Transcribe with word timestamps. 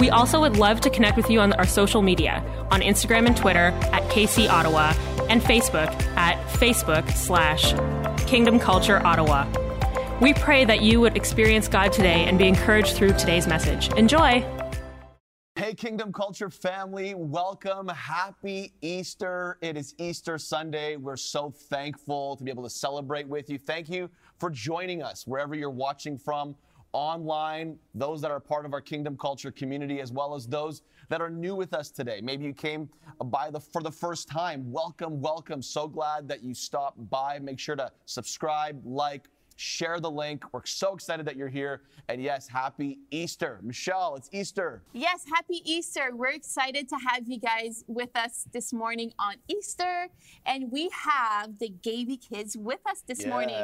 We 0.00 0.08
also 0.08 0.40
would 0.40 0.56
love 0.56 0.80
to 0.80 0.88
connect 0.88 1.18
with 1.18 1.28
you 1.28 1.40
on 1.40 1.52
our 1.52 1.66
social 1.66 2.00
media 2.00 2.42
on 2.70 2.80
Instagram 2.80 3.26
and 3.26 3.36
Twitter 3.36 3.66
at 3.92 4.02
KC 4.04 4.48
Ottawa 4.48 4.94
and 5.28 5.42
Facebook 5.42 5.92
at 6.16 6.42
Facebook 6.54 7.06
slash 7.10 7.74
Kingdom 8.26 8.58
Culture 8.58 9.04
Ottawa. 9.06 9.46
We 10.22 10.32
pray 10.32 10.64
that 10.64 10.80
you 10.80 11.02
would 11.02 11.18
experience 11.18 11.68
God 11.68 11.92
today 11.92 12.24
and 12.24 12.38
be 12.38 12.48
encouraged 12.48 12.96
through 12.96 13.12
today's 13.12 13.46
message. 13.46 13.92
Enjoy! 13.92 14.42
Hey, 15.54 15.74
Kingdom 15.74 16.14
Culture 16.14 16.48
family, 16.48 17.14
welcome. 17.14 17.88
Happy 17.88 18.72
Easter. 18.80 19.58
It 19.60 19.76
is 19.76 19.94
Easter 19.98 20.38
Sunday. 20.38 20.96
We're 20.96 21.16
so 21.16 21.50
thankful 21.50 22.36
to 22.36 22.44
be 22.44 22.50
able 22.50 22.62
to 22.62 22.70
celebrate 22.70 23.28
with 23.28 23.50
you. 23.50 23.58
Thank 23.58 23.90
you 23.90 24.08
for 24.38 24.48
joining 24.48 25.02
us 25.02 25.26
wherever 25.26 25.54
you're 25.54 25.68
watching 25.68 26.16
from 26.16 26.56
online, 26.92 27.78
those 27.94 28.20
that 28.20 28.30
are 28.30 28.40
part 28.40 28.66
of 28.66 28.72
our 28.72 28.80
Kingdom 28.80 29.16
Culture 29.16 29.50
community, 29.50 30.00
as 30.00 30.12
well 30.12 30.34
as 30.34 30.46
those 30.46 30.82
that 31.08 31.20
are 31.20 31.30
new 31.30 31.54
with 31.54 31.74
us 31.74 31.90
today. 31.90 32.20
Maybe 32.22 32.44
you 32.44 32.52
came 32.52 32.88
by 33.26 33.50
the 33.50 33.60
for 33.60 33.82
the 33.82 33.90
first 33.90 34.28
time. 34.28 34.70
Welcome, 34.70 35.20
welcome. 35.20 35.62
So 35.62 35.88
glad 35.88 36.28
that 36.28 36.42
you 36.42 36.54
stopped 36.54 37.08
by. 37.10 37.38
Make 37.38 37.58
sure 37.58 37.76
to 37.76 37.90
subscribe, 38.06 38.80
like, 38.84 39.28
share 39.60 40.00
the 40.00 40.10
link. 40.10 40.42
We're 40.52 40.64
so 40.64 40.94
excited 40.94 41.26
that 41.26 41.36
you're 41.36 41.48
here. 41.48 41.82
And 42.08 42.22
yes, 42.22 42.48
happy 42.48 42.98
Easter. 43.10 43.60
Michelle, 43.62 44.16
it's 44.16 44.30
Easter. 44.32 44.82
Yes, 44.94 45.24
happy 45.32 45.60
Easter. 45.70 46.10
We're 46.14 46.30
excited 46.30 46.88
to 46.88 46.96
have 46.96 47.28
you 47.28 47.38
guys 47.38 47.84
with 47.86 48.08
us 48.16 48.46
this 48.52 48.72
morning 48.72 49.12
on 49.18 49.34
Easter. 49.48 50.08
And 50.46 50.72
we 50.72 50.88
have 50.90 51.58
the 51.58 51.68
Gaby 51.68 52.16
kids 52.16 52.56
with 52.56 52.80
us 52.86 53.02
this 53.06 53.20
yes. 53.20 53.28
morning. 53.28 53.56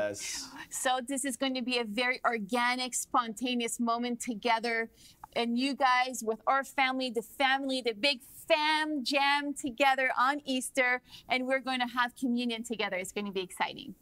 So 0.68 1.00
this 1.06 1.24
is 1.24 1.36
going 1.38 1.54
to 1.54 1.62
be 1.62 1.78
a 1.78 1.84
very 1.84 2.20
organic, 2.26 2.94
spontaneous 2.94 3.80
moment 3.80 4.20
together. 4.20 4.90
And 5.34 5.58
you 5.58 5.74
guys 5.74 6.22
with 6.22 6.40
our 6.46 6.62
family, 6.62 7.10
the 7.10 7.22
family, 7.22 7.80
the 7.80 7.94
big 7.94 8.20
fam 8.46 9.02
jam 9.02 9.54
together 9.54 10.10
on 10.18 10.42
Easter. 10.44 11.00
And 11.30 11.46
we're 11.46 11.60
going 11.60 11.80
to 11.80 11.86
have 11.86 12.14
communion 12.16 12.64
together. 12.64 12.96
It's 12.96 13.12
going 13.12 13.26
to 13.26 13.32
be 13.32 13.42
exciting. 13.42 13.94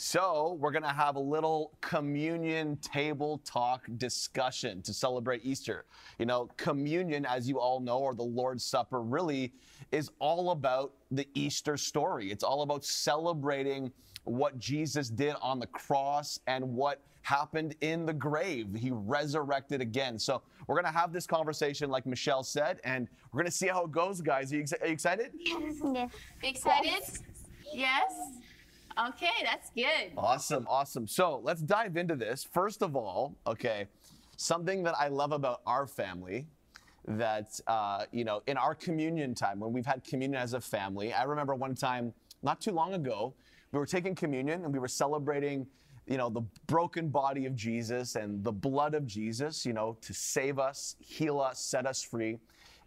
So, 0.00 0.56
we're 0.60 0.70
going 0.70 0.84
to 0.84 0.90
have 0.90 1.16
a 1.16 1.20
little 1.20 1.72
communion 1.80 2.76
table 2.76 3.38
talk 3.44 3.84
discussion 3.96 4.80
to 4.82 4.94
celebrate 4.94 5.40
Easter. 5.42 5.86
You 6.20 6.26
know, 6.26 6.48
communion, 6.56 7.26
as 7.26 7.48
you 7.48 7.58
all 7.58 7.80
know, 7.80 7.98
or 7.98 8.14
the 8.14 8.22
Lord's 8.22 8.62
Supper, 8.62 9.02
really 9.02 9.52
is 9.90 10.12
all 10.20 10.52
about 10.52 10.92
the 11.10 11.26
Easter 11.34 11.76
story. 11.76 12.30
It's 12.30 12.44
all 12.44 12.62
about 12.62 12.84
celebrating 12.84 13.90
what 14.22 14.56
Jesus 14.60 15.08
did 15.08 15.34
on 15.42 15.58
the 15.58 15.66
cross 15.66 16.38
and 16.46 16.64
what 16.64 17.02
happened 17.22 17.74
in 17.80 18.06
the 18.06 18.12
grave. 18.12 18.68
He 18.76 18.92
resurrected 18.92 19.80
again. 19.80 20.16
So, 20.16 20.42
we're 20.68 20.80
going 20.80 20.92
to 20.92 20.96
have 20.96 21.12
this 21.12 21.26
conversation, 21.26 21.90
like 21.90 22.06
Michelle 22.06 22.44
said, 22.44 22.78
and 22.84 23.08
we're 23.32 23.38
going 23.38 23.50
to 23.50 23.56
see 23.56 23.66
how 23.66 23.82
it 23.82 23.90
goes, 23.90 24.20
guys. 24.20 24.52
Are 24.52 24.54
you, 24.54 24.62
ex- 24.62 24.74
are 24.74 24.86
you 24.86 24.92
excited? 24.92 25.32
Yeah. 25.34 26.06
Excited? 26.44 27.02
Yes. 27.74 28.14
Okay, 28.98 29.44
that's 29.44 29.70
good. 29.70 30.12
Awesome, 30.16 30.66
awesome. 30.68 31.06
So 31.06 31.40
let's 31.44 31.60
dive 31.60 31.96
into 31.96 32.16
this. 32.16 32.42
First 32.42 32.82
of 32.82 32.96
all, 32.96 33.36
okay, 33.46 33.86
something 34.36 34.82
that 34.82 34.96
I 34.98 35.06
love 35.06 35.30
about 35.30 35.60
our 35.66 35.86
family 35.86 36.46
that, 37.06 37.60
uh, 37.68 38.06
you 38.10 38.24
know, 38.24 38.42
in 38.48 38.56
our 38.56 38.74
communion 38.74 39.34
time, 39.34 39.60
when 39.60 39.72
we've 39.72 39.86
had 39.86 40.02
communion 40.02 40.40
as 40.40 40.52
a 40.54 40.60
family, 40.60 41.12
I 41.12 41.22
remember 41.22 41.54
one 41.54 41.76
time 41.76 42.12
not 42.42 42.60
too 42.60 42.72
long 42.72 42.94
ago, 42.94 43.34
we 43.70 43.78
were 43.78 43.86
taking 43.86 44.16
communion 44.16 44.64
and 44.64 44.72
we 44.72 44.80
were 44.80 44.88
celebrating, 44.88 45.66
you 46.06 46.16
know, 46.16 46.28
the 46.28 46.42
broken 46.66 47.08
body 47.08 47.46
of 47.46 47.54
Jesus 47.54 48.16
and 48.16 48.42
the 48.42 48.52
blood 48.52 48.94
of 48.94 49.06
Jesus, 49.06 49.64
you 49.64 49.72
know, 49.74 49.96
to 50.00 50.12
save 50.12 50.58
us, 50.58 50.96
heal 50.98 51.40
us, 51.40 51.60
set 51.60 51.86
us 51.86 52.02
free 52.02 52.38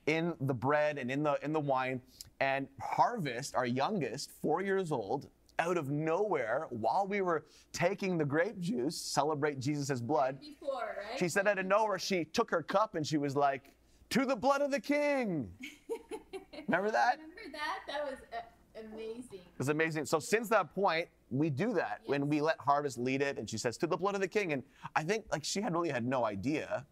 in 0.07 0.33
the 0.41 0.53
bread 0.53 0.97
and 0.97 1.09
in 1.09 1.23
the 1.23 1.38
in 1.44 1.53
the 1.53 1.59
wine. 1.59 2.01
And 2.39 2.67
Harvest, 2.81 3.55
our 3.55 3.66
youngest, 3.66 4.31
four 4.41 4.61
years 4.61 4.91
old, 4.91 5.29
out 5.61 5.77
of 5.77 5.89
nowhere 5.89 6.67
while 6.69 7.05
we 7.07 7.22
were 7.22 7.45
taking 7.72 8.17
the 8.17 8.25
grape 8.25 8.59
juice, 8.59 8.97
celebrate 8.97 9.59
Jesus' 9.59 10.01
blood. 10.01 10.39
Before, 10.39 10.95
right? 11.09 11.19
She 11.19 11.29
said 11.29 11.47
out 11.47 11.59
of 11.59 11.66
nowhere, 11.66 11.99
she 11.99 12.25
took 12.25 12.49
her 12.51 12.63
cup 12.63 12.95
and 12.95 13.05
she 13.05 13.17
was 13.17 13.35
like, 13.35 13.71
To 14.09 14.25
the 14.25 14.35
blood 14.35 14.61
of 14.61 14.71
the 14.71 14.79
king. 14.79 15.50
Remember 16.67 16.91
that? 16.91 17.17
Remember 17.17 17.41
that? 17.53 17.79
That 17.88 18.03
was 18.05 18.17
uh, 18.33 18.81
amazing. 18.94 19.39
It 19.39 19.57
was 19.59 19.69
amazing. 19.69 20.05
So 20.05 20.19
since 20.19 20.50
that 20.50 20.73
point, 20.73 21.07
we 21.29 21.50
do 21.50 21.73
that 21.73 22.00
Yes. 22.03 22.09
when 22.09 22.27
we 22.27 22.41
let 22.41 22.57
Harvest 22.59 22.97
lead 22.97 23.21
it 23.21 23.38
and 23.38 23.50
she 23.50 23.57
says, 23.57 23.77
To 23.77 23.88
the 23.88 23.97
blood 23.97 24.16
of 24.16 24.21
the 24.21 24.27
king. 24.27 24.53
And 24.53 24.63
I 24.95 25.03
think 25.03 25.25
like 25.31 25.44
she 25.44 25.61
had 25.61 25.73
really 25.73 25.89
had 25.89 26.05
no 26.05 26.25
idea 26.25 26.85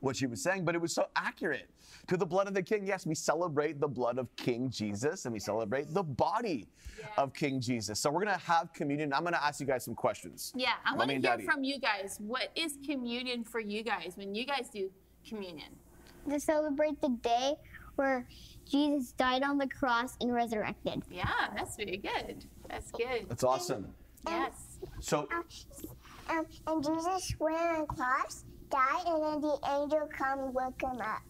what 0.00 0.16
she 0.16 0.26
was 0.26 0.42
saying, 0.42 0.64
but 0.64 0.74
it 0.74 0.80
was 0.80 0.92
so 0.94 1.06
accurate. 1.16 1.68
To 2.08 2.16
the 2.16 2.26
blood 2.26 2.46
of 2.46 2.54
the 2.54 2.62
king, 2.62 2.86
yes, 2.86 3.06
we 3.06 3.14
celebrate 3.14 3.80
the 3.80 3.88
blood 3.88 4.18
of 4.18 4.34
King 4.36 4.70
Jesus 4.70 5.24
and 5.24 5.32
we 5.32 5.40
celebrate 5.40 5.92
the 5.92 6.02
body 6.02 6.68
Yes. 6.98 7.08
of 7.18 7.34
King 7.34 7.60
Jesus. 7.60 8.00
So 8.00 8.10
we're 8.10 8.24
gonna 8.24 8.38
have 8.38 8.72
communion. 8.72 9.12
I'm 9.12 9.22
gonna 9.24 9.36
ask 9.42 9.60
you 9.60 9.66
guys 9.66 9.84
some 9.84 9.94
questions. 9.94 10.52
Yeah, 10.56 10.70
I 10.84 10.90
want 10.94 11.00
Mommy 11.08 11.12
to 11.12 11.14
and 11.16 11.24
hear 11.24 11.32
Daddy. 11.36 11.44
from 11.46 11.62
you 11.64 11.78
guys. 11.78 12.16
What 12.20 12.48
is 12.54 12.78
communion 12.86 13.44
for 13.44 13.60
you 13.60 13.82
guys 13.82 14.12
when 14.16 14.34
you 14.34 14.46
guys 14.46 14.68
do 14.72 14.90
communion? 15.28 15.68
to 16.28 16.40
celebrate 16.40 17.00
the 17.02 17.10
day 17.22 17.54
where 17.96 18.26
Jesus 18.68 19.12
died 19.12 19.42
on 19.44 19.58
the 19.58 19.68
cross 19.68 20.16
and 20.20 20.32
resurrected. 20.34 21.02
Yeah, 21.10 21.30
that's 21.54 21.76
very 21.76 21.98
good. 21.98 22.44
That's 22.68 22.90
good. 22.90 23.28
That's 23.28 23.44
awesome. 23.44 23.94
Yes. 24.26 24.78
So 25.00 25.28
Um, 26.28 26.44
and 26.66 26.82
Jesus 26.84 27.32
went 27.38 27.56
on 27.56 27.80
the 27.82 27.86
cross, 27.86 28.44
died, 28.70 29.04
and 29.06 29.22
then 29.22 29.40
the 29.40 29.58
angel 29.68 30.08
come 30.16 30.40
and 30.40 30.54
woke 30.54 30.80
him 30.82 31.00
up. 31.00 31.22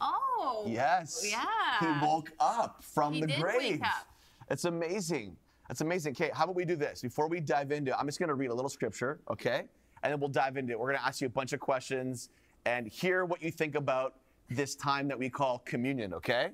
Oh. 0.00 0.64
yes, 0.66 1.24
Yeah. 1.28 1.44
he 1.80 2.04
woke 2.06 2.32
up 2.40 2.82
from 2.82 3.14
He 3.14 3.20
the 3.22 3.26
did 3.28 3.40
grave. 3.40 3.56
wake 3.58 3.82
up. 3.82 4.06
It's 4.50 4.64
amazing. 4.64 5.36
That's 5.68 5.80
amazing. 5.80 6.14
Kate, 6.14 6.34
how 6.34 6.44
about 6.44 6.56
we 6.56 6.64
do 6.64 6.76
this? 6.76 7.00
Before 7.00 7.26
we 7.28 7.40
dive 7.40 7.72
into 7.72 7.92
it, 7.92 7.96
I'm 7.98 8.06
just 8.06 8.18
gonna 8.20 8.34
read 8.34 8.50
a 8.50 8.54
little 8.54 8.68
scripture, 8.68 9.20
okay? 9.30 9.64
And 10.02 10.12
then 10.12 10.20
we'll 10.20 10.28
dive 10.28 10.56
into 10.58 10.72
it. 10.72 10.78
We're 10.78 10.92
gonna 10.92 11.04
ask 11.06 11.20
you 11.22 11.26
a 11.26 11.30
bunch 11.30 11.52
of 11.54 11.60
questions 11.60 12.28
and 12.66 12.86
hear 12.86 13.24
what 13.24 13.40
you 13.42 13.50
think 13.50 13.74
about 13.74 14.16
this 14.50 14.74
time 14.74 15.08
that 15.08 15.18
we 15.18 15.30
call 15.30 15.60
communion, 15.60 16.12
okay? 16.12 16.50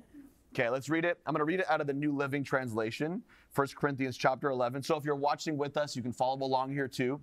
Okay, 0.53 0.69
let's 0.69 0.89
read 0.89 1.03
it. 1.03 1.17
I'm 1.25 1.33
gonna 1.33 1.43
read 1.45 1.59
it 1.59 1.69
out 1.69 1.81
of 1.81 1.87
the 1.87 1.93
New 1.93 2.15
Living 2.15 2.43
Translation, 2.43 3.21
1 3.53 3.67
Corinthians 3.75 4.15
chapter 4.15 4.49
11. 4.49 4.81
So 4.83 4.95
if 4.95 5.03
you're 5.03 5.15
watching 5.15 5.57
with 5.57 5.75
us, 5.75 5.95
you 5.95 6.01
can 6.01 6.13
follow 6.13 6.41
along 6.45 6.71
here 6.71 6.87
too 6.87 7.19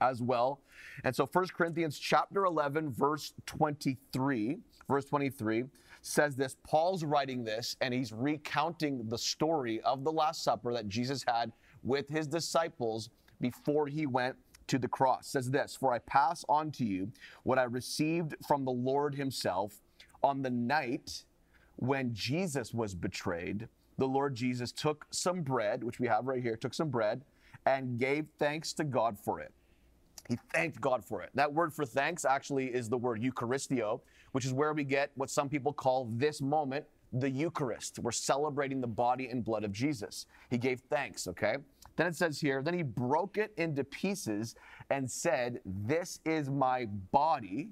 as 0.00 0.22
well. 0.22 0.60
And 1.04 1.14
so 1.14 1.26
1 1.26 1.48
Corinthians 1.56 1.98
chapter 1.98 2.44
11 2.44 2.90
verse 2.90 3.32
23, 3.46 4.58
verse 4.88 5.04
23 5.04 5.64
says 6.02 6.34
this, 6.36 6.56
Paul's 6.66 7.04
writing 7.04 7.44
this 7.44 7.76
and 7.80 7.92
he's 7.92 8.12
recounting 8.12 9.08
the 9.08 9.18
story 9.18 9.80
of 9.82 10.04
the 10.04 10.12
last 10.12 10.42
supper 10.42 10.72
that 10.72 10.88
Jesus 10.88 11.24
had 11.26 11.52
with 11.82 12.08
his 12.08 12.26
disciples 12.26 13.10
before 13.40 13.86
he 13.86 14.06
went 14.06 14.36
to 14.66 14.78
the 14.78 14.88
cross. 14.88 15.26
Says 15.26 15.50
this, 15.50 15.74
"For 15.74 15.92
I 15.92 15.98
pass 15.98 16.44
on 16.48 16.70
to 16.72 16.84
you 16.84 17.10
what 17.42 17.58
I 17.58 17.64
received 17.64 18.36
from 18.46 18.64
the 18.64 18.70
Lord 18.70 19.14
himself 19.14 19.82
on 20.22 20.42
the 20.42 20.50
night 20.50 21.24
when 21.76 22.14
Jesus 22.14 22.72
was 22.72 22.94
betrayed, 22.94 23.68
the 23.98 24.06
Lord 24.06 24.34
Jesus 24.34 24.70
took 24.70 25.06
some 25.10 25.42
bread, 25.42 25.82
which 25.82 25.98
we 25.98 26.06
have 26.06 26.26
right 26.26 26.42
here, 26.42 26.56
took 26.56 26.74
some 26.74 26.90
bread, 26.90 27.24
and 27.66 27.98
gave 27.98 28.26
thanks 28.38 28.72
to 28.74 28.84
God 28.84 29.18
for 29.18 29.40
it. 29.40 29.52
He 30.30 30.36
thanked 30.54 30.80
God 30.80 31.04
for 31.04 31.22
it. 31.22 31.30
That 31.34 31.52
word 31.52 31.74
for 31.74 31.84
thanks 31.84 32.24
actually 32.24 32.66
is 32.66 32.88
the 32.88 32.96
word 32.96 33.20
Eucharisteo, 33.20 34.00
which 34.30 34.44
is 34.44 34.52
where 34.52 34.72
we 34.72 34.84
get 34.84 35.10
what 35.16 35.28
some 35.28 35.48
people 35.48 35.72
call 35.72 36.08
this 36.12 36.40
moment 36.40 36.84
the 37.12 37.28
Eucharist. 37.28 37.98
We're 37.98 38.12
celebrating 38.12 38.80
the 38.80 38.86
body 38.86 39.26
and 39.26 39.44
blood 39.44 39.64
of 39.64 39.72
Jesus. 39.72 40.26
He 40.48 40.56
gave 40.56 40.82
thanks, 40.88 41.26
okay? 41.26 41.56
Then 41.96 42.06
it 42.06 42.14
says 42.14 42.40
here, 42.40 42.62
then 42.62 42.74
he 42.74 42.84
broke 42.84 43.38
it 43.38 43.52
into 43.56 43.82
pieces 43.82 44.54
and 44.90 45.10
said, 45.10 45.58
This 45.64 46.20
is 46.24 46.48
my 46.48 46.86
body, 47.10 47.70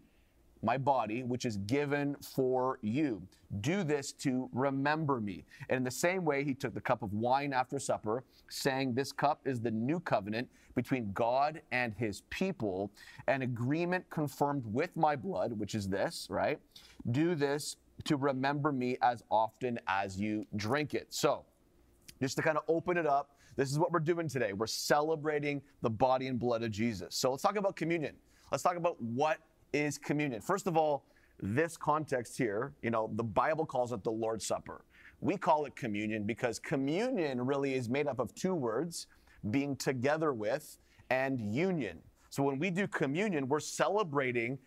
my 0.62 0.76
body, 0.76 1.22
which 1.22 1.44
is 1.44 1.56
given 1.58 2.16
for 2.20 2.78
you. 2.82 3.22
Do 3.60 3.82
this 3.82 4.12
to 4.12 4.48
remember 4.52 5.20
me. 5.20 5.44
And 5.68 5.78
in 5.78 5.84
the 5.84 5.90
same 5.90 6.24
way, 6.24 6.44
he 6.44 6.54
took 6.54 6.74
the 6.74 6.80
cup 6.80 7.02
of 7.02 7.12
wine 7.12 7.52
after 7.52 7.78
supper, 7.78 8.24
saying, 8.48 8.94
This 8.94 9.12
cup 9.12 9.40
is 9.46 9.60
the 9.60 9.70
new 9.70 10.00
covenant 10.00 10.48
between 10.74 11.12
God 11.12 11.60
and 11.72 11.92
his 11.94 12.22
people, 12.30 12.90
an 13.26 13.42
agreement 13.42 14.08
confirmed 14.10 14.62
with 14.66 14.96
my 14.96 15.16
blood, 15.16 15.52
which 15.58 15.74
is 15.74 15.88
this, 15.88 16.28
right? 16.30 16.58
Do 17.10 17.34
this 17.34 17.76
to 18.04 18.16
remember 18.16 18.70
me 18.70 18.96
as 19.02 19.24
often 19.30 19.80
as 19.88 20.20
you 20.20 20.46
drink 20.56 20.94
it. 20.94 21.08
So, 21.10 21.44
just 22.20 22.36
to 22.36 22.42
kind 22.42 22.56
of 22.56 22.64
open 22.68 22.96
it 22.96 23.06
up, 23.06 23.30
this 23.56 23.70
is 23.70 23.78
what 23.78 23.90
we're 23.90 23.98
doing 23.98 24.28
today. 24.28 24.52
We're 24.52 24.68
celebrating 24.68 25.62
the 25.82 25.90
body 25.90 26.28
and 26.28 26.38
blood 26.38 26.62
of 26.62 26.70
Jesus. 26.70 27.16
So, 27.16 27.32
let's 27.32 27.42
talk 27.42 27.56
about 27.56 27.74
communion. 27.74 28.14
Let's 28.50 28.62
talk 28.62 28.76
about 28.76 29.00
what 29.02 29.38
is 29.72 29.98
communion. 29.98 30.40
First 30.40 30.66
of 30.66 30.76
all, 30.76 31.04
this 31.40 31.76
context 31.76 32.36
here, 32.36 32.72
you 32.82 32.90
know, 32.90 33.10
the 33.14 33.24
Bible 33.24 33.64
calls 33.64 33.92
it 33.92 34.02
the 34.02 34.10
Lord's 34.10 34.46
Supper. 34.46 34.84
We 35.20 35.36
call 35.36 35.64
it 35.64 35.76
communion 35.76 36.24
because 36.24 36.58
communion 36.58 37.44
really 37.44 37.74
is 37.74 37.88
made 37.88 38.06
up 38.06 38.18
of 38.18 38.34
two 38.34 38.54
words 38.54 39.06
being 39.50 39.76
together 39.76 40.32
with 40.32 40.78
and 41.10 41.54
union. 41.54 41.98
So 42.30 42.42
when 42.42 42.58
we 42.58 42.70
do 42.70 42.86
communion, 42.86 43.48
we're 43.48 43.60
celebrating 43.60 44.58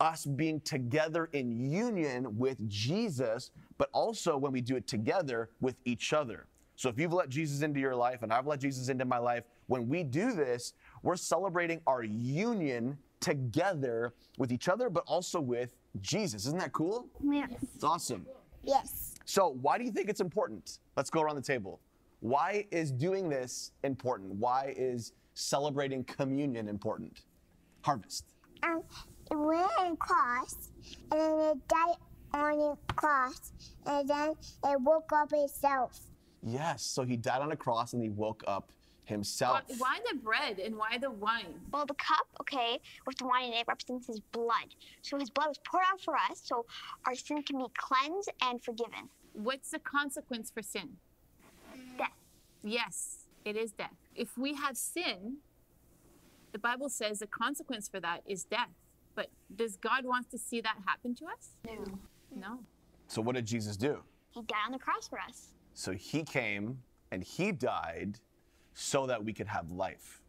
us 0.00 0.24
being 0.24 0.60
together 0.62 1.26
in 1.32 1.70
union 1.70 2.38
with 2.38 2.56
Jesus, 2.68 3.50
but 3.76 3.90
also 3.92 4.36
when 4.36 4.52
we 4.52 4.60
do 4.60 4.76
it 4.76 4.86
together 4.86 5.50
with 5.60 5.76
each 5.84 6.12
other. 6.12 6.46
So 6.76 6.88
if 6.88 6.98
you've 6.98 7.12
let 7.12 7.28
Jesus 7.28 7.60
into 7.60 7.78
your 7.78 7.94
life 7.94 8.22
and 8.22 8.32
I've 8.32 8.46
let 8.46 8.60
Jesus 8.60 8.88
into 8.88 9.04
my 9.04 9.18
life, 9.18 9.44
when 9.66 9.88
we 9.88 10.02
do 10.02 10.32
this, 10.32 10.72
we're 11.02 11.16
celebrating 11.16 11.82
our 11.86 12.02
union 12.02 12.96
together 13.20 14.14
with 14.38 14.52
each 14.52 14.68
other, 14.68 14.90
but 14.90 15.04
also 15.06 15.40
with 15.40 15.76
Jesus. 16.00 16.46
Isn't 16.46 16.58
that 16.58 16.72
cool? 16.72 17.08
Yes. 17.22 17.50
It's 17.74 17.84
awesome. 17.84 18.26
Yes. 18.62 19.14
So, 19.24 19.56
why 19.60 19.78
do 19.78 19.84
you 19.84 19.92
think 19.92 20.08
it's 20.08 20.20
important? 20.20 20.78
Let's 20.96 21.10
go 21.10 21.20
around 21.20 21.36
the 21.36 21.42
table. 21.42 21.80
Why 22.20 22.66
is 22.70 22.90
doing 22.90 23.28
this 23.28 23.72
important? 23.84 24.32
Why 24.34 24.74
is 24.76 25.12
celebrating 25.34 26.04
communion 26.04 26.68
important? 26.68 27.22
Harvest. 27.82 28.24
Um, 28.62 28.82
it 29.30 29.36
went 29.36 29.70
on 29.78 29.96
cross, 29.96 30.68
and 31.12 31.20
then 31.20 31.38
it 31.40 31.68
died 31.68 31.94
on 32.34 32.58
the 32.58 32.94
cross, 32.94 33.52
and 33.86 34.08
then 34.08 34.34
it 34.64 34.80
woke 34.80 35.10
up 35.12 35.32
itself. 35.32 36.00
Yes, 36.42 36.82
so 36.82 37.04
he 37.04 37.16
died 37.16 37.42
on 37.42 37.52
a 37.52 37.56
cross 37.56 37.92
and 37.92 38.02
he 38.02 38.08
woke 38.08 38.42
up 38.46 38.72
himself. 39.10 39.62
Why, 39.66 39.76
why 39.78 39.98
the 40.10 40.18
bread 40.18 40.58
and 40.58 40.76
why 40.76 40.98
the 40.98 41.10
wine? 41.10 41.60
Well, 41.72 41.84
the 41.84 41.94
cup, 41.94 42.26
okay, 42.40 42.80
with 43.06 43.18
the 43.18 43.26
wine 43.26 43.48
in 43.48 43.52
it 43.52 43.66
represents 43.68 44.06
his 44.06 44.20
blood. 44.20 44.74
So 45.02 45.18
his 45.18 45.28
blood 45.28 45.48
was 45.48 45.58
poured 45.58 45.84
out 45.92 46.00
for 46.00 46.14
us, 46.14 46.40
so 46.42 46.64
our 47.06 47.14
sin 47.14 47.42
can 47.42 47.58
be 47.58 47.66
cleansed 47.76 48.30
and 48.42 48.62
forgiven. 48.62 49.10
What's 49.34 49.70
the 49.70 49.78
consequence 49.78 50.50
for 50.50 50.62
sin? 50.62 50.96
Death. 51.98 52.08
Yes, 52.62 53.26
it 53.44 53.56
is 53.56 53.72
death. 53.72 53.94
If 54.16 54.36
we 54.38 54.54
have 54.54 54.76
sin, 54.76 55.36
the 56.52 56.58
Bible 56.58 56.88
says 56.88 57.18
the 57.18 57.26
consequence 57.26 57.88
for 57.88 58.00
that 58.00 58.22
is 58.26 58.44
death. 58.44 58.70
But 59.14 59.28
does 59.54 59.76
God 59.76 60.04
want 60.04 60.30
to 60.30 60.38
see 60.38 60.60
that 60.60 60.76
happen 60.86 61.14
to 61.16 61.26
us? 61.26 61.50
No. 61.66 61.84
No. 62.34 62.58
So, 63.08 63.20
what 63.20 63.34
did 63.34 63.46
Jesus 63.46 63.76
do? 63.76 63.98
He 64.30 64.42
died 64.42 64.66
on 64.66 64.72
the 64.72 64.78
cross 64.78 65.08
for 65.08 65.18
us. 65.18 65.48
So, 65.74 65.92
he 65.92 66.22
came 66.22 66.78
and 67.10 67.22
he 67.22 67.52
died 67.52 68.18
so 68.80 69.06
that 69.06 69.22
we 69.22 69.30
could 69.30 69.46
have 69.46 69.70
life. 69.70 70.22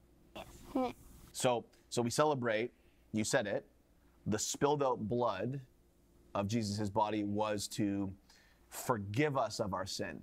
So, 1.32 1.64
so 1.90 2.02
we 2.02 2.10
celebrate, 2.10 2.72
you 3.14 3.24
said 3.24 3.48
it, 3.48 3.66
the 4.28 4.38
spilled 4.38 4.84
out 4.84 5.00
blood 5.08 5.62
of 6.36 6.48
Jesus' 6.48 6.90
body 6.90 7.24
was 7.24 7.70
to 7.70 8.12
forgive 8.70 9.38
us 9.38 9.62
of 9.62 9.74
our 9.74 9.86
sin. 9.86 10.20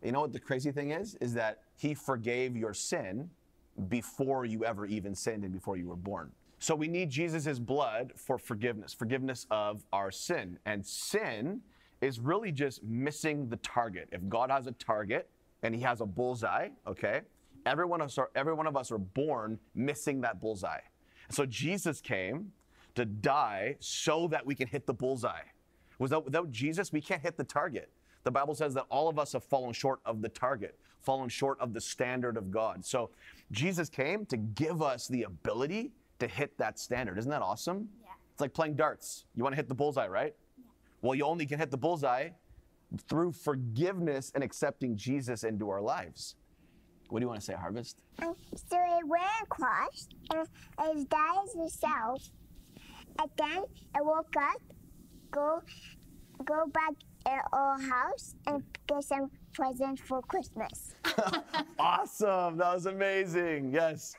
You 0.00 0.12
know 0.12 0.20
what 0.20 0.32
the 0.32 0.38
crazy 0.38 0.70
thing 0.70 0.92
is? 0.92 1.16
Is 1.20 1.34
that 1.34 1.58
he 1.76 1.92
forgave 1.92 2.56
your 2.56 2.72
sin 2.72 3.28
before 3.88 4.44
you 4.44 4.64
ever 4.64 4.86
even 4.86 5.12
sinned 5.12 5.42
and 5.42 5.52
before 5.52 5.76
you 5.76 5.88
were 5.88 5.96
born. 5.96 6.30
So 6.60 6.76
we 6.76 6.86
need 6.86 7.10
Jesus' 7.10 7.58
blood 7.58 8.12
for 8.14 8.38
forgiveness, 8.38 8.94
forgiveness 8.94 9.44
of 9.50 9.84
our 9.92 10.12
sin. 10.12 10.56
And 10.66 10.86
sin 10.86 11.62
is 12.00 12.20
really 12.20 12.52
just 12.52 12.84
missing 12.84 13.48
the 13.48 13.56
target. 13.56 14.08
If 14.12 14.28
God 14.28 14.52
has 14.52 14.68
a 14.68 14.72
target 14.72 15.28
and 15.64 15.74
he 15.74 15.80
has 15.80 16.00
a 16.00 16.06
bullseye, 16.06 16.68
okay, 16.86 17.22
every 17.66 17.84
one 17.84 18.00
of 18.00 18.06
us 18.06 18.18
are, 18.18 18.30
every 18.34 18.54
one 18.54 18.66
of 18.66 18.76
us 18.76 18.90
are 18.90 18.98
born 18.98 19.58
missing 19.74 20.20
that 20.22 20.40
bullseye. 20.40 20.80
So 21.30 21.46
Jesus 21.46 22.00
came 22.00 22.52
to 22.94 23.04
die 23.04 23.76
so 23.80 24.28
that 24.28 24.44
we 24.44 24.54
can 24.54 24.68
hit 24.68 24.86
the 24.86 24.94
bullseye. 24.94 25.44
Without, 25.98 26.24
without 26.24 26.50
Jesus, 26.50 26.92
we 26.92 27.00
can't 27.00 27.22
hit 27.22 27.36
the 27.36 27.44
target. 27.44 27.90
The 28.24 28.30
Bible 28.30 28.54
says 28.54 28.74
that 28.74 28.86
all 28.90 29.08
of 29.08 29.18
us 29.18 29.32
have 29.32 29.44
fallen 29.44 29.72
short 29.72 30.00
of 30.04 30.22
the 30.22 30.28
target, 30.28 30.78
fallen 31.00 31.28
short 31.28 31.58
of 31.60 31.72
the 31.72 31.80
standard 31.80 32.36
of 32.36 32.50
God. 32.50 32.84
So 32.84 33.10
Jesus 33.50 33.88
came 33.88 34.26
to 34.26 34.36
give 34.36 34.82
us 34.82 35.08
the 35.08 35.24
ability 35.24 35.92
to 36.18 36.28
hit 36.28 36.56
that 36.58 36.78
standard. 36.78 37.18
Isn't 37.18 37.30
that 37.30 37.42
awesome? 37.42 37.88
Yeah. 38.02 38.10
It's 38.32 38.40
like 38.40 38.54
playing 38.54 38.76
darts. 38.76 39.24
You 39.34 39.42
want 39.42 39.54
to 39.54 39.56
hit 39.56 39.68
the 39.68 39.74
bullseye, 39.74 40.06
right? 40.06 40.34
Yeah. 40.58 40.64
Well, 41.00 41.14
you 41.14 41.24
only 41.24 41.46
can 41.46 41.58
hit 41.58 41.70
the 41.70 41.76
bullseye 41.76 42.30
through 43.08 43.32
forgiveness 43.32 44.30
and 44.34 44.44
accepting 44.44 44.96
Jesus 44.96 45.44
into 45.44 45.70
our 45.70 45.80
lives. 45.80 46.36
What 47.12 47.18
do 47.18 47.24
you 47.24 47.28
want 47.28 47.40
to 47.40 47.44
say, 47.44 47.52
Harvest? 47.52 47.98
Um, 48.22 48.34
so 48.54 48.78
it 48.78 49.06
went 49.06 49.22
across, 49.42 50.08
and 50.32 50.48
it 50.98 51.10
died 51.10 51.46
itself, 51.56 52.22
and 53.18 53.30
then 53.36 53.64
it 53.94 54.02
woke 54.02 54.34
up, 54.34 54.62
go, 55.30 55.60
go 56.42 56.66
back 56.68 56.94
in 57.26 57.38
our 57.52 57.78
house, 57.78 58.34
and 58.46 58.62
get 58.86 59.04
some 59.04 59.30
presents 59.52 60.00
for 60.00 60.22
Christmas. 60.22 60.94
Awesome. 61.78 62.56
That 62.58 62.74
was 62.74 62.86
amazing. 62.86 63.72
Yes. 63.72 64.14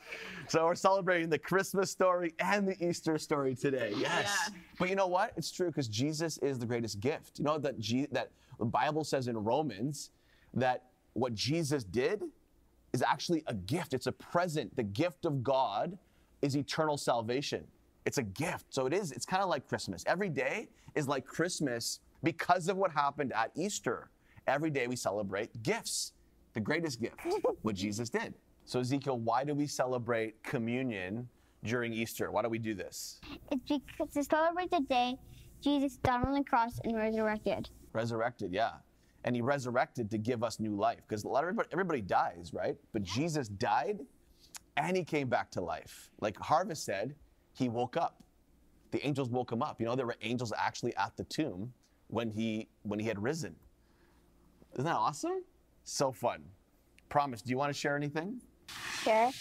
So 0.49 0.65
we're 0.65 0.75
celebrating 0.75 1.29
the 1.29 1.39
Christmas 1.39 1.89
story 1.89 2.33
and 2.39 2.67
the 2.67 2.75
Easter 2.85 3.17
story 3.17 3.55
today. 3.55 3.93
Yes. 3.95 4.49
Yeah. 4.51 4.57
But 4.77 4.89
you 4.89 4.95
know 4.95 5.07
what? 5.07 5.31
It's 5.37 5.49
true 5.49 5.67
because 5.67 5.87
Jesus 5.87 6.37
is 6.39 6.59
the 6.59 6.65
greatest 6.65 6.99
gift. 6.99 7.39
You 7.39 7.45
know 7.45 7.57
that 7.59 7.79
G- 7.79 8.07
that 8.11 8.31
the 8.59 8.65
Bible 8.65 9.05
says 9.05 9.29
in 9.29 9.37
Romans 9.37 10.09
that 10.53 10.83
what 11.13 11.33
Jesus 11.33 11.85
did 11.85 12.23
is 12.93 13.01
actually 13.01 13.43
a 13.47 13.53
gift. 13.53 13.93
It's 13.93 14.07
a 14.07 14.11
present. 14.11 14.75
The 14.75 14.83
gift 14.83 15.25
of 15.25 15.43
God 15.43 15.97
is 16.41 16.55
eternal 16.55 16.97
salvation. 16.97 17.65
It's 18.05 18.17
a 18.17 18.23
gift. 18.23 18.65
So 18.69 18.85
it 18.85 18.93
is, 18.93 19.11
it's 19.11 19.25
kind 19.25 19.41
of 19.41 19.49
like 19.49 19.67
Christmas. 19.67 20.03
Every 20.07 20.29
day 20.29 20.69
is 20.95 21.07
like 21.07 21.25
Christmas 21.25 21.99
because 22.21 22.67
of 22.67 22.77
what 22.77 22.91
happened 22.91 23.33
at 23.33 23.51
Easter. 23.55 24.09
Every 24.47 24.69
day 24.69 24.87
we 24.87 24.95
celebrate 24.95 25.63
gifts, 25.63 26.13
the 26.53 26.59
greatest 26.59 27.01
gift, 27.01 27.15
what 27.61 27.75
Jesus 27.75 28.09
did. 28.09 28.33
So, 28.65 28.79
Ezekiel, 28.79 29.19
why 29.19 29.43
do 29.43 29.53
we 29.53 29.67
celebrate 29.67 30.41
communion 30.43 31.27
during 31.63 31.93
Easter? 31.93 32.31
Why 32.31 32.41
do 32.41 32.49
we 32.49 32.59
do 32.59 32.73
this? 32.73 33.19
It's 33.51 33.61
because 33.67 34.13
to 34.13 34.23
celebrate 34.23 34.69
the 34.69 34.81
day 34.81 35.17
Jesus 35.61 35.95
died 35.97 36.25
on 36.25 36.33
the 36.33 36.43
cross 36.43 36.79
and 36.83 36.95
resurrected. 36.95 37.69
Resurrected, 37.93 38.51
yeah. 38.51 38.71
And 39.23 39.35
he 39.35 39.41
resurrected 39.41 40.11
to 40.11 40.17
give 40.17 40.43
us 40.43 40.59
new 40.59 40.75
life 40.75 40.99
because 41.07 41.23
a 41.23 41.27
lot 41.27 41.43
of 41.43 41.49
everybody, 41.49 41.69
everybody 41.71 42.01
dies, 42.01 42.51
right? 42.53 42.75
But 42.91 43.03
Jesus 43.03 43.47
died 43.47 43.99
and 44.77 44.97
he 44.97 45.03
came 45.03 45.29
back 45.29 45.49
to 45.51 45.61
life. 45.61 46.09
Like 46.19 46.37
Harvest 46.39 46.83
said, 46.83 47.15
he 47.53 47.69
woke 47.69 47.95
up. 47.95 48.21
The 48.91 49.05
angels 49.05 49.29
woke 49.29 49.51
him 49.51 49.61
up. 49.61 49.79
You 49.79 49.87
know, 49.87 49.95
there 49.95 50.05
were 50.05 50.17
angels 50.21 50.51
actually 50.57 50.95
at 50.97 51.15
the 51.17 51.23
tomb 51.23 51.73
when 52.07 52.29
he 52.29 52.67
when 52.83 52.99
he 52.99 53.07
had 53.07 53.21
risen. 53.21 53.55
Isn't 54.73 54.85
that 54.85 54.95
awesome? 54.95 55.43
So 55.83 56.11
fun. 56.11 56.43
Promise, 57.09 57.41
do 57.41 57.51
you 57.51 57.57
want 57.57 57.73
to 57.73 57.79
share 57.79 57.95
anything? 57.95 58.41
Sure. 59.03 59.31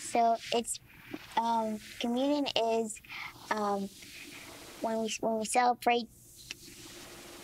So 0.00 0.36
it's 0.54 0.80
um, 1.36 1.78
communion 2.00 2.46
is 2.56 3.00
um, 3.50 3.88
when 4.80 5.02
we 5.02 5.14
when 5.20 5.38
we 5.38 5.44
celebrate 5.44 6.08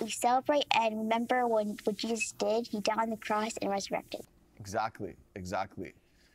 we 0.00 0.10
celebrate 0.10 0.64
and 0.74 0.98
remember 0.98 1.46
when 1.46 1.76
what 1.84 1.96
Jesus 1.96 2.32
did. 2.32 2.66
He 2.66 2.80
died 2.80 2.98
on 2.98 3.10
the 3.10 3.16
cross 3.16 3.56
and 3.60 3.70
resurrected. 3.70 4.22
Exactly, 4.58 5.16
exactly. 5.34 5.94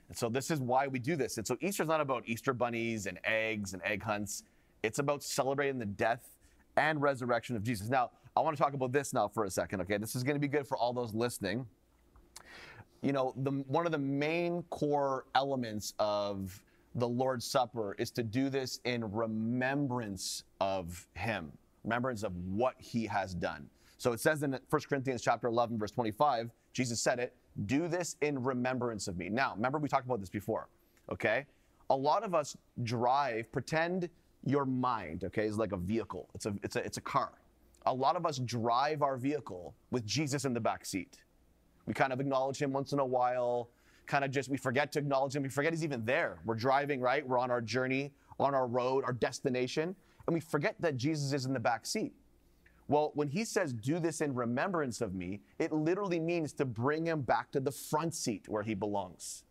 And 0.09 0.17
so 0.17 0.29
this 0.29 0.51
is 0.51 0.59
why 0.59 0.87
we 0.87 0.99
do 0.99 1.15
this. 1.15 1.37
And 1.37 1.47
so 1.47 1.57
Easter's 1.61 1.87
not 1.87 2.01
about 2.01 2.23
Easter 2.25 2.53
bunnies 2.53 3.05
and 3.05 3.19
eggs 3.23 3.73
and 3.73 3.81
egg 3.83 4.03
hunts. 4.03 4.43
It's 4.83 4.99
about 4.99 5.23
celebrating 5.23 5.79
the 5.79 5.85
death 5.85 6.35
and 6.77 7.01
resurrection 7.01 7.55
of 7.55 7.63
Jesus. 7.63 7.89
Now, 7.89 8.11
I 8.35 8.41
want 8.41 8.55
to 8.57 8.61
talk 8.61 8.73
about 8.73 8.91
this 8.91 9.13
now 9.13 9.27
for 9.27 9.45
a 9.45 9.49
second, 9.49 9.81
okay? 9.81 9.97
This 9.97 10.15
is 10.15 10.23
going 10.23 10.35
to 10.35 10.39
be 10.39 10.47
good 10.47 10.67
for 10.67 10.77
all 10.77 10.93
those 10.93 11.13
listening. 11.13 11.65
You 13.01 13.13
know, 13.13 13.33
the, 13.37 13.51
one 13.67 13.85
of 13.85 13.91
the 13.91 13.97
main 13.97 14.63
core 14.69 15.25
elements 15.35 15.93
of 15.99 16.61
the 16.95 17.07
Lord's 17.07 17.45
Supper 17.45 17.95
is 17.97 18.11
to 18.11 18.23
do 18.23 18.49
this 18.49 18.79
in 18.85 19.09
remembrance 19.11 20.43
of 20.59 21.07
Him, 21.13 21.51
remembrance 21.83 22.23
of 22.23 22.35
what 22.47 22.75
He 22.77 23.05
has 23.05 23.33
done. 23.33 23.69
So 23.97 24.13
it 24.13 24.19
says 24.19 24.41
in 24.43 24.57
1 24.69 24.81
Corinthians 24.89 25.21
chapter 25.21 25.47
11, 25.47 25.77
verse 25.77 25.91
25, 25.91 26.49
Jesus 26.73 26.99
said 26.99 27.19
it, 27.19 27.35
do 27.65 27.87
this 27.87 28.15
in 28.21 28.41
remembrance 28.41 29.07
of 29.07 29.17
me. 29.17 29.29
Now, 29.29 29.53
remember 29.55 29.77
we 29.77 29.89
talked 29.89 30.05
about 30.05 30.19
this 30.19 30.29
before, 30.29 30.69
okay? 31.11 31.45
A 31.89 31.95
lot 31.95 32.23
of 32.23 32.33
us 32.33 32.55
drive, 32.83 33.51
pretend 33.51 34.09
your 34.45 34.65
mind, 34.65 35.23
okay, 35.25 35.45
is 35.45 35.57
like 35.57 35.71
a 35.71 35.77
vehicle. 35.77 36.29
It's 36.33 36.45
a, 36.45 36.55
it's 36.63 36.75
a, 36.75 36.85
it's 36.85 36.97
a 36.97 37.01
car. 37.01 37.33
A 37.85 37.93
lot 37.93 38.15
of 38.15 38.25
us 38.25 38.39
drive 38.39 39.01
our 39.01 39.17
vehicle 39.17 39.75
with 39.91 40.05
Jesus 40.05 40.45
in 40.45 40.53
the 40.53 40.59
back 40.59 40.85
seat. 40.85 41.17
We 41.85 41.93
kind 41.93 42.13
of 42.13 42.19
acknowledge 42.19 42.61
him 42.61 42.71
once 42.71 42.93
in 42.93 42.99
a 42.99 43.05
while, 43.05 43.69
kind 44.05 44.23
of 44.23 44.31
just, 44.31 44.49
we 44.49 44.57
forget 44.57 44.91
to 44.93 44.99
acknowledge 44.99 45.35
him. 45.35 45.43
We 45.43 45.49
forget 45.49 45.73
he's 45.73 45.83
even 45.83 46.05
there. 46.05 46.39
We're 46.45 46.55
driving, 46.55 47.01
right? 47.01 47.27
We're 47.27 47.39
on 47.39 47.51
our 47.51 47.61
journey, 47.61 48.13
on 48.39 48.55
our 48.55 48.67
road, 48.67 49.03
our 49.03 49.13
destination, 49.13 49.95
and 50.27 50.33
we 50.33 50.39
forget 50.39 50.75
that 50.79 50.97
Jesus 50.97 51.33
is 51.33 51.45
in 51.45 51.53
the 51.53 51.59
back 51.59 51.85
seat. 51.85 52.13
Well, 52.87 53.11
when 53.13 53.29
he 53.29 53.45
says, 53.45 53.71
do 53.71 53.99
this 53.99 54.21
in 54.21 54.35
remembrance 54.35 54.99
of 54.99 55.13
me, 55.13 55.39
it 55.59 55.71
literally 55.71 56.19
means 56.19 56.51
to 56.53 56.65
bring 56.65 57.05
him 57.05 57.21
back 57.21 57.51
to 57.51 57.59
the 57.59 57.71
front 57.71 58.13
seat 58.13 58.49
where 58.49 58.63
he 58.63 58.73
belongs. 58.73 59.43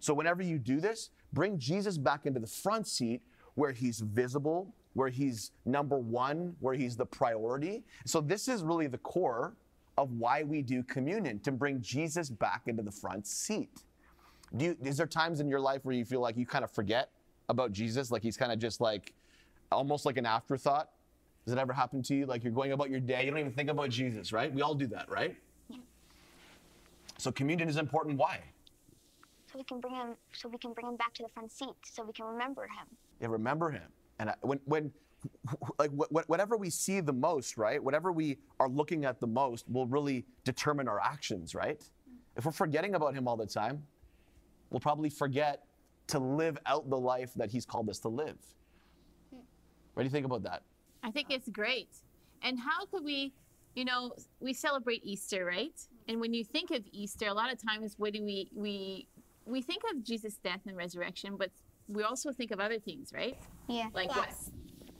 So 0.00 0.14
whenever 0.14 0.42
you 0.42 0.58
do 0.58 0.80
this, 0.80 1.10
bring 1.32 1.58
Jesus 1.58 1.98
back 1.98 2.24
into 2.24 2.40
the 2.40 2.46
front 2.46 2.86
seat 2.86 3.20
where 3.54 3.72
he's 3.72 4.00
visible, 4.00 4.74
where 4.94 5.08
he's 5.08 5.50
number 5.66 5.98
one, 5.98 6.56
where 6.60 6.74
he's 6.74 6.96
the 6.96 7.04
priority. 7.04 7.84
So 8.06 8.20
this 8.20 8.48
is 8.48 8.62
really 8.62 8.86
the 8.86 8.98
core 8.98 9.54
of 9.98 10.12
why 10.12 10.42
we 10.42 10.62
do 10.62 10.82
communion, 10.82 11.40
to 11.40 11.52
bring 11.52 11.80
Jesus 11.80 12.30
back 12.30 12.62
into 12.66 12.82
the 12.82 12.92
front 12.92 13.26
seat. 13.26 13.82
Do 14.56 14.66
you, 14.66 14.76
is 14.82 14.96
there 14.96 15.06
times 15.06 15.40
in 15.40 15.48
your 15.48 15.60
life 15.60 15.84
where 15.84 15.94
you 15.94 16.04
feel 16.04 16.20
like 16.20 16.36
you 16.36 16.46
kind 16.46 16.64
of 16.64 16.70
forget 16.70 17.10
about 17.48 17.72
Jesus? 17.72 18.10
Like 18.10 18.22
he's 18.22 18.36
kind 18.36 18.52
of 18.52 18.58
just 18.58 18.80
like 18.80 19.12
almost 19.72 20.06
like 20.06 20.16
an 20.16 20.26
afterthought? 20.26 20.90
Does 21.44 21.54
it 21.54 21.58
ever 21.58 21.72
happen 21.72 22.02
to 22.02 22.14
you? 22.14 22.26
Like 22.26 22.42
you're 22.42 22.52
going 22.52 22.72
about 22.72 22.90
your 22.90 23.00
day, 23.00 23.24
you 23.24 23.30
don't 23.30 23.40
even 23.40 23.52
think 23.52 23.70
about 23.70 23.90
Jesus, 23.90 24.32
right? 24.32 24.52
We 24.52 24.62
all 24.62 24.74
do 24.74 24.86
that, 24.88 25.08
right? 25.08 25.36
So 27.18 27.32
communion 27.32 27.68
is 27.68 27.76
important. 27.76 28.18
Why? 28.18 28.40
So 29.50 29.58
we 29.58 29.64
can 29.64 29.80
bring 29.80 29.94
him. 29.94 30.16
So 30.32 30.48
we 30.48 30.58
can 30.58 30.72
bring 30.72 30.86
him 30.86 30.96
back 30.96 31.14
to 31.14 31.22
the 31.22 31.28
front 31.28 31.50
seat. 31.50 31.74
So 31.84 32.04
we 32.04 32.12
can 32.12 32.26
remember 32.26 32.64
him. 32.64 32.86
Yeah, 33.20 33.28
remember 33.28 33.70
him. 33.70 33.88
And 34.18 34.34
when, 34.42 34.60
when, 34.64 34.92
like, 35.78 35.90
wh- 35.98 36.10
wh- 36.10 36.28
whatever 36.28 36.56
we 36.56 36.68
see 36.68 37.00
the 37.00 37.12
most, 37.12 37.56
right? 37.56 37.82
Whatever 37.82 38.12
we 38.12 38.38
are 38.60 38.68
looking 38.68 39.04
at 39.04 39.20
the 39.20 39.26
most 39.26 39.68
will 39.68 39.86
really 39.86 40.26
determine 40.44 40.88
our 40.88 41.00
actions, 41.00 41.54
right? 41.54 41.80
Mm. 41.80 42.16
If 42.36 42.44
we're 42.44 42.52
forgetting 42.52 42.94
about 42.94 43.14
him 43.14 43.26
all 43.26 43.36
the 43.36 43.46
time, 43.46 43.82
we'll 44.70 44.80
probably 44.80 45.10
forget 45.10 45.64
to 46.08 46.18
live 46.18 46.58
out 46.66 46.88
the 46.90 46.98
life 46.98 47.32
that 47.34 47.50
he's 47.50 47.64
called 47.64 47.88
us 47.88 47.98
to 48.00 48.08
live. 48.08 48.38
What 49.96 50.02
do 50.02 50.08
you 50.08 50.10
think 50.10 50.26
about 50.26 50.42
that? 50.42 50.60
I 51.02 51.10
think 51.10 51.28
it's 51.30 51.48
great. 51.48 51.88
And 52.42 52.60
how 52.60 52.84
could 52.84 53.02
we, 53.02 53.32
you 53.74 53.86
know, 53.86 54.12
we 54.40 54.52
celebrate 54.52 55.00
Easter, 55.06 55.46
right? 55.46 55.72
And 56.06 56.20
when 56.20 56.34
you 56.34 56.44
think 56.44 56.70
of 56.70 56.82
Easter, 56.92 57.28
a 57.28 57.32
lot 57.32 57.50
of 57.50 57.58
times 57.58 57.94
what 57.96 58.12
do 58.12 58.22
we 58.22 58.50
we 58.54 59.06
we 59.46 59.62
think 59.62 59.82
of 59.90 60.04
Jesus' 60.04 60.34
death 60.44 60.60
and 60.66 60.76
resurrection, 60.76 61.36
but 61.38 61.50
we 61.88 62.02
also 62.02 62.30
think 62.30 62.50
of 62.50 62.60
other 62.60 62.78
things, 62.78 63.10
right? 63.14 63.38
Yeah. 63.68 63.88
Like 63.94 64.10
Yes. 64.14 64.50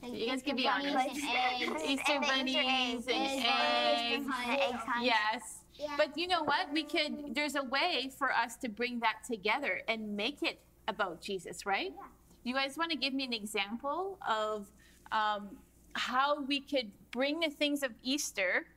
what? 0.01 0.13
You 0.15 0.25
guys 0.25 0.41
can 0.41 0.55
be 0.55 0.63
bunnies 0.63 0.95
honest. 0.95 1.15
and 1.15 1.77
eggs. 1.77 1.83
Easter 1.85 2.13
And 2.13 2.21
bunnies 2.25 2.55
eggs. 2.55 3.05
and 3.07 3.15
Eggs, 3.17 3.45
eggs. 3.45 4.25
eggs, 4.47 4.61
eggs. 4.63 4.83
Yes. 5.03 5.41
Yeah. 5.75 5.93
But 5.95 6.17
you 6.17 6.27
know 6.27 6.41
what? 6.43 6.73
We 6.73 6.83
could, 6.83 7.35
there's 7.35 7.53
a 7.55 7.63
way 7.63 8.09
for 8.17 8.31
us 8.31 8.55
to 8.57 8.67
bring 8.69 8.99
that 9.01 9.17
together 9.27 9.81
and 9.87 10.17
make 10.17 10.41
it 10.41 10.59
about 10.87 11.21
Jesus, 11.21 11.67
right? 11.67 11.93
Yeah. 11.95 12.05
You 12.43 12.53
guys 12.55 12.77
want 12.77 12.89
to 12.91 12.97
give 12.97 13.13
me 13.13 13.25
an 13.25 13.33
example 13.33 14.17
of 14.27 14.65
um, 15.11 15.57
how 15.93 16.41
we 16.41 16.59
could 16.59 16.91
bring 17.11 17.39
the 17.39 17.49
things 17.49 17.83
of 17.83 17.91
Easter 18.03 18.67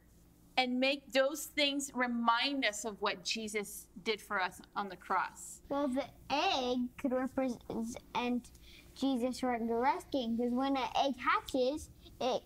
and 0.57 0.79
make 0.79 1.13
those 1.13 1.47
things 1.47 1.91
remind 1.95 2.65
us 2.65 2.85
of 2.85 3.01
what 3.01 3.25
Jesus 3.25 3.87
did 4.05 4.21
for 4.21 4.41
us 4.41 4.61
on 4.77 4.89
the 4.89 4.97
cross? 4.97 5.61
Well, 5.69 5.89
the 5.89 6.05
egg 6.31 6.79
could 6.99 7.13
represent 7.13 8.51
Jesus 8.95 9.43
resurrecting 9.43 10.37
because 10.37 10.53
when 10.53 10.77
an 10.77 10.89
egg 10.97 11.15
hatches, 11.19 11.89
it 12.21 12.43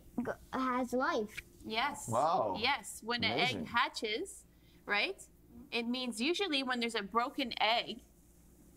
has 0.52 0.92
life. 0.92 1.36
Yes. 1.66 2.08
Wow. 2.08 2.56
Yes. 2.58 3.00
When 3.04 3.24
an 3.24 3.38
egg 3.38 3.66
hatches, 3.66 4.44
right? 4.86 5.20
It 5.72 5.88
means 5.88 6.20
usually 6.20 6.62
when 6.62 6.80
there's 6.80 6.94
a 6.94 7.02
broken 7.02 7.52
egg, 7.60 8.00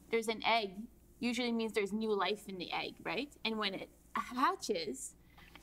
there's 0.09 0.29
an 0.29 0.41
egg, 0.45 0.71
usually 1.19 1.51
means 1.51 1.73
there's 1.73 1.93
new 1.93 2.13
life 2.13 2.47
in 2.47 2.57
the 2.57 2.71
egg, 2.71 2.93
right? 3.03 3.29
And 3.43 3.57
when 3.57 3.73
it 3.75 3.89
hatches, 4.19 5.13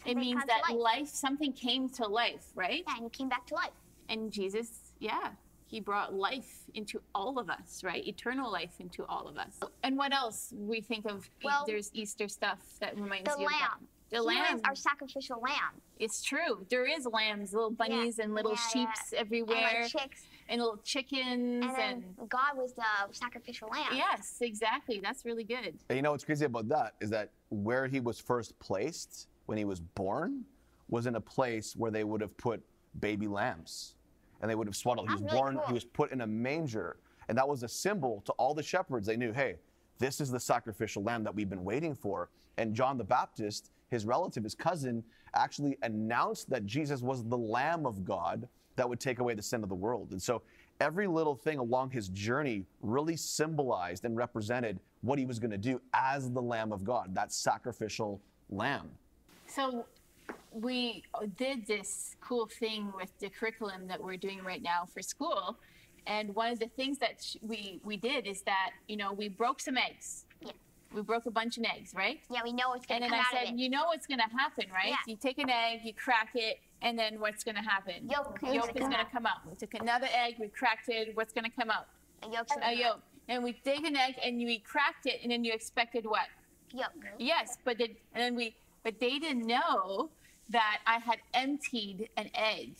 it 0.07 0.17
means 0.17 0.43
that 0.47 0.63
life. 0.71 0.79
life, 0.79 1.09
something 1.09 1.53
came 1.53 1.89
to 1.91 2.07
life, 2.07 2.47
right? 2.55 2.85
Yeah, 2.87 2.97
and 2.99 3.13
came 3.13 3.29
back 3.29 3.47
to 3.49 3.55
life. 3.55 3.71
And 4.09 4.31
Jesus, 4.31 4.93
yeah, 4.99 5.31
he 5.67 5.81
brought 5.81 6.13
life 6.15 6.65
into 6.75 7.01
all 7.15 7.39
of 7.39 7.49
us, 7.49 7.83
right? 7.83 8.07
Eternal 8.07 8.51
life 8.53 8.75
into 8.81 9.05
all 9.07 9.27
of 9.27 9.39
us. 9.39 9.59
And 9.83 9.97
what 9.97 10.13
else 10.13 10.53
we 10.57 10.81
think 10.81 11.07
of? 11.07 11.29
Well, 11.43 11.65
there's 11.67 11.91
Easter 11.95 12.29
stuff 12.29 12.59
that 12.81 12.95
reminds 12.99 13.35
The 13.35 13.41
you 13.41 13.47
of 13.47 13.53
that. 13.53 13.61
lamb. 13.61 13.89
The 14.11 14.17
He 14.19 14.23
lamb. 14.23 14.61
our 14.67 14.75
sacrificial 14.75 15.41
lamb. 15.41 15.81
It's 15.99 16.23
true. 16.23 16.67
There 16.69 16.85
is 16.87 17.07
lambs, 17.11 17.53
little 17.55 17.71
bunnies 17.71 18.19
and 18.19 18.35
little 18.35 18.53
Yeah, 18.53 18.69
sheeps 18.73 19.01
yeah. 19.13 19.21
everywhere, 19.21 19.57
And 19.57 19.83
like 19.83 19.91
chicks. 19.91 20.27
And 20.49 20.61
little 20.61 20.79
chickens, 20.85 21.65
And 21.65 22.05
and, 22.19 22.29
God 22.29 22.57
was 22.57 22.73
the 22.75 22.85
sacrificial 23.13 23.69
lamb. 23.69 23.89
yes, 23.95 24.37
exactly. 24.41 25.01
That's 25.03 25.25
really 25.25 25.45
good. 25.45 25.75
And 25.89 25.97
you 25.97 26.03
know 26.03 26.13
what's 26.13 26.25
crazy 26.25 26.45
about 26.45 26.69
that 26.69 26.95
is 27.01 27.11
that 27.11 27.31
where 27.51 27.87
he 27.87 28.01
was 28.01 28.19
first 28.19 28.59
placed 28.59 29.29
when 29.47 29.59
he 29.59 29.65
was 29.65 29.81
born 29.81 30.45
was 30.89 31.07
in 31.07 31.17
a 31.17 31.21
place 31.21 31.75
where 31.77 31.91
they 31.91 32.05
would 32.05 32.21
have 32.21 32.37
put 32.37 32.63
baby 33.01 33.27
lambs 33.27 33.95
and 34.41 34.51
they 34.51 34.55
would 34.55 34.67
have 34.67 34.77
swaddled. 34.77 35.09
He 35.09 35.15
was 35.15 35.23
really 35.23 35.37
born, 35.37 35.57
cool. 35.57 35.67
he 35.69 35.73
was 35.73 35.85
put 35.85 36.13
in 36.13 36.21
a 36.21 36.27
manger. 36.27 36.97
And 37.29 37.39
that 37.39 37.49
was 37.49 37.63
a 37.63 37.69
symbol 37.69 38.23
to 38.27 38.33
all 38.33 38.53
the 38.55 38.63
shepherds. 38.63 39.07
They 39.07 39.17
knew, 39.17 39.33
hey, 39.33 39.57
this 39.99 40.21
is 40.21 40.31
the 40.31 40.41
sacrificial 40.41 41.03
lamb 41.03 41.25
that 41.25 41.35
we've 41.35 41.49
been 41.49 41.65
waiting 41.65 41.95
for. 41.95 42.29
And 42.59 42.75
John 42.75 42.99
the 42.99 43.05
Baptist, 43.05 43.71
his 43.89 44.05
relative, 44.05 44.45
his 44.45 44.55
cousin, 44.55 45.03
actually 45.35 45.79
announced 45.83 46.51
that 46.51 46.67
Jesus 46.67 47.01
was 47.01 47.25
the 47.25 47.39
Lamb 47.39 47.87
of 47.87 48.05
God 48.05 48.47
that 48.77 48.89
would 48.89 49.01
take 49.01 49.19
away 49.19 49.35
the 49.35 49.43
sin 49.43 49.63
of 49.63 49.69
the 49.69 49.75
world. 49.75 50.11
And 50.11 50.21
so 50.23 50.43
every 50.81 51.07
little 51.07 51.35
thing 51.35 51.59
along 51.59 51.91
his 51.91 52.09
journey 52.09 52.65
really 52.81 53.17
symbolized 53.17 54.05
and 54.05 54.17
represented 54.17 54.81
what 55.03 55.19
he 55.19 55.25
was 55.25 55.39
going 55.39 55.51
to 55.51 55.59
do 55.59 55.81
as 55.93 56.31
the 56.31 56.43
Lamb 56.43 56.73
of 56.73 56.85
God, 56.85 57.15
that 57.15 57.33
sacrificial 57.33 58.21
lamb. 58.51 58.91
So 59.47 59.87
we 60.53 61.05
did 61.37 61.67
this 61.67 62.17
cool 62.21 62.47
thing 62.47 62.93
with 62.97 63.17
the 63.19 63.29
curriculum 63.29 63.87
that 63.89 64.03
we're 64.03 64.17
doing 64.17 64.43
right 64.43 64.63
now 64.63 64.87
for 64.93 65.03
school. 65.03 65.59
And 66.07 66.35
one 66.35 66.53
of 66.53 66.59
the 66.59 66.69
things 66.69 66.99
that 66.99 67.25
we, 67.41 67.81
we 67.83 67.97
did 67.97 68.27
is 68.27 68.43
that, 68.43 68.71
you 68.89 68.97
know, 68.97 69.13
we 69.13 69.29
broke 69.29 69.61
some 69.61 69.77
eggs. 69.77 70.24
We 70.95 71.03
broke 71.03 71.27
a 71.27 71.31
bunch 71.31 71.59
of 71.59 71.65
eggs, 71.65 71.93
right? 71.95 72.21
Yeah, 72.31 72.41
we 72.45 72.53
know 72.53 72.69
what's 72.69 72.87
And 72.89 73.01
going 73.01 73.11
then 73.11 73.11
to 73.11 73.17
come 73.17 73.27
I 73.33 73.37
out 73.39 73.43
said, 73.43 73.49
of 73.53 73.55
it. 73.55 73.61
you 73.61 73.69
know 73.69 73.87
what's 73.87 74.07
going 74.07 74.21
to 74.21 74.37
happen, 74.39 74.67
right? 74.73 74.91
Yeah. 74.91 74.97
You 75.07 75.17
take 75.17 75.39
an 75.39 75.51
egg, 75.51 75.81
you 75.85 75.93
crack 75.93 76.31
it, 76.35 76.61
and 76.83 76.97
then 76.99 77.19
what's 77.19 77.43
going 77.43 77.57
to 77.57 77.63
happen? 77.63 78.09
Yolk 78.09 78.39
is 78.47 78.55
Yolk 78.55 78.69
gonna 78.75 78.87
is 78.87 78.95
going 78.95 79.05
to 79.05 79.13
come 79.13 79.27
out. 79.27 79.39
We 79.49 79.57
took 79.57 79.75
another 79.75 80.07
egg, 80.15 80.37
we 80.39 80.49
cracked 80.49 80.89
it. 80.89 81.17
What's 81.17 81.33
going 81.33 81.45
to 81.45 81.51
come 81.51 81.71
out? 81.71 81.87
A 82.23 82.27
gonna 82.27 82.45
A 82.63 82.73
yolk. 82.73 83.01
And 83.29 83.43
we 83.43 83.59
dig 83.65 83.85
an 83.85 83.97
egg, 83.97 84.15
and 84.23 84.37
we 84.37 84.59
cracked 84.59 85.07
it, 85.07 85.21
and 85.23 85.33
then 85.33 85.45
you 85.45 85.53
expected 85.53 86.05
what? 86.07 86.27
Yolk. 86.73 86.93
Yes, 87.19 87.59
but 87.65 87.79
did, 87.79 87.97
and 88.15 88.23
then 88.23 88.35
we, 88.37 88.55
but 88.83 89.01
they 89.01 89.19
didn't 89.19 89.47
know 89.47 90.11
that 90.51 90.79
I 90.87 90.99
had 90.99 91.19
emptied 91.33 92.09
an 92.17 92.31
egg, 92.35 92.75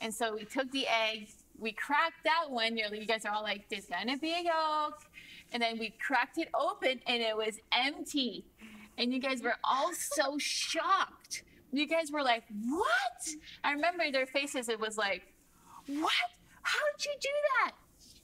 and 0.00 0.14
so 0.14 0.34
we 0.34 0.44
took 0.44 0.70
the 0.70 0.86
egg, 0.86 1.28
we 1.58 1.72
cracked 1.72 2.22
that 2.24 2.50
one. 2.50 2.76
You're, 2.76 2.94
you 2.94 3.06
guys 3.06 3.24
are 3.24 3.32
all 3.32 3.42
like, 3.42 3.68
"There's 3.68 3.86
gonna 3.86 4.16
be 4.18 4.32
a 4.32 4.42
yolk," 4.42 5.00
and 5.52 5.62
then 5.62 5.78
we 5.78 5.90
cracked 6.04 6.38
it 6.38 6.48
open, 6.54 7.00
and 7.06 7.22
it 7.22 7.36
was 7.36 7.58
empty, 7.72 8.44
and 8.98 9.12
you 9.12 9.20
guys 9.20 9.42
were 9.42 9.56
all 9.64 9.92
so 9.92 10.38
shocked. 10.38 11.42
You 11.72 11.86
guys 11.86 12.10
were 12.12 12.22
like, 12.22 12.44
"What?" 12.66 13.28
I 13.62 13.72
remember 13.72 14.10
their 14.10 14.26
faces. 14.26 14.68
It 14.68 14.78
was 14.80 14.96
like, 14.96 15.32
"What? 15.86 16.12
How 16.62 16.80
did 16.96 17.04
you 17.06 17.14
do 17.20 17.28
that?" 17.64 17.72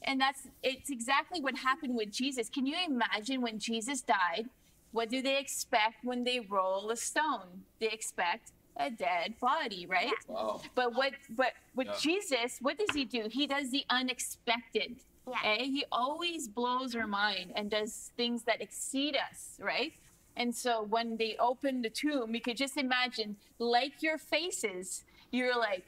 And 0.03 0.21
that's 0.21 0.49
it's 0.63 0.91
exactly 0.91 1.41
what 1.41 1.57
happened 1.59 1.95
with 1.97 2.11
Jesus. 2.11 2.49
Can 2.49 2.67
you 2.67 2.77
imagine 2.87 3.41
when 3.43 3.59
Jesus 3.59 4.01
died? 4.03 4.49
What 4.93 5.09
do 5.09 5.23
they 5.23 5.39
expect 5.39 6.05
when 6.05 6.25
they 6.25 6.41
roll 6.41 6.91
a 6.91 6.97
stone? 6.97 7.65
They 7.81 7.89
expect 7.91 8.53
a 8.77 8.91
dead 8.91 9.35
body, 9.41 9.87
right? 9.87 10.13
Wow. 10.27 10.63
But 10.75 10.95
what 10.95 11.13
but 11.31 11.53
with 11.75 11.89
Yeah. 11.89 11.97
Jesus, 12.01 12.59
what 12.61 12.79
does 12.79 12.95
he 12.95 13.05
do? 13.05 13.29
He 13.31 13.47
does 13.47 13.71
the 13.71 13.85
unexpected. 13.91 15.01
Yeah. 15.29 15.35
Okay? 15.39 15.65
He 15.67 15.85
always 15.93 16.49
blows 16.49 16.95
our 16.95 17.07
mind 17.07 17.53
and 17.57 17.71
does 17.71 18.11
things 18.17 18.43
that 18.45 18.61
exceed 18.61 19.17
us, 19.17 19.57
right? 19.61 19.93
And 20.37 20.55
so 20.55 20.83
when 20.83 21.17
they 21.17 21.37
open 21.39 21.83
the 21.83 21.91
tomb, 21.91 22.35
you 22.35 22.41
could 22.41 22.57
just 22.57 22.77
imagine, 22.77 23.37
like 23.59 24.03
your 24.03 24.17
faces, 24.19 25.05
you're 25.31 25.57
like, 25.59 25.85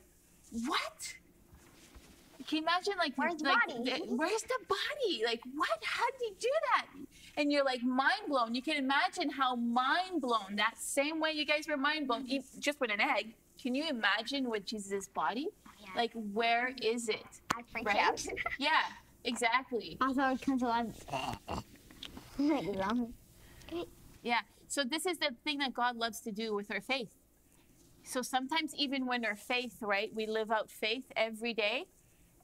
what? 0.67 1.15
Can 2.47 2.57
you 2.59 2.63
imagine, 2.63 2.95
like, 2.99 3.13
Where's 3.17 3.37
the 3.37 3.45
like, 3.45 3.69
body? 3.69 3.85
the- 3.91 4.15
where's 4.17 4.43
the 4.43 4.59
body? 4.69 5.23
Like, 5.25 5.41
what? 5.55 5.79
How 5.85 6.05
did 6.11 6.21
he 6.29 6.35
do 6.41 6.51
that? 6.75 6.87
And 7.37 7.51
you're 7.53 7.65
like 7.65 7.83
mind 7.83 8.25
blown. 8.29 8.55
You 8.55 8.61
can 8.63 8.77
imagine 8.77 9.31
how 9.31 9.55
mind 9.57 10.21
blown 10.21 10.57
that 10.57 10.75
same 10.79 11.19
way 11.21 11.31
you 11.33 11.47
guys 11.47 11.67
were 11.69 11.77
mind 11.79 12.07
blown, 12.09 12.27
e- 12.29 12.41
mm-hmm. 12.41 12.61
just 12.61 12.81
with 12.81 12.91
an 12.93 13.01
egg. 13.01 13.35
Can 13.63 13.75
you 13.75 13.89
imagine 13.89 14.51
with 14.51 14.67
Jesus' 14.67 15.07
body? 15.09 15.49
Yeah. 15.81 15.89
Like, 15.97 16.11
where 16.35 16.75
is 16.83 17.09
it? 17.09 17.25
I 17.57 17.63
freak 17.71 17.87
Right? 17.87 17.99
out. 17.99 18.23
Yeah, 18.59 18.71
exactly. 19.25 19.97
I 20.01 20.13
thought 20.13 20.35
it 20.35 20.43
comes 20.43 20.63
alive. 20.63 20.93
Yeah. 24.25 24.41
So 24.69 24.85
this 24.85 25.05
is 25.07 25.19
the 25.19 25.31
thing 25.45 25.59
that 25.59 25.75
God 25.75 25.97
loves 25.97 26.21
to 26.21 26.33
do 26.33 26.55
with 26.55 26.71
our 26.71 26.81
faith. 26.81 27.15
So 28.05 28.23
sometimes 28.23 28.75
even 28.77 29.07
when 29.07 29.25
our 29.25 29.37
faith, 29.37 29.77
right, 29.81 30.11
we 30.15 30.27
live 30.27 30.51
out 30.51 30.71
faith 30.71 31.07
every 31.17 31.55
day. 31.55 31.85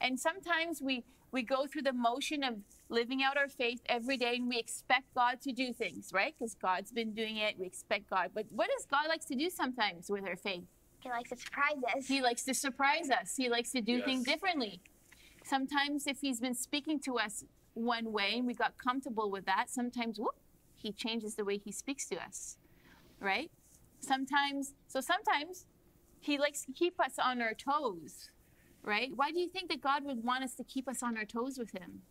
And 0.01 0.19
sometimes 0.19 0.83
we 0.83 1.05
we 1.31 1.43
go 1.43 1.67
through 1.67 1.83
the 1.83 1.93
motion 1.93 2.43
of 2.43 2.55
living 2.89 3.23
out 3.23 3.37
our 3.37 3.49
faith 3.49 3.81
every 3.87 4.17
day 4.17 4.37
and 4.37 4.49
we 4.49 4.59
expect 4.59 5.15
God 5.15 5.41
to 5.43 5.53
do 5.53 5.73
things, 5.73 6.11
right? 6.13 6.35
Because 6.39 6.55
God's 6.55 6.91
been 6.91 7.13
doing 7.13 7.37
it. 7.37 7.59
We 7.59 7.67
expect 7.67 8.09
God. 8.09 8.31
But 8.35 8.47
what 8.51 8.69
does 8.75 8.87
God 8.87 9.09
likes 9.09 9.27
to 9.27 9.35
do 9.35 9.51
sometimes 9.51 10.09
with 10.09 10.25
our 10.25 10.37
faith? 10.37 10.65
He 11.01 11.11
likes 11.11 11.31
to 11.31 11.37
surprise 11.37 11.83
us. 11.97 12.07
He 12.09 12.23
likes 12.23 12.45
to 12.45 12.55
surprise 12.55 13.11
us. 13.11 13.37
He 13.37 13.49
likes 13.51 13.71
to 13.73 13.81
do 13.83 13.97
Yes. 13.99 14.05
things 14.07 14.25
differently. 14.25 14.81
Sometimes, 15.49 16.07
if 16.07 16.21
he's 16.21 16.41
been 16.41 16.55
speaking 16.55 17.01
to 17.01 17.19
us 17.19 17.45
one 17.73 18.13
way 18.13 18.35
and 18.37 18.47
we 18.47 18.53
got 18.53 18.77
comfortable 18.77 19.31
with 19.31 19.47
that, 19.47 19.71
sometimes 19.71 20.19
whoop, 20.19 20.35
he 20.77 20.93
changes 20.93 21.37
the 21.37 21.45
way 21.45 21.57
he 21.57 21.73
speaks 21.73 22.07
to 22.09 22.17
us, 22.17 22.59
right? 23.19 23.51
Sometimes, 24.01 24.75
so 24.87 25.01
sometimes 25.01 25.65
he 26.21 26.37
likes 26.39 26.65
to 26.67 26.73
keep 26.73 27.01
us 27.01 27.15
on 27.23 27.41
our 27.41 27.55
toes, 27.55 28.31
right? 28.83 29.11
Why 29.15 29.31
do 29.31 29.41
you 29.41 29.49
think 29.49 29.71
that 29.71 29.81
God 29.81 30.05
would 30.05 30.23
want 30.23 30.45
us 30.45 30.55
to 30.57 30.65
keep 30.65 30.87
us 30.87 31.03
on 31.03 31.17
our 31.17 31.25
toes 31.25 31.57
with 31.59 31.71
him? 31.73 32.03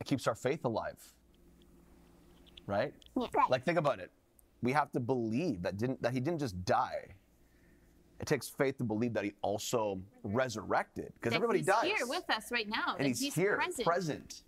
It 0.00 0.06
keeps 0.06 0.26
our 0.26 0.34
faith 0.34 0.64
alive. 0.64 0.98
Right? 2.66 2.94
Yeah. 3.14 3.26
Like 3.50 3.64
think 3.64 3.78
about 3.78 3.98
it. 3.98 4.10
We 4.62 4.72
have 4.72 4.90
to 4.92 5.00
believe 5.00 5.62
that 5.62 5.76
didn't 5.76 6.00
that 6.02 6.12
he 6.12 6.20
didn't 6.20 6.38
just 6.38 6.64
die. 6.64 7.08
It 8.20 8.26
takes 8.26 8.48
faith 8.48 8.76
to 8.78 8.84
believe 8.84 9.14
that 9.14 9.24
he 9.24 9.32
also 9.40 9.98
resurrected 10.22 11.12
because 11.14 11.30
That 11.30 11.36
everybody 11.36 11.60
he's 11.60 11.66
dies. 11.66 11.84
here 11.84 12.06
with 12.06 12.28
us 12.28 12.52
right 12.52 12.68
now. 12.68 12.94
and 12.98 13.06
that 13.06 13.18
he's, 13.18 13.34
here, 13.34 13.56
present. 13.56 13.86
present. 13.86 14.42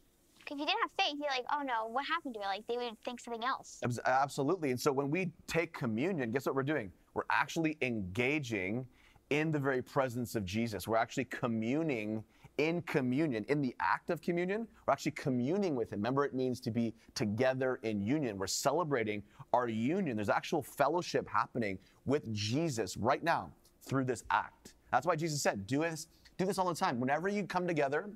If 0.50 0.59
you 0.59 0.67
didn't 0.67 0.81
have 0.83 0.91
faith, 0.99 1.14
you're 1.19 1.31
like, 1.31 1.47
oh 1.52 1.62
no, 1.62 1.87
what 1.88 2.05
happened 2.05 2.35
to 2.35 2.41
it? 2.41 2.45
Like 2.45 2.67
they 2.67 2.76
would 2.76 2.99
think 3.05 3.21
something 3.21 3.45
else. 3.45 3.81
Absolutely. 4.05 4.71
And 4.71 4.79
so 4.79 4.93
when 4.93 5.11
we 5.11 5.31
take 5.47 5.73
communion, 5.73 6.31
guess 6.33 6.45
what 6.45 6.55
we're 6.55 6.62
doing? 6.62 6.93
We're 7.14 7.23
actually 7.31 7.79
engaging 7.81 8.87
in 9.31 9.50
the 9.50 9.59
very 9.59 9.81
presence 9.81 10.35
of 10.35 10.45
Jesus. 10.45 10.87
We're 10.87 10.99
actually 10.99 11.25
communing 11.26 12.23
in 12.59 12.83
communion. 12.83 13.47
In 13.49 13.62
the 13.62 13.75
act 13.81 14.11
of 14.11 14.21
communion, 14.21 14.69
we're 14.87 14.93
actually 14.93 15.12
communing 15.12 15.75
with 15.75 15.91
Him. 15.91 16.00
Remember, 16.00 16.26
it 16.26 16.35
means 16.35 16.61
to 16.61 16.71
be 16.71 16.93
together 17.14 17.81
in 17.83 18.02
union. 18.02 18.37
We're 18.37 18.47
celebrating 18.49 19.23
our 19.55 19.69
union. 19.69 20.17
There's 20.17 20.29
actual 20.29 20.62
fellowship 20.62 21.26
happening 21.26 21.79
with 22.05 22.31
Jesus 22.35 22.99
right 22.99 23.23
now 23.25 23.50
through 23.84 24.04
this 24.04 24.24
act. 24.30 24.74
That's 24.90 25.06
why 25.06 25.16
Jesus 25.16 25.42
said, 25.42 25.66
do 25.66 25.80
this, 25.80 26.06
do 26.38 26.44
this 26.44 26.58
all 26.58 26.68
the 26.68 26.74
time. 26.74 27.00
Whenever 27.00 27.28
you 27.28 27.44
come 27.44 27.66
together 27.66 28.10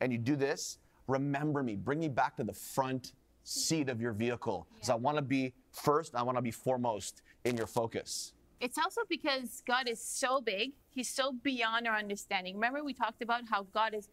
and 0.00 0.12
you 0.12 0.18
do 0.18 0.36
this, 0.36 0.78
remember 1.06 1.62
me. 1.62 1.76
Bring 1.76 2.00
me 2.00 2.08
back 2.08 2.36
to 2.36 2.44
the 2.44 2.52
front 2.52 3.12
seat 3.44 3.88
of 3.88 4.00
your 4.00 4.12
vehicle. 4.12 4.66
Because 4.74 4.90
I 4.90 4.94
want 4.94 5.16
to 5.16 5.22
be 5.22 5.52
first, 5.70 6.14
I 6.14 6.22
want 6.22 6.38
to 6.38 6.42
be 6.42 6.50
foremost 6.50 7.22
in 7.44 7.56
your 7.56 7.66
focus. 7.66 8.32
It's 8.60 8.78
also 8.78 9.02
because 9.08 9.62
God 9.66 9.88
is 9.88 10.00
so 10.00 10.40
big, 10.40 10.72
He's 10.88 11.10
so 11.10 11.32
beyond 11.32 11.86
our 11.86 11.96
understanding. 11.96 12.54
Remember, 12.54 12.82
we 12.82 12.94
talked 12.94 13.20
about 13.20 13.42
how 13.50 13.64
God 13.74 13.94
is 13.94 14.08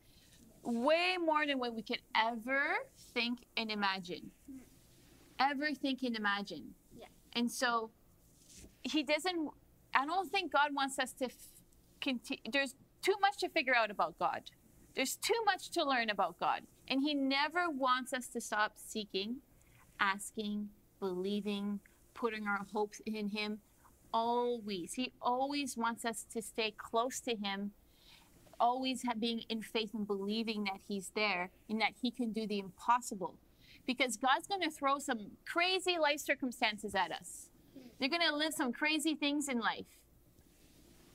way 0.63 1.15
more 1.23 1.45
than 1.45 1.59
what 1.59 1.73
we 1.73 1.81
could 1.81 2.01
ever 2.15 2.75
think 3.13 3.39
and 3.55 3.71
imagine. 3.71 4.31
Mm-hmm. 4.51 5.51
Ever 5.51 5.73
think 5.73 6.03
and 6.03 6.15
imagine. 6.17 6.73
Yeah. 6.99 7.05
And 7.33 7.49
so, 7.49 7.91
He 8.83 9.03
doesn't, 9.03 9.51
I 9.93 10.05
don't 10.05 10.29
think 10.29 10.51
God 10.51 10.73
wants 10.73 10.99
us 10.99 11.13
to 11.13 11.29
continue. 11.99 12.43
There's 12.51 12.75
too 13.01 13.15
much 13.21 13.37
to 13.37 13.49
figure 13.49 13.75
out 13.75 13.91
about 13.91 14.17
God, 14.19 14.43
there's 14.95 15.15
too 15.15 15.41
much 15.45 15.69
to 15.71 15.83
learn 15.83 16.09
about 16.09 16.39
God. 16.39 16.61
And 16.87 17.01
He 17.01 17.13
never 17.13 17.69
wants 17.69 18.13
us 18.13 18.27
to 18.29 18.41
stop 18.41 18.73
seeking, 18.75 19.37
asking, 19.99 20.69
believing, 20.99 21.79
putting 22.13 22.47
our 22.47 22.65
hopes 22.73 23.01
in 23.05 23.29
Him 23.29 23.59
always. 24.13 24.93
He 24.93 25.13
always 25.21 25.77
wants 25.77 26.05
us 26.05 26.25
to 26.33 26.41
stay 26.41 26.73
close 26.77 27.19
to 27.21 27.35
Him, 27.35 27.71
always 28.59 29.03
being 29.19 29.43
in 29.49 29.61
faith 29.61 29.91
and 29.93 30.05
believing 30.05 30.65
that 30.65 30.79
He's 30.87 31.11
there 31.15 31.49
and 31.69 31.79
that 31.81 31.93
He 32.01 32.11
can 32.11 32.31
do 32.31 32.45
the 32.45 32.59
impossible. 32.59 33.35
Because 33.87 34.17
God's 34.17 34.47
going 34.47 34.61
to 34.61 34.69
throw 34.69 34.99
some 34.99 35.31
crazy 35.47 35.97
life 35.97 36.19
circumstances 36.19 36.93
at 36.93 37.11
us. 37.11 37.47
They're 38.01 38.09
going 38.09 38.27
to 38.27 38.35
live 38.35 38.55
some 38.55 38.73
crazy 38.73 39.13
things 39.13 39.47
in 39.47 39.59
life 39.59 39.85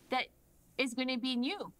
that 0.09 0.27
is 0.79 0.95
going 0.95 1.09
to 1.09 1.19
be 1.19 1.35
new. 1.35 1.73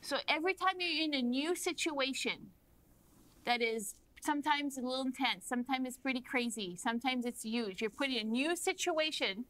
So 0.00 0.16
every 0.26 0.54
time 0.54 0.76
you're 0.78 1.04
in 1.04 1.12
a 1.12 1.20
new 1.20 1.54
situation 1.54 2.46
that 3.44 3.60
is 3.60 3.94
sometimes 4.22 4.78
a 4.78 4.80
little 4.80 5.04
intense, 5.04 5.46
sometimes 5.46 5.86
it's 5.86 5.98
pretty 5.98 6.22
crazy, 6.22 6.76
sometimes 6.78 7.26
it's 7.26 7.42
huge, 7.42 7.82
you're 7.82 7.90
put 7.90 8.08
in 8.08 8.16
a 8.16 8.24
new 8.24 8.56
situation 8.56 9.44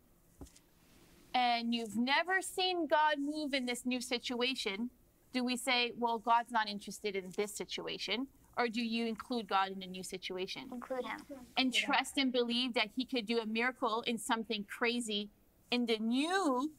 and 1.33 1.73
you've 1.73 1.97
never 1.97 2.43
seen 2.43 2.89
God 2.89 3.21
move 3.21 3.55
in 3.55 3.67
this 3.67 3.87
new 3.87 4.01
situation, 4.01 4.91
do 5.33 5.45
we 5.45 5.57
say, 5.57 5.93
well, 5.97 6.19
God's 6.19 6.51
not 6.51 6.69
interested 6.69 7.15
in 7.15 7.31
this 7.37 7.55
situation? 7.55 8.27
Or 8.59 8.69
do 8.69 8.83
you 8.83 9.07
include 9.07 9.49
God 9.49 9.71
in 9.71 9.83
a 9.83 9.87
new 9.87 10.03
situation? 10.03 10.63
Include 10.73 11.05
him. 11.05 11.21
and 11.59 11.75
trust 11.75 12.17
and 12.17 12.33
believe 12.33 12.73
that 12.75 12.89
he 12.97 13.05
could 13.05 13.27
do 13.27 13.39
a 13.39 13.47
miracle 13.47 14.03
in 14.07 14.19
something 14.19 14.65
crazy 14.65 15.29
in 15.71 15.87
the 15.87 15.99
new 15.99 16.73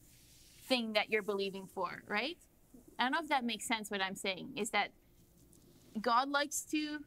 thing 0.63 0.93
that 0.93 1.09
you're 1.09 1.21
believing 1.21 1.67
for, 1.67 2.03
right? 2.07 2.37
I 2.97 3.03
don't 3.03 3.11
know 3.11 3.19
if 3.21 3.29
that 3.29 3.45
makes 3.45 3.67
sense 3.67 3.91
what 3.91 4.01
I'm 4.01 4.15
saying 4.15 4.53
is 4.55 4.71
that 4.71 4.89
God 6.01 6.29
likes 6.29 6.61
to 6.71 6.99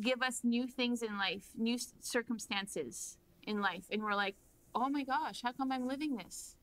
give 0.00 0.22
us 0.22 0.40
new 0.42 0.66
things 0.66 1.02
in 1.02 1.16
life, 1.16 1.44
new 1.56 1.78
circumstances 2.00 3.16
in 3.44 3.60
life. 3.60 3.84
And 3.90 4.02
we're 4.02 4.14
like, 4.14 4.36
oh 4.74 4.88
my 4.88 5.04
gosh, 5.04 5.42
how 5.42 5.52
come 5.52 5.72
I'm 5.72 5.86
living 5.86 6.16
this? 6.16 6.56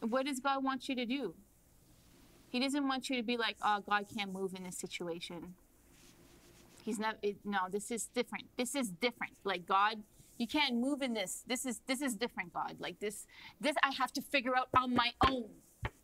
What 0.00 0.26
does 0.26 0.40
God 0.40 0.62
want 0.62 0.88
you 0.88 0.94
to 0.96 1.06
do? 1.06 1.34
He 2.50 2.60
doesn't 2.60 2.86
want 2.86 3.10
you 3.10 3.16
to 3.16 3.22
be 3.22 3.36
like, 3.36 3.56
oh, 3.62 3.82
God 3.88 4.06
can't 4.16 4.32
move 4.32 4.54
in 4.54 4.64
this 4.64 4.78
situation. 4.78 5.54
He's 6.88 6.98
not. 6.98 7.16
It, 7.20 7.36
no, 7.44 7.58
this 7.70 7.90
is 7.90 8.06
different. 8.06 8.46
This 8.56 8.74
is 8.74 8.88
different. 8.88 9.34
Like 9.44 9.66
God, 9.66 9.96
you 10.38 10.46
can't 10.46 10.76
move 10.76 11.02
in 11.02 11.12
this. 11.12 11.44
This 11.46 11.66
is 11.66 11.82
this 11.86 12.00
is 12.00 12.14
different. 12.14 12.54
God, 12.54 12.76
like 12.78 12.98
this. 12.98 13.26
This 13.60 13.76
I 13.82 13.92
have 13.92 14.10
to 14.14 14.22
figure 14.22 14.56
out 14.56 14.68
on 14.74 14.94
my 14.94 15.10
own. 15.28 15.50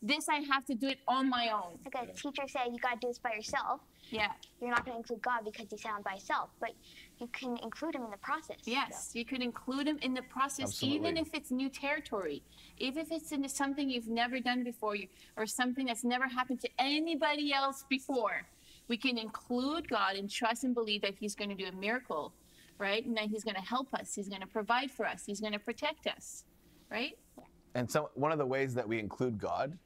This 0.02 0.28
I 0.28 0.40
have 0.52 0.66
to 0.66 0.74
do 0.74 0.88
it 0.88 0.98
on 1.08 1.30
my 1.30 1.48
own. 1.48 1.78
Like 1.86 2.10
a 2.10 2.12
teacher 2.12 2.42
said, 2.46 2.66
you 2.70 2.78
gotta 2.78 2.98
do 3.00 3.08
this 3.08 3.18
by 3.18 3.32
yourself. 3.32 3.80
Yeah. 4.10 4.32
You're 4.60 4.68
not 4.68 4.84
gonna 4.84 4.98
include 4.98 5.22
God 5.22 5.40
because 5.46 5.68
he 5.70 5.78
sounds 5.78 6.04
by 6.04 6.10
himself, 6.10 6.50
but 6.60 6.72
you 7.18 7.28
can 7.28 7.56
include 7.62 7.94
him 7.94 8.02
in 8.02 8.10
the 8.10 8.18
process. 8.18 8.58
Yes, 8.64 9.12
you 9.14 9.24
could 9.24 9.42
include 9.42 9.86
him 9.88 9.98
in 10.02 10.12
the 10.12 10.26
process, 10.36 10.82
even 10.82 11.16
if 11.16 11.32
it's 11.32 11.50
new 11.50 11.70
territory, 11.70 12.42
even 12.76 12.98
if 13.04 13.10
it's 13.10 13.32
into 13.32 13.48
something 13.48 13.88
you've 13.88 14.08
never 14.22 14.38
done 14.38 14.64
before, 14.64 14.96
you, 14.96 15.08
or 15.38 15.46
something 15.46 15.86
that's 15.86 16.04
never 16.04 16.28
happened 16.28 16.60
to 16.60 16.68
anybody 16.78 17.54
else 17.54 17.86
before. 17.88 18.42
We 18.88 18.96
can 18.96 19.18
include 19.18 19.88
God 19.88 20.16
and 20.16 20.30
trust 20.30 20.64
and 20.64 20.74
believe 20.74 21.02
that 21.02 21.14
He's 21.18 21.34
going 21.34 21.50
to 21.50 21.56
do 21.56 21.66
a 21.66 21.72
miracle, 21.72 22.34
right? 22.78 23.04
And 23.04 23.16
that 23.16 23.24
He's 23.24 23.44
going 23.44 23.56
to 23.56 23.62
help 23.62 23.92
us. 23.94 24.14
He's 24.14 24.28
going 24.28 24.40
to 24.40 24.46
provide 24.46 24.90
for 24.90 25.06
us. 25.06 25.24
He's 25.26 25.40
going 25.40 25.52
to 25.52 25.58
protect 25.58 26.06
us, 26.06 26.44
right? 26.90 27.16
And 27.74 27.90
so 27.90 28.10
one 28.14 28.32
of 28.32 28.38
the 28.38 28.46
ways 28.46 28.74
that 28.74 28.86
we 28.86 28.98
include 28.98 29.38
God 29.38 29.76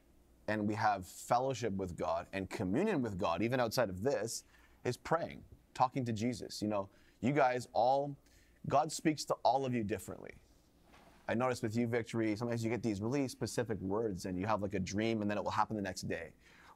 and 0.47 0.67
we 0.67 0.75
have 0.75 1.05
fellowship 1.05 1.73
with 1.73 1.95
God 1.95 2.27
and 2.33 2.49
communion 2.49 3.01
with 3.01 3.17
God, 3.17 3.41
even 3.41 3.59
outside 3.59 3.89
of 3.89 4.03
this, 4.03 4.43
is 4.83 4.97
praying, 4.97 5.41
talking 5.73 6.05
to 6.05 6.11
Jesus. 6.11 6.61
You 6.61 6.67
know, 6.67 6.89
you 7.21 7.31
guys 7.31 7.67
all, 7.73 8.15
God 8.67 8.91
speaks 8.91 9.25
to 9.25 9.35
all 9.43 9.65
of 9.65 9.73
you 9.73 9.83
differently. 9.83 10.31
I 11.27 11.35
noticed 11.35 11.61
with 11.61 11.77
you, 11.77 11.85
Victory, 11.85 12.35
sometimes 12.35 12.63
you 12.63 12.71
get 12.71 12.81
these 12.81 13.01
really 13.01 13.27
specific 13.27 13.79
words 13.79 14.25
and 14.25 14.37
you 14.39 14.47
have 14.47 14.63
like 14.63 14.73
a 14.73 14.79
dream 14.79 15.21
and 15.21 15.29
then 15.29 15.37
it 15.37 15.43
will 15.43 15.51
happen 15.51 15.75
the 15.75 15.81
next 15.81 16.07
day. 16.07 16.31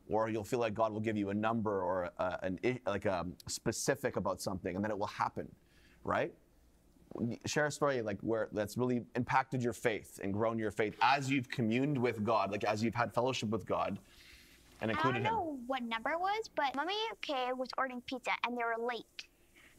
Or 0.09 0.29
you'll 0.29 0.43
feel 0.43 0.59
like 0.59 0.73
God 0.73 0.91
will 0.91 0.99
give 0.99 1.15
you 1.15 1.29
a 1.29 1.33
number 1.33 1.81
or 1.81 2.11
a, 2.19 2.39
an, 2.43 2.59
like 2.85 3.05
a 3.05 3.25
specific 3.47 4.17
about 4.17 4.41
something 4.41 4.75
and 4.75 4.83
then 4.83 4.91
it 4.91 4.97
will 4.97 5.07
happen, 5.07 5.47
right? 6.03 6.33
share 7.45 7.67
a 7.67 7.71
story 7.71 8.01
like 8.01 8.19
where 8.21 8.49
that's 8.53 8.75
really 8.75 9.03
impacted 9.15 9.61
your 9.61 9.73
faith 9.73 10.19
and 10.23 10.33
grown 10.33 10.57
your 10.57 10.71
faith 10.71 10.95
as 11.01 11.29
you've 11.29 11.47
communed 11.47 11.95
with 11.95 12.23
God, 12.23 12.51
like 12.51 12.63
as 12.63 12.83
you've 12.83 12.95
had 12.95 13.13
fellowship 13.13 13.49
with 13.49 13.67
God 13.67 13.99
and 14.81 14.91
I 14.91 14.93
included 14.93 15.23
don't 15.23 15.27
Him. 15.27 15.33
know 15.33 15.59
what 15.67 15.83
number 15.83 16.11
it 16.11 16.19
was, 16.19 16.49
but 16.55 16.75
Mommy 16.75 16.95
Kay 17.21 17.53
was 17.55 17.69
ordering 17.77 18.01
pizza 18.01 18.31
and 18.45 18.57
they 18.57 18.63
were 18.63 18.83
late. 18.83 19.05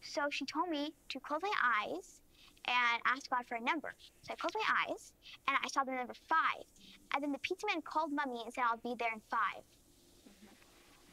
So 0.01 0.23
she 0.31 0.45
told 0.47 0.69
me 0.69 0.95
to 1.11 1.21
close 1.21 1.41
my 1.43 1.53
eyes 1.63 2.21
and 2.67 3.03
ask 3.07 3.29
God 3.29 3.45
for 3.47 3.57
a 3.57 3.61
number. 3.61 3.95
So 4.23 4.33
I 4.33 4.37
closed 4.37 4.55
my 4.55 4.93
eyes 4.93 5.13
and 5.49 5.57
I 5.63 5.69
saw 5.69 5.85
the 5.85 5.93
number 5.93 6.15
five. 6.29 6.65
And 7.13 7.23
then 7.23 7.33
the 7.33 7.39
pizza 7.39 7.67
man 7.67 7.83
called 7.83 8.13
Mommy 8.13 8.43
and 8.45 8.53
said, 8.55 8.65
I'll 8.71 8.79
be 8.79 8.95
there 8.99 9.13
in 9.13 9.21
five. 9.31 9.63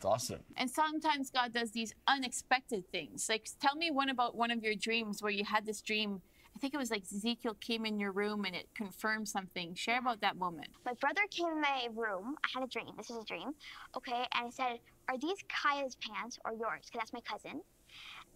It's 0.02 0.06
awesome. 0.08 0.40
And 0.58 0.68
sometimes 0.68 1.30
God 1.30 1.54
does 1.54 1.70
these 1.74 1.94
unexpected 2.08 2.92
things. 2.92 3.28
Like, 3.30 3.48
tell 3.62 3.76
me 3.76 3.92
one 3.92 4.10
about 4.10 4.36
one 4.36 4.50
of 4.50 4.64
your 4.64 4.74
dreams 4.74 5.22
where 5.22 5.32
you 5.32 5.46
had 5.46 5.64
this 5.64 5.80
dream. 5.80 6.24
I 6.56 6.60
think 6.60 6.74
it 6.74 6.78
was 6.78 6.90
like 6.90 7.04
Ezekiel 7.04 7.54
came 7.62 7.86
in 7.86 8.00
your 8.00 8.12
room 8.12 8.44
and 8.46 8.56
it 8.56 8.68
confirmed 8.74 9.28
something. 9.28 9.76
Share 9.76 10.00
about 10.00 10.22
that 10.22 10.38
moment. 10.38 10.70
My 10.88 10.94
brother 11.00 11.22
came 11.30 11.46
in 11.50 11.62
my 11.62 11.88
room. 11.94 12.34
I 12.44 12.48
had 12.52 12.64
a 12.64 12.68
dream. 12.68 12.88
This 12.98 13.12
is 13.12 13.18
a 13.18 13.24
dream. 13.24 13.52
Okay. 13.96 14.26
And 14.34 14.48
I 14.48 14.50
said, 14.50 14.80
Are 15.08 15.20
these 15.20 15.38
Kaya's 15.48 15.96
pants 15.98 16.40
or 16.46 16.54
yours? 16.54 16.88
Because 16.88 17.02
that's 17.02 17.14
my 17.14 17.22
cousin. 17.22 17.62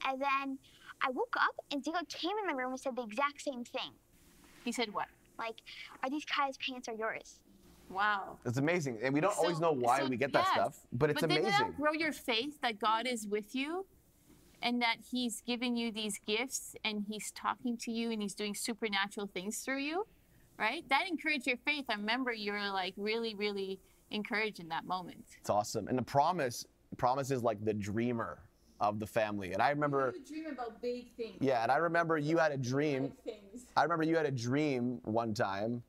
And 0.07 0.21
then 0.21 0.59
I 1.01 1.09
woke 1.09 1.33
up 1.35 1.55
and 1.71 1.81
Ezekiel 1.81 2.01
came 2.09 2.37
in 2.43 2.55
my 2.55 2.61
room 2.61 2.73
and 2.73 2.79
said 2.79 2.95
the 2.95 3.05
exact 3.05 3.41
same 3.41 3.63
thing. 3.63 3.93
He 4.63 4.71
said, 4.71 4.93
What? 4.93 5.07
Like, 5.39 5.55
Are 6.03 6.11
these 6.11 6.25
Kaya's 6.25 6.59
pants 6.59 6.87
or 6.87 6.93
yours? 6.93 7.39
Wow. 7.89 8.37
It's 8.45 8.57
amazing. 8.57 8.99
And 9.03 9.13
we 9.13 9.21
don't 9.21 9.37
always 9.37 9.59
know 9.59 9.71
why 9.71 9.99
so, 9.99 10.07
we 10.07 10.17
get 10.17 10.33
that 10.33 10.47
stuff, 10.47 10.79
but 10.91 11.09
it's 11.09 11.21
but 11.21 11.29
didn't 11.29 11.45
amazing. 11.45 11.67
that 11.67 11.77
grow 11.77 11.93
your 11.93 12.11
faith 12.11 12.59
that 12.61 12.79
God 12.79 13.07
is 13.07 13.27
with 13.27 13.55
you 13.55 13.85
and 14.61 14.81
that 14.81 14.97
He's 15.11 15.41
giving 15.41 15.75
you 15.77 15.91
these 15.91 16.19
gifts 16.25 16.75
and 16.83 17.05
He's 17.07 17.31
talking 17.31 17.77
to 17.77 17.91
you 17.91 18.11
and 18.11 18.21
He's 18.21 18.35
doing 18.35 18.55
supernatural 18.55 19.27
things 19.27 19.59
through 19.59 19.79
you? 19.79 20.05
right? 20.57 20.87
That 20.89 21.07
encouraged 21.07 21.47
your 21.47 21.57
faith. 21.57 21.85
I 21.89 21.95
remember 21.95 22.31
you 22.31 22.51
were 22.53 22.69
like 22.69 22.93
really, 22.97 23.35
really 23.35 23.79
encouraged 24.11 24.59
in 24.59 24.69
that 24.69 24.85
moment. 24.85 25.25
It's 25.39 25.49
awesome. 25.49 25.87
And 25.87 25.97
the 25.97 26.03
promise, 26.03 26.65
promise 26.97 27.31
is 27.31 27.43
like 27.43 27.63
the 27.63 27.73
dreamer 27.73 28.39
of 28.79 28.99
the 28.99 29.07
family. 29.07 29.53
And 29.53 29.61
I 29.61 29.69
remember, 29.69 30.13
you 30.15 30.25
dream 30.25 30.53
about 30.53 30.81
big 30.81 31.13
things. 31.15 31.37
yeah, 31.39 31.63
and 31.63 31.71
I 31.71 31.77
remember 31.77 32.17
you 32.17 32.37
had 32.37 32.51
a 32.51 32.57
dream. 32.57 33.11
things. 33.23 33.65
I 33.75 33.83
remember 33.83 34.03
you 34.03 34.15
had 34.17 34.25
a 34.25 34.31
dream 34.31 34.99
one 35.03 35.33
time, 35.33 35.81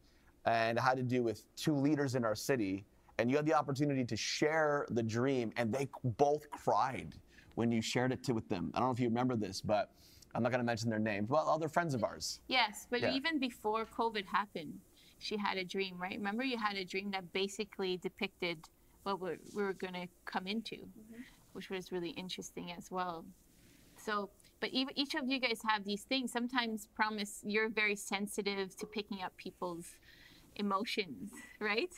and 0.46 0.78
had 0.78 0.96
to 0.96 1.02
do 1.02 1.22
with 1.22 1.42
two 1.56 1.74
leaders 1.74 2.14
in 2.14 2.24
our 2.24 2.35
city, 2.35 2.85
and 3.18 3.30
you 3.30 3.37
had 3.37 3.46
the 3.46 3.54
opportunity 3.54 4.04
to 4.04 4.16
share 4.16 4.87
the 4.90 5.02
dream, 5.02 5.52
and 5.56 5.72
they 5.72 5.88
both 6.16 6.48
cried 6.50 7.14
when 7.56 7.72
you 7.72 7.82
shared 7.82 8.12
it 8.12 8.22
to 8.24 8.32
with 8.32 8.48
them. 8.48 8.70
I 8.74 8.78
don't 8.78 8.88
know 8.88 8.92
if 8.92 9.00
you 9.00 9.09
remember 9.09 9.37
this, 9.37 9.61
but 9.61 9.90
I'm 10.35 10.42
not 10.42 10.52
going 10.52 10.61
to 10.61 10.66
mention 10.66 10.88
their 10.88 10.98
names. 10.98 11.28
Well, 11.28 11.48
other 11.48 11.68
friends 11.68 11.94
of 11.94 12.04
ours. 12.04 12.40
Yes, 12.46 12.87
but 12.90 13.00
Yeah. 13.00 13.14
even 13.14 13.38
before 13.38 13.87
COVID 13.87 14.26
happened, 14.26 14.78
she 15.18 15.37
had 15.37 15.56
a 15.56 15.64
dream, 15.64 15.96
right? 15.98 16.16
Remember, 16.16 16.44
you 16.44 16.59
had 16.59 16.76
a 16.76 16.85
dream 16.85 17.11
that 17.12 17.32
basically 17.32 17.96
depicted 17.96 18.59
what 19.02 19.18
we're, 19.20 19.38
we 19.54 19.62
were 19.62 19.72
going 19.72 19.94
to 19.94 20.06
come 20.26 20.46
into, 20.46 20.76
mm-hmm. 20.76 21.22
which 21.54 21.70
was 21.70 21.90
really 21.90 22.11
interesting 22.11 22.72
as 22.72 22.90
well. 22.90 23.24
So, 23.96 24.28
but 24.61 24.70
ev 24.74 24.88
each 24.94 25.14
of 25.14 25.26
you 25.26 25.38
guys 25.40 25.61
have 25.66 25.85
these 25.85 26.04
things. 26.04 26.32
Sometimes, 26.32 26.87
promise, 26.94 27.40
you're 27.44 27.70
very 27.70 27.96
sensitive 27.96 28.76
to 28.76 28.87
picking 28.87 29.22
up 29.22 29.35
people's 29.38 29.87
emotions, 30.57 31.31
right? 31.61 31.92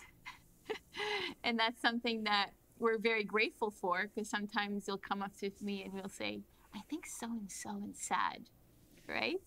and 1.45 1.59
that's 1.59 1.81
something 1.81 2.25
that 2.25 2.51
we're 2.79 2.99
very 2.99 3.25
grateful 3.25 3.71
for 3.71 4.09
because 4.15 4.29
sometimes 4.29 4.87
you'll 4.87 4.99
come 4.99 5.23
up 5.23 5.37
to 5.39 5.51
me 5.61 5.83
and 5.83 5.95
you'll 5.95 6.09
say, 6.09 6.41
I 6.75 6.81
think 6.89 7.07
so 7.07 7.27
and 7.27 7.51
so 7.51 7.83
is 7.91 7.99
sad, 7.99 8.49
right? 9.09 9.41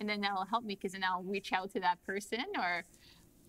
And 0.00 0.08
then 0.08 0.20
that'll 0.20 0.46
help 0.46 0.64
me 0.64 0.74
because 0.74 0.92
then 0.92 1.04
I'll 1.04 1.22
reach 1.22 1.52
out 1.52 1.72
to 1.74 1.80
that 1.80 2.02
person 2.04 2.44
or, 2.58 2.84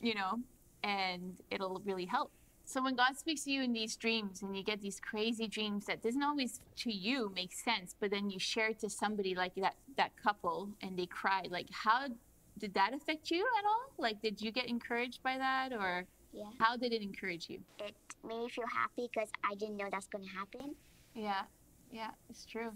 you 0.02 0.14
know, 0.14 0.40
and 0.84 1.40
it'll 1.50 1.82
really 1.86 2.06
help. 2.06 2.32
So 2.66 2.82
when 2.82 2.96
God 2.96 3.18
speaks 3.18 3.44
to 3.44 3.52
you 3.52 3.62
in 3.62 3.74
these 3.74 3.96
dreams 3.96 4.42
and 4.42 4.56
you 4.56 4.64
get 4.64 4.82
these 4.82 5.00
crazy 5.00 5.48
dreams 5.48 5.86
that 5.86 6.02
doesn't 6.02 6.24
always 6.24 6.62
to 6.78 6.92
you 6.92 7.32
make 7.36 7.52
sense, 7.54 7.96
but 8.00 8.12
then 8.12 8.30
you 8.30 8.40
share 8.40 8.70
it 8.70 8.80
to 8.80 8.90
somebody 8.90 9.36
like 9.36 9.56
that 9.56 9.76
that 9.98 10.12
couple 10.16 10.70
and 10.82 10.98
they 10.98 11.06
cried, 11.06 11.50
like 11.52 11.68
how 11.72 12.08
did 12.58 12.74
that 12.74 12.94
affect 12.94 13.32
you 13.32 13.46
at 13.60 13.66
all? 13.66 13.94
Like 13.98 14.22
did 14.22 14.42
you 14.42 14.52
get 14.52 14.68
encouraged 14.68 15.22
by 15.24 15.38
that 15.38 15.74
or 15.74 16.06
Yeah. 16.32 16.50
how 16.60 16.78
did 16.78 16.94
it 16.94 17.02
encourage 17.02 17.50
you? 17.50 17.60
It 17.80 17.96
made 18.28 18.40
me 18.40 18.50
feel 18.50 18.66
happy 18.68 19.10
because 19.14 19.30
I 19.44 19.56
didn't 19.56 19.78
know 19.78 19.88
that's 19.92 20.08
going 20.08 20.26
to 20.26 20.32
happen. 20.32 20.76
Yeah. 21.16 21.44
Yeah, 21.92 22.12
it's 22.30 22.46
true. 22.46 22.72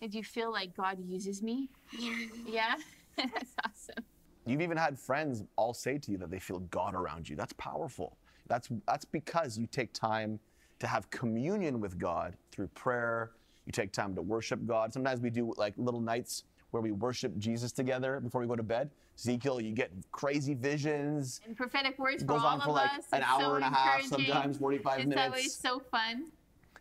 Did 0.00 0.14
you 0.14 0.24
feel 0.24 0.50
like 0.50 0.76
God 0.76 0.98
uses 1.04 1.42
me? 1.42 1.68
Yeah. 1.98 2.26
Yeah. 2.46 2.74
That's 3.16 3.54
awesome. 3.64 4.04
You've 4.46 4.62
even 4.62 4.76
had 4.78 4.98
friends 4.98 5.44
all 5.56 5.74
say 5.74 5.98
to 5.98 6.10
you 6.12 6.18
that 6.18 6.30
they 6.30 6.38
feel 6.38 6.60
God 6.60 6.94
around 6.94 7.28
you. 7.28 7.36
That's 7.36 7.52
powerful. 7.54 8.16
That's 8.46 8.68
that's 8.86 9.04
because 9.04 9.58
you 9.58 9.66
take 9.66 9.92
time 9.92 10.40
to 10.78 10.86
have 10.86 11.10
communion 11.10 11.80
with 11.80 11.98
God 11.98 12.36
through 12.50 12.68
prayer. 12.68 13.32
You 13.66 13.72
take 13.72 13.92
time 13.92 14.14
to 14.14 14.22
worship 14.22 14.64
God. 14.66 14.92
Sometimes 14.92 15.20
we 15.20 15.28
do 15.30 15.52
like 15.58 15.74
little 15.76 16.00
nights 16.00 16.44
where 16.70 16.82
we 16.82 16.92
worship 16.92 17.36
Jesus 17.38 17.72
together 17.72 18.20
before 18.20 18.40
we 18.40 18.46
go 18.46 18.56
to 18.56 18.62
bed. 18.62 18.90
Ezekiel, 19.18 19.60
you 19.60 19.72
get 19.72 19.90
crazy 20.12 20.54
visions. 20.54 21.40
And 21.46 21.56
prophetic 21.56 21.98
words 21.98 22.22
It 22.22 22.26
for 22.26 22.34
goes 22.34 22.40
all 22.42 22.46
on 22.48 22.60
for 22.60 22.68
of 22.68 22.74
like 22.74 22.90
us. 22.98 23.04
an 23.12 23.20
It's 23.20 23.26
hour 23.28 23.40
so 23.42 23.54
and 23.56 23.64
a 23.64 23.68
half, 23.68 24.02
sometimes 24.04 24.58
45 24.58 25.00
it's 25.00 25.16
always 25.16 25.32
minutes. 25.36 25.54
so 25.56 25.78
fun. 25.90 26.26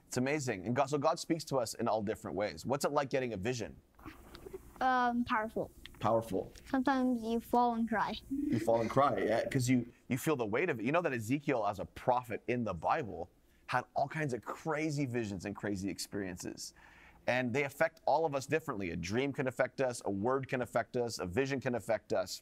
It's 0.07 0.17
amazing. 0.17 0.65
And 0.65 0.75
God, 0.75 0.89
so 0.89 0.97
God 0.97 1.19
speaks 1.19 1.43
to 1.45 1.57
us 1.57 1.73
in 1.75 1.87
all 1.87 2.01
different 2.01 2.35
ways. 2.35 2.65
What's 2.65 2.85
it 2.85 2.91
like 2.91 3.09
getting 3.09 3.33
a 3.33 3.37
vision? 3.37 3.75
um, 4.81 5.25
powerful. 5.25 5.69
Powerful. 5.99 6.49
Sometimes 6.71 7.21
you 7.21 7.41
fall 7.41 7.73
and 7.75 7.87
cry. 7.89 8.13
you 8.47 8.57
fall 8.59 8.79
and 8.79 8.89
cry 8.89 9.17
yeah 9.25 9.43
because 9.43 9.69
you 9.69 9.85
you 10.07 10.17
feel 10.17 10.37
the 10.37 10.45
weight 10.45 10.69
of 10.69 10.79
it 10.79 10.85
you 10.85 10.93
know 10.93 11.01
that 11.01 11.11
ezekiel 11.11 11.65
as 11.69 11.79
a 11.79 11.85
prophet 11.85 12.41
in 12.47 12.63
the 12.63 12.73
bible 12.73 13.29
had 13.67 13.83
all 13.95 14.07
kinds 14.07 14.33
of 14.33 14.41
crazy 14.45 15.05
visions 15.05 15.43
and 15.43 15.55
crazy 15.57 15.89
experiences 15.89 16.73
and 17.29 17.53
they 17.53 17.63
affect 17.63 18.01
all 18.07 18.25
of 18.25 18.33
us 18.33 18.47
differently. 18.47 18.89
A 18.89 18.95
dream 18.95 19.31
can 19.31 19.47
affect 19.47 19.81
us 19.81 20.01
a 20.05 20.09
word 20.09 20.47
can 20.47 20.63
affect 20.63 20.97
us 20.97 21.19
a 21.19 21.27
vision 21.27 21.61
can 21.61 21.75
affect 21.75 22.11
us. 22.11 22.41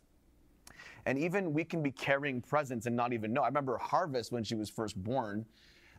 And 1.05 1.19
even 1.19 1.51
we 1.53 1.65
can 1.65 1.83
be 1.83 1.91
carrying 1.91 2.41
presents 2.41 2.85
and 2.85 2.95
not 2.95 3.11
even 3.11 3.33
know. 3.33 3.41
I 3.41 3.47
remember 3.47 3.77
harvest 3.77 4.31
when 4.31 4.45
she 4.45 4.55
was 4.55 4.69
first 4.69 4.95
born 5.03 5.45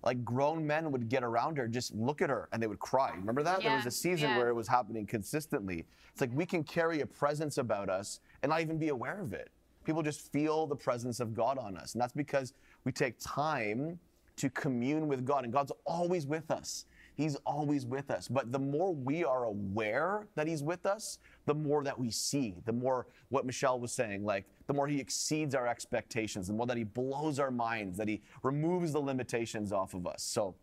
like 0.05 0.25
grown 0.25 0.67
men 0.67 0.91
would 0.91 1.11
get 1.11 1.23
around 1.23 1.59
her 1.59 1.69
just 1.69 1.95
look 1.95 2.23
at 2.23 2.31
her 2.31 2.49
and 2.53 2.63
they 2.63 2.67
would 2.67 2.79
cry. 2.79 3.11
Remember 3.15 3.43
that? 3.43 3.63
There 3.63 3.77
was 3.77 3.85
a 3.85 3.91
season 3.91 4.31
yeah. 4.31 4.39
where 4.39 4.49
it 4.49 4.55
was 4.55 4.69
happening 4.69 5.05
consistently. 5.07 5.85
It's 6.13 6.23
like 6.23 6.31
we 6.33 6.47
can 6.47 6.65
carry 6.65 7.01
a 7.03 7.07
presence 7.07 7.59
about 7.59 7.91
us 7.91 8.21
and 8.43 8.49
not 8.49 8.63
even 8.63 8.79
be 8.79 8.89
aware 8.89 9.21
of 9.21 9.35
it. 9.35 9.51
People 9.85 10.03
just 10.03 10.33
feel 10.33 10.67
the 10.67 10.77
presence 10.77 11.21
of 11.21 11.35
god 11.35 11.59
on 11.59 11.77
us 11.77 11.93
and 11.93 12.01
that's 12.01 12.15
because 12.15 12.55
we 12.85 12.93
take 12.93 13.19
time 13.21 13.99
to 14.37 14.49
commune 14.51 15.09
with 15.09 15.27
god 15.27 15.45
and 15.45 15.53
god's 15.53 15.73
always 15.85 16.27
with 16.27 16.51
us 16.51 16.87
He's 17.19 17.35
always 17.45 17.85
with 17.85 18.13
us. 18.13 18.29
But 18.29 18.53
the 18.53 18.61
more 18.61 18.95
we 18.95 19.25
are 19.25 19.45
aware 19.45 20.29
that 20.37 20.47
He's 20.47 20.63
with 20.63 20.87
us, 20.87 21.19
the 21.47 21.55
more 21.55 21.83
that 21.83 21.99
we 21.99 22.13
see, 22.13 22.55
the 22.65 22.73
more 22.73 23.09
what 23.29 23.45
Michelle 23.45 23.81
was 23.81 23.91
saying, 23.91 24.25
like 24.25 24.47
the 24.69 24.73
more 24.73 24.87
He 24.87 25.01
exceeds 25.01 25.53
our 25.57 25.67
expectations, 25.67 26.47
the 26.47 26.53
more 26.53 26.67
that 26.67 26.77
He 26.77 26.85
blows 26.85 27.41
our 27.41 27.51
minds, 27.51 27.99
that 27.99 28.07
He 28.07 28.23
removes 28.45 28.93
the 28.93 29.01
limitations 29.01 29.73
off 29.73 29.95
of 29.95 30.07
us. 30.07 30.23
So 30.23 30.55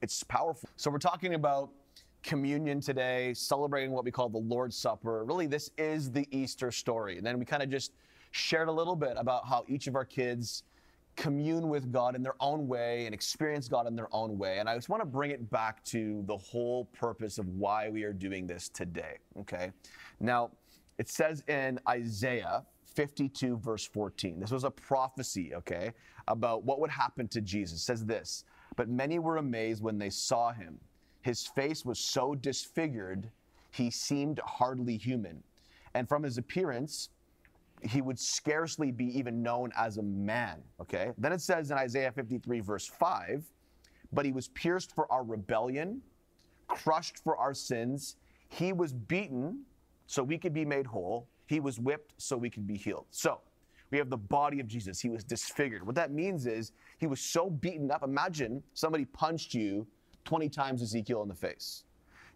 it's 0.00 0.24
powerful. 0.24 0.70
So 0.76 0.90
we're 0.90 0.98
talking 0.98 1.34
about 1.34 1.68
communion 2.22 2.80
today, 2.80 3.34
celebrating 3.34 3.90
what 3.90 4.06
we 4.06 4.10
call 4.10 4.30
the 4.30 4.38
Lord's 4.38 4.76
Supper. 4.76 5.24
Really, 5.24 5.46
this 5.46 5.72
is 5.76 6.10
the 6.10 6.26
Easter 6.30 6.72
story. 6.72 7.18
And 7.18 7.26
then 7.26 7.38
we 7.38 7.44
kind 7.44 7.62
of 7.62 7.68
just 7.68 7.92
shared 8.30 8.68
a 8.68 8.72
little 8.72 8.96
bit 8.96 9.12
about 9.18 9.46
how 9.46 9.66
each 9.68 9.88
of 9.88 9.94
our 9.94 10.06
kids 10.06 10.62
commune 11.16 11.68
with 11.68 11.92
God 11.92 12.14
in 12.16 12.22
their 12.22 12.34
own 12.40 12.66
way 12.66 13.06
and 13.06 13.14
experience 13.14 13.68
God 13.68 13.86
in 13.86 13.94
their 13.94 14.08
own 14.14 14.38
way. 14.38 14.58
And 14.58 14.68
I 14.68 14.74
just 14.74 14.88
want 14.88 15.02
to 15.02 15.06
bring 15.06 15.30
it 15.30 15.50
back 15.50 15.84
to 15.86 16.22
the 16.26 16.36
whole 16.36 16.86
purpose 16.86 17.38
of 17.38 17.48
why 17.48 17.90
we 17.90 18.02
are 18.04 18.12
doing 18.12 18.46
this 18.46 18.68
today. 18.68 19.18
Okay. 19.40 19.72
Now, 20.20 20.50
it 20.98 21.08
says 21.08 21.42
in 21.48 21.78
Isaiah 21.88 22.64
52, 22.94 23.58
verse 23.58 23.86
14, 23.86 24.40
this 24.40 24.50
was 24.50 24.64
a 24.64 24.70
prophecy, 24.70 25.54
okay, 25.54 25.92
about 26.28 26.64
what 26.64 26.80
would 26.80 26.90
happen 26.90 27.28
to 27.28 27.40
Jesus. 27.40 27.80
It 27.80 27.84
says 27.84 28.04
this, 28.04 28.44
but 28.76 28.88
many 28.88 29.18
were 29.18 29.38
amazed 29.38 29.82
when 29.82 29.98
they 29.98 30.10
saw 30.10 30.52
him. 30.52 30.78
His 31.22 31.46
face 31.46 31.84
was 31.84 31.98
so 31.98 32.34
disfigured, 32.34 33.30
he 33.70 33.90
seemed 33.90 34.40
hardly 34.44 34.96
human. 34.96 35.42
And 35.94 36.08
from 36.08 36.22
his 36.22 36.38
appearance, 36.38 37.10
he 37.82 38.00
would 38.00 38.18
scarcely 38.18 38.90
be 38.90 39.06
even 39.18 39.42
known 39.42 39.70
as 39.76 39.98
a 39.98 40.02
man. 40.02 40.62
Okay. 40.80 41.10
Then 41.18 41.32
it 41.32 41.40
says 41.40 41.70
in 41.70 41.78
Isaiah 41.78 42.12
53, 42.12 42.60
verse 42.60 42.86
5, 42.86 43.44
but 44.12 44.24
he 44.24 44.32
was 44.32 44.48
pierced 44.48 44.94
for 44.94 45.10
our 45.10 45.24
rebellion, 45.24 46.00
crushed 46.68 47.18
for 47.22 47.36
our 47.36 47.54
sins. 47.54 48.16
He 48.48 48.72
was 48.72 48.92
beaten 48.92 49.64
so 50.06 50.22
we 50.22 50.38
could 50.38 50.52
be 50.52 50.64
made 50.64 50.86
whole. 50.86 51.28
He 51.46 51.60
was 51.60 51.78
whipped 51.78 52.14
so 52.18 52.36
we 52.36 52.50
could 52.50 52.66
be 52.66 52.76
healed. 52.76 53.06
So 53.10 53.40
we 53.90 53.98
have 53.98 54.10
the 54.10 54.16
body 54.16 54.60
of 54.60 54.66
Jesus. 54.66 55.00
He 55.00 55.08
was 55.08 55.24
disfigured. 55.24 55.84
What 55.84 55.94
that 55.96 56.12
means 56.12 56.46
is 56.46 56.72
he 56.98 57.06
was 57.06 57.20
so 57.20 57.50
beaten 57.50 57.90
up. 57.90 58.02
Imagine 58.02 58.62
somebody 58.74 59.04
punched 59.06 59.54
you 59.54 59.86
20 60.24 60.48
times 60.48 60.82
Ezekiel 60.82 61.22
in 61.22 61.28
the 61.28 61.34
face 61.34 61.84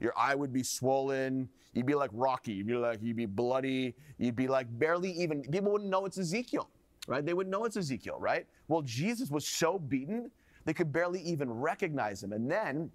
your 0.00 0.12
eye 0.16 0.34
would 0.34 0.52
be 0.52 0.62
swollen. 0.62 1.48
You'd 1.72 1.86
be 1.86 1.94
like 1.94 2.10
Rocky. 2.12 2.52
You'd 2.52 2.66
be 2.66 2.74
like, 2.74 2.98
you'd 3.02 3.16
be 3.16 3.26
bloody. 3.26 3.94
You'd 4.18 4.36
be 4.36 4.48
like 4.48 4.66
barely 4.78 5.10
even, 5.12 5.42
people 5.42 5.72
wouldn't 5.72 5.90
know 5.90 6.06
it's 6.06 6.18
Ezekiel, 6.18 6.68
right? 7.06 7.24
They 7.24 7.34
wouldn't 7.34 7.52
know 7.52 7.64
it's 7.64 7.76
Ezekiel, 7.76 8.16
right? 8.18 8.46
Well, 8.68 8.82
Jesus 8.82 9.30
was 9.30 9.46
so 9.46 9.78
beaten, 9.78 10.30
they 10.64 10.74
could 10.74 10.92
barely 10.92 11.20
even 11.20 11.50
recognize 11.50 12.22
him. 12.22 12.32
And 12.32 12.50
then 12.50 12.90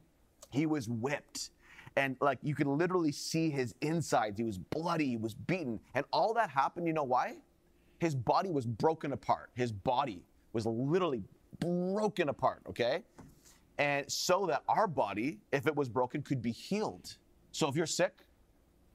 he 0.51 0.65
was 0.65 0.89
whipped. 0.89 1.51
And 1.95 2.15
like 2.21 2.39
you 2.41 2.55
could 2.55 2.67
literally 2.67 3.11
see 3.11 3.49
his 3.49 3.75
insides. 3.81 4.37
He 4.37 4.43
was 4.43 4.57
bloody, 4.57 5.07
he 5.07 5.17
was 5.17 5.33
beaten. 5.33 5.79
And 5.93 6.05
all 6.11 6.33
that 6.35 6.49
happened, 6.49 6.87
you 6.87 6.93
know 6.93 7.03
why? 7.03 7.37
His 7.99 8.15
body 8.15 8.49
was 8.49 8.65
broken 8.65 9.13
apart. 9.13 9.51
His 9.55 9.71
body 9.71 10.23
was 10.53 10.65
literally 10.65 11.23
broken 11.59 12.29
apart, 12.29 12.61
okay? 12.67 13.03
And 13.81 14.11
so 14.11 14.45
that 14.45 14.61
our 14.69 14.85
body, 14.85 15.39
if 15.51 15.65
it 15.65 15.75
was 15.75 15.89
broken, 15.89 16.21
could 16.21 16.39
be 16.39 16.51
healed. 16.51 17.17
So 17.51 17.67
if 17.67 17.75
you're 17.75 17.87
sick, 17.87 18.13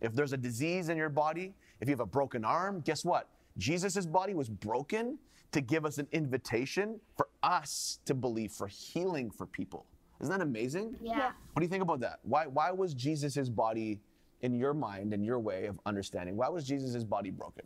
if 0.00 0.12
there's 0.14 0.32
a 0.32 0.36
disease 0.36 0.90
in 0.90 0.96
your 0.96 1.08
body, 1.08 1.54
if 1.80 1.88
you 1.88 1.92
have 1.92 2.00
a 2.00 2.06
broken 2.06 2.44
arm, 2.44 2.82
guess 2.82 3.04
what? 3.04 3.28
Jesus' 3.58 4.06
body 4.06 4.32
was 4.32 4.48
broken 4.48 5.18
to 5.50 5.60
give 5.60 5.84
us 5.84 5.98
an 5.98 6.06
invitation 6.12 7.00
for 7.16 7.26
us 7.42 7.98
to 8.04 8.14
believe 8.14 8.52
for 8.52 8.68
healing 8.68 9.28
for 9.28 9.44
people. 9.44 9.86
Isn't 10.20 10.30
that 10.30 10.40
amazing? 10.40 10.96
Yeah. 11.02 11.32
What 11.52 11.60
do 11.60 11.62
you 11.62 11.68
think 11.68 11.82
about 11.82 11.98
that? 12.00 12.20
Why, 12.22 12.46
why 12.46 12.70
was 12.70 12.94
Jesus' 12.94 13.48
body, 13.48 14.00
in 14.42 14.54
your 14.54 14.72
mind 14.72 15.12
and 15.12 15.24
your 15.24 15.40
way 15.40 15.66
of 15.66 15.80
understanding, 15.84 16.36
why 16.36 16.48
was 16.48 16.64
Jesus' 16.64 17.02
body 17.02 17.30
broken? 17.30 17.64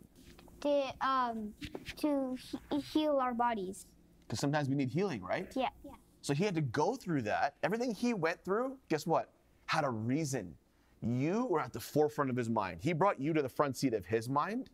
To, 0.61 0.93
um, 1.01 1.53
to 1.97 2.35
he- 2.71 2.79
heal 2.79 3.17
our 3.17 3.35
bodies. 3.35 3.85
Because 4.25 4.39
sometimes 4.39 4.69
we 4.69 4.75
need 4.75 4.89
healing, 4.89 5.21
right? 5.21 5.47
Yeah. 5.55 5.69
Yeah. 5.85 5.91
So 6.21 6.33
he 6.33 6.43
had 6.43 6.55
to 6.55 6.61
go 6.61 6.95
through 6.95 7.23
that. 7.23 7.55
Everything 7.63 7.93
he 7.93 8.13
went 8.13 8.43
through, 8.43 8.77
guess 8.89 9.07
what? 9.07 9.29
Had 9.65 9.85
a 9.85 9.89
reason. 9.89 10.55
You 11.01 11.45
were 11.47 11.59
at 11.59 11.73
the 11.73 11.79
forefront 11.79 12.29
of 12.29 12.37
his 12.37 12.49
mind. 12.49 12.79
He 12.81 12.93
brought 12.93 13.19
you 13.19 13.33
to 13.33 13.41
the 13.41 13.49
front 13.49 13.77
seat 13.77 13.93
of 13.93 14.05
his 14.05 14.29
mind 14.29 14.69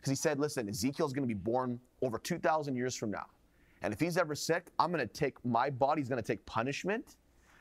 Because 0.00 0.10
he 0.10 0.16
said, 0.16 0.40
listen, 0.40 0.68
Ezekiel's 0.68 1.12
going 1.12 1.28
to 1.28 1.34
be 1.34 1.38
born 1.38 1.78
over 2.02 2.18
2,000 2.18 2.76
years 2.76 2.96
from 2.96 3.10
now. 3.10 3.26
And 3.82 3.92
if 3.92 4.00
he's 4.00 4.16
ever 4.16 4.34
sick, 4.34 4.68
I'm 4.78 4.92
going 4.92 5.06
to 5.06 5.12
take, 5.12 5.44
my 5.44 5.70
body's 5.70 6.08
going 6.08 6.22
to 6.22 6.26
take 6.26 6.44
punishment. 6.46 7.16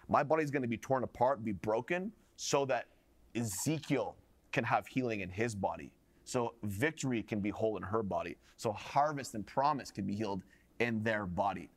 My 0.09 0.23
body's 0.23 0.51
going 0.51 0.63
to 0.63 0.67
be 0.69 0.77
torn 0.77 1.03
apart, 1.03 1.43
be 1.43 1.53
broken, 1.53 2.11
so 2.37 2.65
that 2.65 2.87
Ezekiel 3.35 4.15
can 4.51 4.63
have 4.63 4.87
healing 4.87 5.21
in 5.21 5.29
his 5.29 5.55
body. 5.55 5.91
So 6.25 6.53
victory 6.63 7.23
can 7.23 7.41
be 7.41 7.49
whole 7.49 7.77
in 7.77 7.83
her 7.83 8.03
body. 8.03 8.37
So 8.57 8.71
harvest 8.71 9.35
and 9.35 9.45
promise 9.45 9.91
can 9.91 10.05
be 10.05 10.15
healed 10.15 10.43
in 10.79 11.03
their 11.03 11.25
body. 11.25 11.69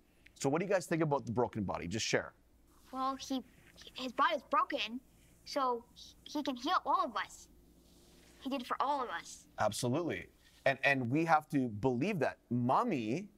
So 0.42 0.48
what 0.48 0.58
do 0.58 0.66
you 0.66 0.72
guys 0.72 0.86
think 0.86 1.02
about 1.02 1.24
the 1.24 1.30
broken 1.30 1.62
body? 1.62 1.86
Just 1.86 2.04
share. 2.04 2.32
Well, 2.90 3.16
he 3.16 3.44
his 3.94 4.10
body 4.10 4.34
is 4.34 4.42
broken, 4.50 4.98
so 5.44 5.84
he 6.24 6.42
can 6.42 6.56
heal 6.56 6.78
all 6.84 7.04
of 7.04 7.16
us. 7.16 7.46
He 8.40 8.50
did 8.50 8.62
it 8.62 8.66
for 8.66 8.76
all 8.80 9.00
of 9.00 9.08
us. 9.08 9.44
Absolutely. 9.60 10.26
And 10.66 10.78
and 10.82 11.08
we 11.08 11.24
have 11.26 11.48
to 11.50 11.68
believe 11.68 12.18
that. 12.18 12.38
Mommy 12.50 13.28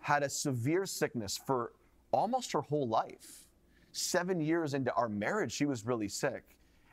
had 0.00 0.24
a 0.24 0.28
severe 0.28 0.84
sickness 0.84 1.38
for 1.46 1.72
almost 2.10 2.50
her 2.52 2.60
whole 2.60 2.88
life. 2.88 3.46
7 3.92 4.40
years 4.40 4.74
into 4.74 4.92
our 4.94 5.08
marriage 5.08 5.52
she 5.52 5.64
was 5.64 5.86
really 5.86 6.08
sick. 6.08 6.42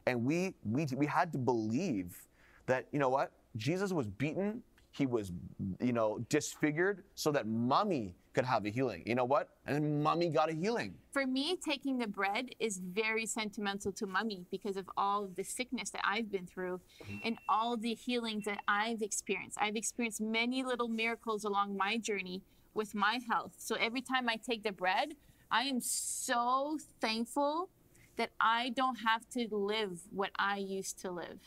And 0.06 0.24
we 0.24 0.54
we 0.64 0.86
we 0.96 1.08
had 1.08 1.32
to 1.32 1.40
believe 1.40 2.28
that 2.68 2.86
you 2.92 3.00
know 3.00 3.10
what? 3.10 3.32
Jesus 3.58 3.92
was 3.92 4.06
beaten, 4.06 4.62
he 4.94 5.06
was 5.06 5.32
you 5.80 5.92
know 5.92 6.20
disfigured 6.30 7.04
so 7.16 7.32
that 7.32 7.48
mommy 7.48 8.16
could 8.34 8.46
have 8.46 8.66
a 8.66 8.70
healing. 8.70 9.04
You 9.06 9.16
know 9.16 9.26
what? 9.26 9.50
And 9.68 10.02
mommy 10.04 10.30
got 10.30 10.50
a 10.50 10.54
healing. 10.54 10.96
For 11.12 11.28
me, 11.28 11.56
taking 11.64 12.00
the 12.00 12.08
bread 12.08 12.50
is 12.60 12.80
very 12.80 13.26
sentimental 13.26 13.92
to 13.92 14.08
mummy 14.08 14.46
because 14.50 14.76
of 14.76 14.90
all 14.98 15.24
of 15.24 15.36
the 15.36 15.44
sickness 15.44 15.92
that 15.92 16.02
I've 16.04 16.32
been 16.32 16.48
through 16.48 16.80
mm-hmm. 17.04 17.18
and 17.24 17.38
all 17.48 17.78
the 17.78 17.94
healings 17.94 18.46
that 18.46 18.60
I've 18.68 19.02
experienced. 19.02 19.58
I've 19.62 19.76
experienced 19.76 20.20
many 20.20 20.64
little 20.64 20.88
miracles 20.88 21.44
along 21.44 21.78
my 21.78 21.98
journey 21.98 22.42
with 22.74 22.96
my 22.96 23.20
health. 23.30 23.54
So 23.58 23.76
every 23.76 24.02
time 24.02 24.28
I 24.28 24.38
take 24.38 24.64
the 24.64 24.72
bread, 24.72 25.16
I 25.52 25.64
am 25.64 25.80
so 25.80 26.80
thankful 27.00 27.70
that 28.18 28.32
I 28.42 28.70
don't 28.70 28.98
have 28.98 29.28
to 29.30 29.48
live 29.56 30.00
what 30.12 30.32
I 30.38 30.58
used 30.58 31.00
to 31.02 31.12
live. 31.12 31.40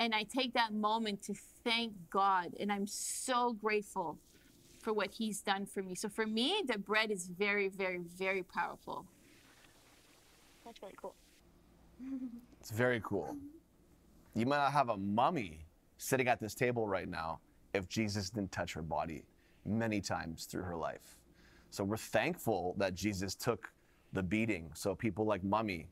And 0.00 0.14
I 0.14 0.22
take 0.22 0.54
that 0.54 0.72
moment 0.72 1.22
to 1.24 1.34
thank 1.62 1.92
God. 2.08 2.54
And 2.58 2.72
I'm 2.72 2.86
so 2.86 3.52
grateful 3.52 4.16
for 4.78 4.94
what 4.94 5.10
He's 5.12 5.42
done 5.42 5.66
for 5.66 5.82
me. 5.82 5.94
So 5.94 6.08
for 6.08 6.26
me, 6.26 6.62
the 6.66 6.78
bread 6.78 7.10
is 7.10 7.26
very, 7.26 7.68
very, 7.68 7.98
very 8.18 8.42
powerful. 8.42 9.04
That's 10.64 10.80
really 10.80 10.94
cool. 11.00 11.14
It's 12.58 12.70
very 12.70 13.02
cool. 13.04 13.36
You 14.34 14.46
might 14.46 14.56
not 14.56 14.72
have 14.72 14.88
a 14.88 14.96
mummy 14.96 15.66
sitting 15.98 16.28
at 16.28 16.40
this 16.40 16.54
table 16.54 16.88
right 16.88 17.08
now 17.08 17.40
if 17.74 17.86
Jesus 17.86 18.30
didn't 18.30 18.52
touch 18.52 18.72
her 18.72 18.82
body 18.82 19.24
many 19.66 20.00
times 20.00 20.46
through 20.46 20.62
her 20.62 20.76
life. 20.76 21.18
So 21.70 21.84
we're 21.84 21.98
thankful 21.98 22.74
that 22.78 22.94
Jesus 22.94 23.34
took 23.34 23.70
the 24.14 24.22
beating 24.22 24.70
so 24.72 24.94
people 24.94 25.26
like 25.26 25.44
mummy, 25.44 25.88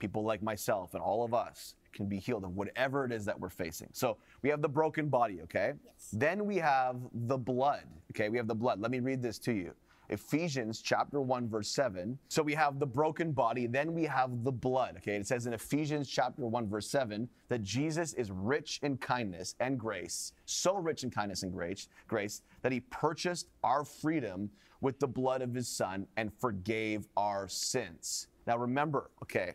people 0.00 0.24
like 0.24 0.42
myself, 0.42 0.94
and 0.94 1.02
all 1.02 1.24
of 1.24 1.32
us 1.32 1.76
can 1.92 2.06
be 2.06 2.18
healed 2.18 2.44
of 2.44 2.56
whatever 2.56 3.04
it 3.04 3.12
is 3.12 3.24
that 3.24 3.38
we're 3.38 3.48
facing. 3.48 3.88
So 3.92 4.16
we 4.42 4.48
have 4.48 4.62
the 4.62 4.68
broken 4.68 5.08
body, 5.08 5.40
okay? 5.42 5.72
Yes. 5.84 6.08
Then 6.12 6.44
we 6.46 6.56
have 6.56 6.96
the 7.12 7.38
blood, 7.38 7.84
okay? 8.10 8.28
We 8.28 8.36
have 8.38 8.48
the 8.48 8.54
blood. 8.54 8.80
Let 8.80 8.90
me 8.90 9.00
read 9.00 9.22
this 9.22 9.38
to 9.40 9.52
you. 9.52 9.74
Ephesians 10.12 10.82
chapter 10.82 11.20
1 11.20 11.48
verse 11.48 11.68
7. 11.68 12.18
So 12.28 12.42
we 12.42 12.54
have 12.54 12.78
the 12.78 12.86
broken 12.86 13.32
body, 13.32 13.66
then 13.66 13.94
we 13.94 14.04
have 14.04 14.44
the 14.44 14.52
blood, 14.52 14.96
okay? 14.98 15.16
It 15.16 15.26
says 15.26 15.46
in 15.46 15.54
Ephesians 15.54 16.08
chapter 16.08 16.46
1 16.46 16.68
verse 16.68 16.88
7 16.90 17.28
that 17.48 17.62
Jesus 17.62 18.12
is 18.14 18.30
rich 18.30 18.78
in 18.82 18.98
kindness 18.98 19.54
and 19.60 19.78
grace, 19.78 20.32
so 20.44 20.74
rich 20.74 21.02
in 21.02 21.10
kindness 21.10 21.42
and 21.44 21.52
grace, 21.52 21.88
grace 22.08 22.42
that 22.60 22.72
he 22.72 22.80
purchased 22.80 23.48
our 23.64 23.84
freedom 23.84 24.50
with 24.82 24.98
the 24.98 25.08
blood 25.08 25.40
of 25.40 25.54
his 25.54 25.68
son 25.68 26.06
and 26.16 26.30
forgave 26.34 27.06
our 27.16 27.48
sins. 27.48 28.26
Now 28.46 28.58
remember, 28.58 29.10
okay? 29.22 29.54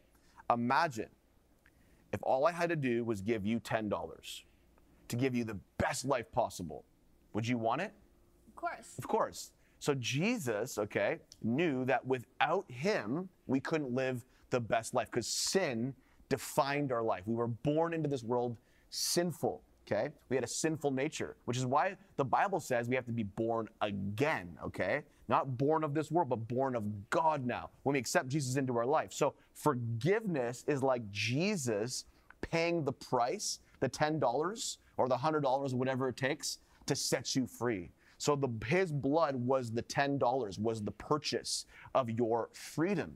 Imagine 0.52 1.10
if 2.18 2.24
all 2.24 2.48
I 2.48 2.52
had 2.52 2.70
to 2.70 2.76
do 2.76 3.04
was 3.04 3.22
give 3.22 3.46
you 3.46 3.60
$10 3.60 4.42
to 5.10 5.16
give 5.16 5.36
you 5.36 5.44
the 5.44 5.58
best 5.78 6.04
life 6.04 6.32
possible, 6.32 6.84
would 7.34 7.48
you 7.48 7.60
want 7.60 7.82
it? 7.82 7.94
Of 8.48 8.56
course. 8.56 8.98
Of 8.98 9.08
course. 9.08 9.52
So 9.80 9.94
Jesus, 9.94 10.80
okay, 10.80 11.20
knew 11.44 11.86
that 11.86 12.04
without 12.08 12.66
him, 12.72 13.30
we 13.46 13.60
couldn't 13.60 13.92
live 13.94 14.26
the 14.50 14.60
best 14.60 14.96
life 14.96 15.12
because 15.12 15.28
sin 15.28 15.94
defined 16.28 16.92
our 16.92 17.04
life. 17.04 17.22
We 17.28 17.36
were 17.36 17.48
born 17.48 17.94
into 17.94 18.10
this 18.10 18.24
world 18.24 18.58
sinful, 18.90 19.62
okay? 19.88 20.10
We 20.30 20.36
had 20.36 20.44
a 20.44 20.48
sinful 20.48 20.92
nature, 20.92 21.38
which 21.46 21.58
is 21.58 21.66
why 21.66 21.96
the 22.18 22.26
Bible 22.26 22.60
says 22.60 22.90
we 22.90 22.96
have 22.96 23.06
to 23.06 23.12
be 23.12 23.24
born 23.24 23.70
again, 23.82 24.58
okay? 24.64 25.04
Not 25.30 25.58
born 25.58 25.84
of 25.84 25.94
this 25.94 26.12
world, 26.12 26.30
but 26.30 26.48
born 26.48 26.76
of 26.76 27.10
God 27.10 27.46
now 27.46 27.70
when 27.84 27.94
we 27.94 28.00
accept 28.00 28.28
Jesus 28.28 28.58
into 28.58 28.78
our 28.78 28.86
life. 28.86 29.14
So 29.14 29.34
forgiveness 29.54 30.64
is 30.68 30.84
like 30.84 31.10
Jesus 31.12 32.06
paying 32.42 32.84
the 32.84 32.94
price, 32.94 33.60
the 33.80 33.90
$10 33.90 34.78
or 34.98 35.08
the 35.08 35.16
$100, 35.16 35.74
whatever 35.74 36.10
it 36.10 36.18
takes, 36.18 36.60
to 36.86 36.96
set 36.96 37.36
you 37.36 37.46
free. 37.46 37.92
So 38.18 38.36
the, 38.36 38.50
his 38.66 38.92
blood 38.92 39.36
was 39.36 39.72
the 39.72 39.84
$10, 39.84 40.60
was 40.60 40.82
the 40.82 40.92
purchase 40.92 41.66
of 41.94 42.10
your 42.10 42.50
freedom. 42.54 43.16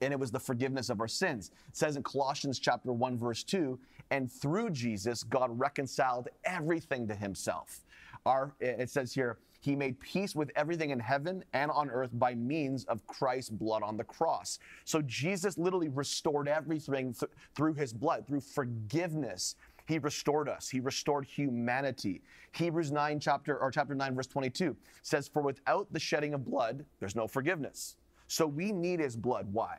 And 0.00 0.12
it 0.12 0.18
was 0.18 0.30
the 0.30 0.40
forgiveness 0.40 0.88
of 0.88 1.00
our 1.00 1.08
sins. 1.08 1.50
It 1.68 1.76
says 1.76 1.96
in 1.96 2.02
Colossians 2.02 2.58
chapter 2.58 2.92
1, 2.92 3.18
verse 3.18 3.44
2, 3.44 3.78
and 4.10 4.30
through 4.30 4.70
Jesus, 4.70 5.22
God 5.22 5.58
reconciled 5.58 6.28
everything 6.44 7.06
to 7.08 7.14
himself. 7.14 7.84
Our, 8.26 8.54
it 8.60 8.90
says 8.90 9.12
here, 9.12 9.38
he 9.60 9.76
made 9.76 10.00
peace 10.00 10.34
with 10.34 10.50
everything 10.56 10.90
in 10.90 10.98
heaven 10.98 11.44
and 11.52 11.70
on 11.70 11.90
earth 11.90 12.10
by 12.14 12.34
means 12.34 12.84
of 12.86 13.06
Christ's 13.06 13.50
blood 13.50 13.82
on 13.82 13.96
the 13.96 14.04
cross. 14.04 14.58
So 14.84 15.02
Jesus 15.02 15.58
literally 15.58 15.88
restored 15.88 16.48
everything 16.48 17.12
th- 17.12 17.30
through 17.54 17.74
his 17.74 17.92
blood, 17.92 18.26
through 18.26 18.40
forgiveness. 18.40 19.56
He 19.86 19.98
restored 19.98 20.48
us. 20.48 20.68
He 20.68 20.80
restored 20.80 21.26
humanity. 21.26 22.22
Hebrews 22.52 22.90
9 22.90 23.20
chapter 23.20 23.58
or 23.58 23.70
chapter 23.70 23.94
9 23.94 24.14
verse 24.14 24.26
22 24.26 24.76
says 25.02 25.28
for 25.28 25.42
without 25.42 25.92
the 25.92 26.00
shedding 26.00 26.32
of 26.32 26.44
blood 26.44 26.84
there's 26.98 27.16
no 27.16 27.28
forgiveness. 27.28 27.96
So 28.28 28.46
we 28.46 28.72
need 28.72 29.00
his 29.00 29.16
blood. 29.16 29.46
Why? 29.52 29.78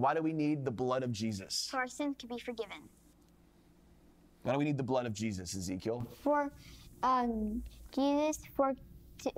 Why 0.00 0.14
do 0.14 0.22
we 0.22 0.32
need 0.32 0.64
the 0.64 0.70
blood 0.70 1.02
of 1.02 1.12
Jesus? 1.12 1.54
So 1.70 1.76
our 1.76 1.86
sins 1.86 2.16
can 2.18 2.30
be 2.30 2.38
forgiven. 2.38 2.88
Why 4.42 4.52
do 4.54 4.58
we 4.58 4.64
need 4.64 4.78
the 4.78 4.82
blood 4.82 5.04
of 5.04 5.12
Jesus, 5.12 5.54
Ezekiel? 5.54 6.06
For 6.22 6.50
um, 7.02 7.62
Jesus 7.92 8.40
for 8.56 8.72
to, 9.24 9.30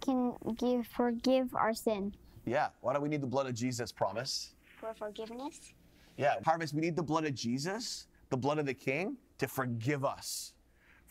can 0.00 0.34
give 0.56 0.88
forgive 0.88 1.54
our 1.54 1.72
sin. 1.72 2.12
Yeah. 2.46 2.70
Why 2.80 2.94
do 2.94 3.00
we 3.00 3.08
need 3.08 3.20
the 3.20 3.28
blood 3.28 3.46
of 3.46 3.54
Jesus, 3.54 3.92
promise? 3.92 4.54
For 4.80 4.92
forgiveness. 4.92 5.72
Yeah. 6.16 6.34
Harvest, 6.44 6.74
we 6.74 6.80
need 6.80 6.96
the 6.96 7.02
blood 7.04 7.24
of 7.24 7.34
Jesus, 7.34 8.08
the 8.30 8.36
blood 8.36 8.58
of 8.58 8.66
the 8.66 8.74
King, 8.74 9.16
to 9.38 9.46
forgive 9.46 10.04
us. 10.04 10.52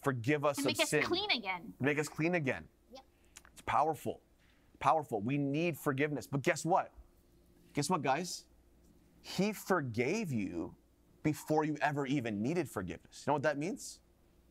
Forgive 0.03 0.43
us 0.43 0.57
To 0.57 0.67
of 0.69 0.75
sin. 0.75 0.99
make 0.99 1.03
us 1.03 1.07
clean 1.07 1.31
again. 1.31 1.73
Make 1.79 1.97
us 1.97 2.09
clean 2.09 2.35
again. 2.35 2.65
Yep. 2.91 3.03
It's 3.53 3.61
powerful. 3.61 4.19
Powerful. 4.79 5.21
We 5.21 5.37
need 5.37 5.77
forgiveness. 5.77 6.27
But 6.27 6.41
guess 6.41 6.65
what? 6.65 6.91
Guess 7.73 7.89
what, 7.89 8.01
guys? 8.01 8.43
He 9.35 9.51
forgave 9.51 10.31
you 10.31 10.73
before 11.21 11.65
you 11.65 11.75
ever 11.81 12.05
even 12.05 12.41
needed 12.41 12.69
forgiveness. 12.69 13.23
You 13.25 13.31
know 13.31 13.33
what 13.33 13.43
that 13.43 13.57
means? 13.57 13.99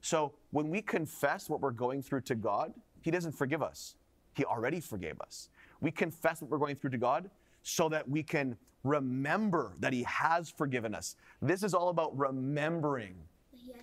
So 0.03 0.35
when 0.51 0.69
we 0.69 0.83
confess 0.83 1.49
what 1.49 1.63
we're 1.63 1.71
going 1.71 2.03
through 2.03 2.21
to 2.23 2.35
God, 2.35 2.75
He 3.01 3.11
doesn't 3.11 3.33
forgive 3.33 3.63
us. 3.63 3.97
He 4.35 4.45
already 4.45 4.81
forgave 4.81 5.19
us. 5.23 5.49
We 5.81 5.91
confess 5.91 6.43
what 6.43 6.51
we're 6.51 6.59
going 6.59 6.77
through 6.77 6.91
to 6.91 6.99
God 6.99 7.31
so 7.63 7.89
that 7.89 8.07
we 8.07 8.23
can 8.23 8.55
remember 8.85 9.73
that 9.81 9.95
He 9.95 10.03
has 10.03 10.51
forgiven 10.51 10.95
us. 10.95 11.17
This 11.41 11.63
is 11.63 11.73
all 11.73 11.89
about 11.89 12.17
remembering. 12.17 13.15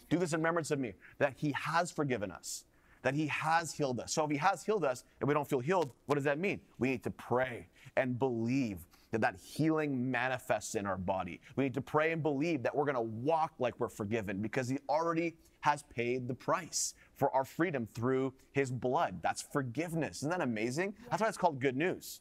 Do 0.09 0.19
this 0.19 0.33
in 0.33 0.41
remembrance 0.41 0.69
of 0.69 0.77
me, 0.77 0.93
that 1.17 1.33
He 1.35 1.53
has 1.53 1.89
forgiven 1.89 2.29
us, 2.29 2.65
that 3.01 3.15
He 3.15 3.25
has 3.27 3.73
healed 3.73 3.99
us. 3.99 4.13
So 4.13 4.25
if 4.25 4.29
He 4.29 4.37
has 4.37 4.63
healed 4.63 4.85
us 4.85 5.05
and 5.19 5.27
we 5.27 5.33
don't 5.33 5.49
feel 5.49 5.59
healed, 5.59 5.89
what 6.05 6.15
does 6.15 6.23
that 6.25 6.37
mean? 6.37 6.61
We 6.77 6.89
need 6.89 7.03
to 7.03 7.11
pray 7.11 7.65
and 7.97 8.19
believe 8.19 8.77
that 9.13 9.21
that 9.21 9.37
healing 9.41 10.11
manifests 10.11 10.75
in 10.75 10.85
our 10.85 10.97
body. 10.97 11.39
We 11.55 11.63
need 11.63 11.73
to 11.75 11.81
pray 11.81 12.11
and 12.11 12.21
believe 12.21 12.63
that 12.63 12.75
we're 12.75 12.85
going 12.85 12.95
to 12.95 13.01
walk 13.01 13.53
like 13.59 13.79
we're 13.79 13.89
forgiven 13.89 14.41
because 14.41 14.67
He 14.67 14.79
already 14.89 15.35
has 15.61 15.83
paid 15.83 16.27
the 16.27 16.33
price 16.33 16.93
for 17.15 17.33
our 17.33 17.45
freedom 17.45 17.87
through 17.93 18.33
His 18.51 18.71
blood. 18.71 19.19
That's 19.21 19.41
forgiveness. 19.41 20.17
Isn't 20.17 20.31
that 20.31 20.41
amazing? 20.41 20.95
That's 21.09 21.21
why 21.21 21.29
it's 21.29 21.37
called 21.37 21.61
good 21.61 21.77
news. 21.77 22.19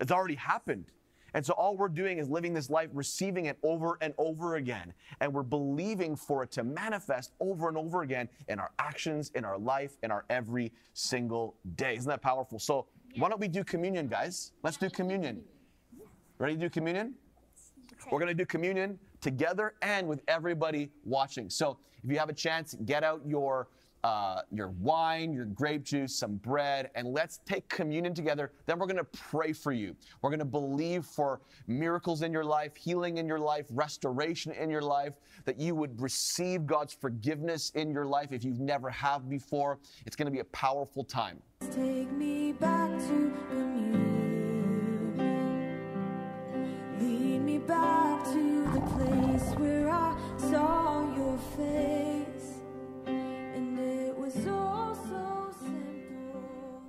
It's 0.00 0.12
already 0.12 0.36
happened. 0.36 0.86
And 1.34 1.44
so 1.44 1.52
all 1.52 1.76
we're 1.76 1.88
doing 1.88 2.18
is 2.18 2.28
living 2.28 2.54
this 2.54 2.70
life, 2.70 2.90
receiving 2.92 3.46
it 3.46 3.58
over 3.62 3.98
and 4.00 4.14
over 4.18 4.56
again. 4.56 4.92
And 5.20 5.32
we're 5.32 5.42
believing 5.42 6.16
for 6.16 6.42
it 6.42 6.50
to 6.52 6.64
manifest 6.64 7.32
over 7.40 7.68
and 7.68 7.76
over 7.76 8.02
again 8.02 8.28
in 8.48 8.58
our 8.58 8.72
actions, 8.78 9.30
in 9.34 9.44
our 9.44 9.58
life, 9.58 9.96
in 10.02 10.10
our 10.10 10.24
every 10.28 10.72
single 10.92 11.56
day. 11.76 11.96
Isn't 11.96 12.08
that 12.08 12.22
powerful? 12.22 12.58
So 12.58 12.86
why 13.16 13.28
don't 13.28 13.40
we 13.40 13.48
do 13.48 13.62
communion, 13.62 14.08
guys? 14.08 14.52
Let's 14.62 14.76
do 14.76 14.90
communion. 14.90 15.42
Ready 16.40 16.54
to 16.54 16.60
do 16.60 16.70
communion? 16.70 17.12
We're 18.10 18.18
going 18.18 18.28
to 18.28 18.34
do 18.34 18.46
communion 18.46 18.98
together 19.20 19.74
and 19.82 20.08
with 20.08 20.22
everybody 20.26 20.90
watching. 21.04 21.50
So 21.50 21.76
if 22.02 22.10
you 22.10 22.18
have 22.18 22.30
a 22.30 22.32
chance, 22.32 22.74
get 22.86 23.04
out 23.04 23.20
your 23.26 23.68
uh, 24.02 24.40
your 24.50 24.68
wine, 24.80 25.34
your 25.34 25.44
grape 25.44 25.82
juice, 25.82 26.16
some 26.16 26.36
bread, 26.36 26.90
and 26.94 27.08
let's 27.08 27.40
take 27.44 27.68
communion 27.68 28.14
together. 28.14 28.50
Then 28.64 28.78
we're 28.78 28.86
going 28.86 28.96
to 28.96 29.04
pray 29.04 29.52
for 29.52 29.72
you. 29.72 29.94
We're 30.22 30.30
going 30.30 30.38
to 30.38 30.46
believe 30.46 31.04
for 31.04 31.42
miracles 31.66 32.22
in 32.22 32.32
your 32.32 32.46
life, 32.46 32.74
healing 32.74 33.18
in 33.18 33.26
your 33.26 33.38
life, 33.38 33.66
restoration 33.68 34.52
in 34.52 34.70
your 34.70 34.80
life, 34.80 35.12
that 35.44 35.60
you 35.60 35.74
would 35.74 36.00
receive 36.00 36.64
God's 36.64 36.94
forgiveness 36.94 37.72
in 37.74 37.92
your 37.92 38.06
life 38.06 38.32
if 38.32 38.42
you've 38.42 38.60
never 38.60 38.88
have 38.88 39.28
before. 39.28 39.78
It's 40.06 40.16
going 40.16 40.24
to 40.24 40.32
be 40.32 40.40
a 40.40 40.44
powerful 40.44 41.04
time. 41.04 41.42
Back 47.70 48.24
to 48.24 48.68
the 48.74 48.80
place 48.80 49.56
where 49.56 49.88
I 49.90 50.16
saw 50.38 51.14
your 51.14 51.38
face. 51.56 52.58
And 53.06 53.78
it 53.78 54.16
was 54.16 54.34
all 54.48 54.96
so 54.96 55.54
simple. 55.60 56.82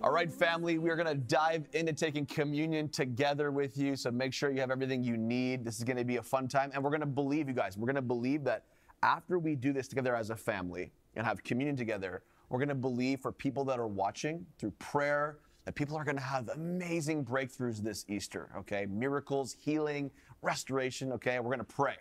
All 0.00 0.12
right, 0.12 0.32
family, 0.32 0.78
we 0.78 0.90
are 0.90 0.94
going 0.94 1.08
to 1.08 1.16
dive 1.16 1.66
into 1.72 1.92
taking 1.92 2.24
communion 2.24 2.88
together 2.88 3.50
with 3.50 3.76
you. 3.76 3.96
So 3.96 4.12
make 4.12 4.32
sure 4.32 4.52
you 4.52 4.60
have 4.60 4.70
everything 4.70 5.02
you 5.02 5.16
need. 5.16 5.64
This 5.64 5.78
is 5.78 5.82
going 5.82 5.96
to 5.96 6.04
be 6.04 6.18
a 6.18 6.22
fun 6.22 6.46
time. 6.46 6.70
And 6.72 6.84
we're 6.84 6.90
going 6.90 7.00
to 7.00 7.06
believe, 7.06 7.48
you 7.48 7.54
guys, 7.54 7.76
we're 7.76 7.86
going 7.86 7.96
to 7.96 8.02
believe 8.02 8.44
that 8.44 8.66
after 9.02 9.40
we 9.40 9.56
do 9.56 9.72
this 9.72 9.88
together 9.88 10.14
as 10.14 10.30
a 10.30 10.36
family 10.36 10.92
and 11.16 11.26
have 11.26 11.42
communion 11.42 11.76
together, 11.76 12.22
we're 12.48 12.60
going 12.60 12.68
to 12.68 12.76
believe 12.76 13.18
for 13.18 13.32
people 13.32 13.64
that 13.64 13.80
are 13.80 13.88
watching 13.88 14.46
through 14.56 14.70
prayer 14.78 15.38
that 15.64 15.74
people 15.74 15.96
are 15.96 16.04
going 16.04 16.16
to 16.16 16.22
have 16.22 16.48
amazing 16.48 17.24
breakthroughs 17.24 17.78
this 17.78 18.04
Easter, 18.08 18.50
okay? 18.56 18.86
Miracles, 18.86 19.56
healing, 19.60 20.10
restoration, 20.42 21.12
okay? 21.12 21.38
We're 21.38 21.54
going 21.54 21.58
to 21.58 21.64
pray, 21.64 21.96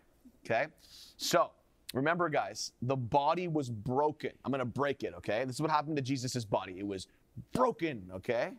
okay? 0.46 0.68
So, 1.18 1.52
remember, 1.94 2.28
guys, 2.30 2.72
the 2.82 2.96
body 2.96 3.48
was 3.48 3.70
broken. 3.70 4.32
I'm 4.44 4.52
going 4.52 4.60
to 4.60 4.66
break 4.66 5.04
it, 5.04 5.14
okay? 5.18 5.46
This 5.46 5.56
is 5.56 5.62
what 5.62 5.72
happened 5.72 5.96
to 5.98 6.02
Jesus' 6.02 6.44
body. 6.44 6.76
It 6.80 6.88
was 6.88 7.08
broken, 7.54 8.10
okay? 8.14 8.52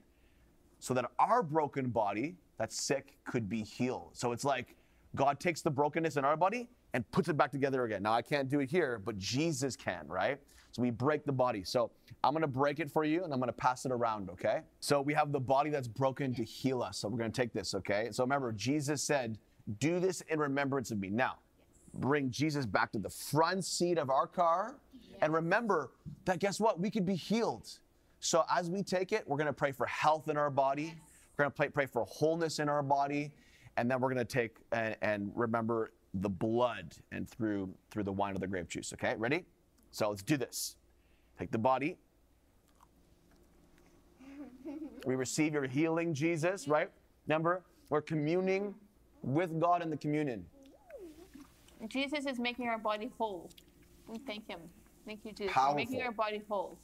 So 0.78 0.94
that 0.94 1.06
our 1.18 1.42
broken 1.42 1.90
body 1.90 2.36
that's 2.58 2.80
sick 2.80 3.16
could 3.24 3.48
be 3.48 3.62
healed. 3.62 4.10
So 4.12 4.32
it's 4.32 4.44
like 4.44 4.76
God 5.16 5.40
takes 5.40 5.62
the 5.62 5.70
brokenness 5.70 6.16
in 6.16 6.24
our 6.24 6.36
body 6.36 6.68
and 6.94 7.08
puts 7.10 7.28
it 7.28 7.36
back 7.36 7.50
together 7.50 7.84
again. 7.84 8.02
Now, 8.02 8.12
I 8.12 8.22
can't 8.22 8.48
do 8.48 8.60
it 8.60 8.70
here, 8.70 9.00
but 9.04 9.18
Jesus 9.18 9.76
can, 9.76 10.06
right? 10.06 10.38
So 10.72 10.82
we 10.82 10.90
break 10.90 11.24
the 11.24 11.32
body. 11.32 11.64
So 11.64 11.90
I'm 12.24 12.32
gonna 12.32 12.46
break 12.46 12.80
it 12.80 12.90
for 12.90 13.04
you 13.04 13.24
and 13.24 13.32
I'm 13.32 13.38
gonna 13.38 13.52
pass 13.52 13.84
it 13.84 13.92
around, 13.92 14.30
okay? 14.30 14.62
So 14.80 15.00
we 15.00 15.14
have 15.14 15.30
the 15.30 15.40
body 15.40 15.70
that's 15.70 15.88
broken 15.88 16.34
to 16.34 16.44
heal 16.44 16.82
us. 16.82 16.98
So 16.98 17.08
we're 17.08 17.18
gonna 17.18 17.30
take 17.30 17.52
this, 17.52 17.74
okay? 17.74 18.08
So 18.10 18.24
remember, 18.24 18.52
Jesus 18.52 19.02
said, 19.02 19.38
Do 19.78 20.00
this 20.00 20.22
in 20.22 20.38
remembrance 20.38 20.90
of 20.90 20.98
me. 20.98 21.10
Now, 21.10 21.36
bring 21.94 22.30
Jesus 22.30 22.64
back 22.64 22.90
to 22.92 22.98
the 22.98 23.10
front 23.10 23.64
seat 23.64 23.98
of 23.98 24.10
our 24.10 24.26
car. 24.26 24.76
And 25.20 25.32
remember 25.32 25.90
that 26.24 26.40
guess 26.40 26.58
what? 26.58 26.80
We 26.80 26.90
could 26.90 27.06
be 27.06 27.14
healed. 27.14 27.68
So 28.20 28.44
as 28.50 28.70
we 28.70 28.82
take 28.82 29.12
it, 29.12 29.28
we're 29.28 29.36
to 29.36 29.52
pray 29.52 29.72
for 29.72 29.86
health 29.86 30.28
in 30.28 30.36
our 30.36 30.50
body. 30.50 30.94
We're 31.36 31.46
to 31.46 31.50
pray, 31.50 31.68
pray 31.68 31.86
for 31.86 32.04
wholeness 32.04 32.58
in 32.60 32.68
our 32.68 32.82
body. 32.82 33.32
And 33.76 33.90
then 33.90 34.00
we're 34.00 34.14
to 34.14 34.24
take 34.24 34.56
and, 34.72 34.96
and 35.02 35.32
remember 35.34 35.92
the 36.14 36.28
blood 36.28 36.94
and 37.10 37.28
through 37.28 37.74
through 37.90 38.02
the 38.04 38.12
wine 38.12 38.34
of 38.34 38.40
the 38.40 38.46
grape 38.46 38.68
juice. 38.68 38.92
Okay, 38.92 39.14
ready? 39.16 39.44
So 39.92 40.08
let's 40.08 40.22
do 40.22 40.36
this. 40.36 40.76
Take 41.38 41.50
the 41.50 41.58
body. 41.58 41.96
We 45.06 45.14
receive 45.14 45.52
your 45.52 45.66
healing, 45.66 46.14
Jesus, 46.14 46.66
right? 46.66 46.90
Remember, 47.26 47.62
we're 47.90 48.00
communing 48.00 48.74
with 49.22 49.60
God 49.60 49.82
in 49.82 49.90
the 49.90 49.96
communion. 49.96 50.46
Jesus 51.88 52.26
is 52.26 52.38
making 52.38 52.68
our 52.68 52.78
body 52.78 53.10
whole. 53.18 53.50
We 54.06 54.18
thank 54.18 54.48
Him. 54.48 54.60
Thank 55.04 55.24
you, 55.24 55.32
Jesus. 55.32 55.52
for 55.54 55.74
Making 55.74 56.02
our 56.02 56.12
body 56.12 56.42
whole. 56.48 56.78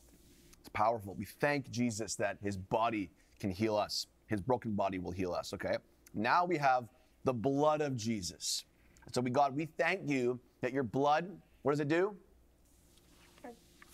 It's 0.60 0.68
powerful. 0.70 1.14
We 1.14 1.24
thank 1.24 1.70
Jesus 1.70 2.14
that 2.16 2.36
his 2.42 2.56
body 2.56 3.10
can 3.40 3.50
heal 3.50 3.76
us. 3.76 4.06
His 4.26 4.40
broken 4.40 4.72
body 4.72 4.98
will 4.98 5.12
heal 5.12 5.32
us, 5.32 5.54
okay? 5.54 5.76
Now 6.14 6.44
we 6.44 6.58
have 6.58 6.88
the 7.24 7.32
blood 7.32 7.80
of 7.80 7.96
Jesus. 7.96 8.64
So 9.12 9.20
we 9.20 9.30
God, 9.30 9.56
we 9.56 9.66
thank 9.78 10.08
you 10.08 10.38
that 10.60 10.72
your 10.72 10.82
blood, 10.82 11.30
what 11.62 11.72
does 11.72 11.80
it 11.80 11.88
do? 11.88 12.14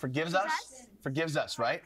Forgives 0.04 0.34
us? 0.34 0.52
Forgives 1.02 1.34
us, 1.34 1.58
right? 1.58 1.80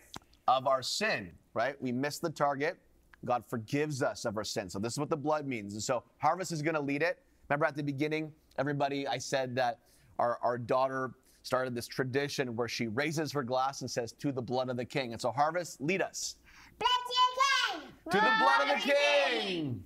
Of 0.49 0.67
our 0.67 0.83
sin, 0.83 1.31
right? 1.55 1.81
We 1.81 1.93
missed 1.93 2.21
the 2.21 2.31
target. 2.31 2.77
God 3.25 3.45
forgives 3.47 4.03
us 4.03 4.25
of 4.25 4.37
our 4.37 4.43
sin. 4.43 4.69
So 4.69 4.81
this 4.81 4.95
is 4.95 4.99
what 4.99 5.09
the 5.09 5.17
blood 5.17 5.47
means. 5.47 5.75
And 5.75 5.81
so 5.81 6.03
Harvest 6.17 6.51
is 6.51 6.61
going 6.61 6.75
to 6.75 6.81
lead 6.81 7.01
it. 7.01 7.21
Remember 7.49 7.65
at 7.65 7.77
the 7.77 7.83
beginning, 7.85 8.33
everybody, 8.59 9.07
I 9.07 9.19
said 9.19 9.55
that 9.55 9.79
our, 10.19 10.37
our 10.43 10.59
daughter 10.59 11.13
started 11.45 11.77
this 11.77 11.87
tradition 11.87 12.57
where 12.57 12.67
she 12.67 12.89
raises 12.89 13.31
her 13.31 13.45
glass 13.45 13.83
and 13.83 13.89
says, 13.89 14.11
To 14.15 14.33
the 14.33 14.43
blood 14.43 14.69
of 14.69 14.77
the 14.77 14.85
king. 14.85 15.13
And 15.13 15.23
so 15.23 15.31
Harvest, 15.31 15.81
lead 15.81 16.03
us. 16.03 16.39
Bless 16.81 16.91
you 17.09 17.81
again. 17.81 17.89
To 18.11 18.17
the 18.17 18.33
blood 18.43 18.63
of 18.63 18.83
the 18.83 18.93
king. 18.93 19.85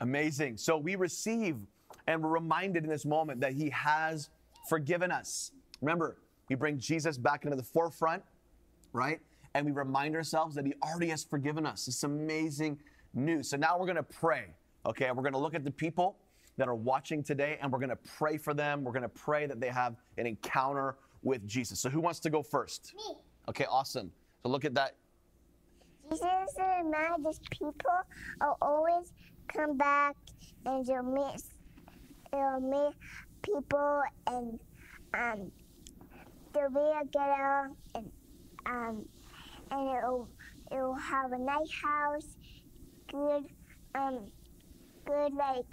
Amazing. 0.00 0.56
So 0.56 0.76
we 0.76 0.96
receive 0.96 1.56
and 2.06 2.22
we're 2.22 2.30
reminded 2.30 2.84
in 2.84 2.90
this 2.90 3.04
moment 3.04 3.40
that 3.40 3.52
he 3.52 3.70
has 3.70 4.30
forgiven 4.68 5.10
us. 5.10 5.52
Remember, 5.80 6.16
we 6.48 6.56
bring 6.56 6.78
Jesus 6.78 7.18
back 7.18 7.44
into 7.44 7.56
the 7.56 7.62
forefront, 7.62 8.22
right? 8.92 9.20
And 9.54 9.66
we 9.66 9.72
remind 9.72 10.14
ourselves 10.14 10.54
that 10.56 10.66
he 10.66 10.74
already 10.82 11.08
has 11.08 11.24
forgiven 11.24 11.66
us. 11.66 11.88
It's 11.88 12.04
amazing 12.04 12.78
news. 13.14 13.48
So 13.48 13.56
now 13.56 13.78
we're 13.78 13.86
going 13.86 13.96
to 13.96 14.02
pray, 14.02 14.46
okay? 14.84 15.10
We're 15.10 15.22
going 15.22 15.32
to 15.32 15.38
look 15.38 15.54
at 15.54 15.64
the 15.64 15.70
people 15.70 16.16
that 16.56 16.68
are 16.68 16.74
watching 16.74 17.22
today 17.22 17.58
and 17.60 17.70
we're 17.70 17.78
going 17.78 17.90
to 17.90 17.96
pray 17.96 18.38
for 18.38 18.54
them. 18.54 18.84
We're 18.84 18.92
going 18.92 19.02
to 19.02 19.08
pray 19.08 19.46
that 19.46 19.60
they 19.60 19.68
have 19.68 19.96
an 20.18 20.26
encounter 20.26 20.96
with 21.22 21.46
Jesus. 21.46 21.80
So 21.80 21.90
who 21.90 22.00
wants 22.00 22.20
to 22.20 22.30
go 22.30 22.42
first? 22.42 22.94
Me. 22.96 23.16
Okay, 23.48 23.66
awesome. 23.68 24.12
So 24.42 24.48
look 24.48 24.64
at 24.64 24.74
that. 24.74 24.94
Jesus 26.10 26.24
and 26.58 26.94
these 27.26 27.40
people 27.50 27.90
will 28.40 28.56
always 28.62 29.12
come 29.48 29.76
back 29.76 30.16
and 30.64 30.86
meet 31.12 31.42
they'll 32.36 32.60
meet 32.60 32.94
people 33.42 34.02
and 34.26 34.58
um 35.14 35.50
they'll 36.52 36.68
be 36.70 36.92
together 37.02 37.70
and 37.94 38.10
um 38.66 39.04
and 39.70 39.98
it'll 39.98 40.28
it'll 40.70 40.94
have 40.94 41.32
a 41.32 41.38
nice 41.38 41.70
house, 41.82 42.36
good 43.10 43.44
um 43.94 44.26
good 45.06 45.34
like 45.34 45.64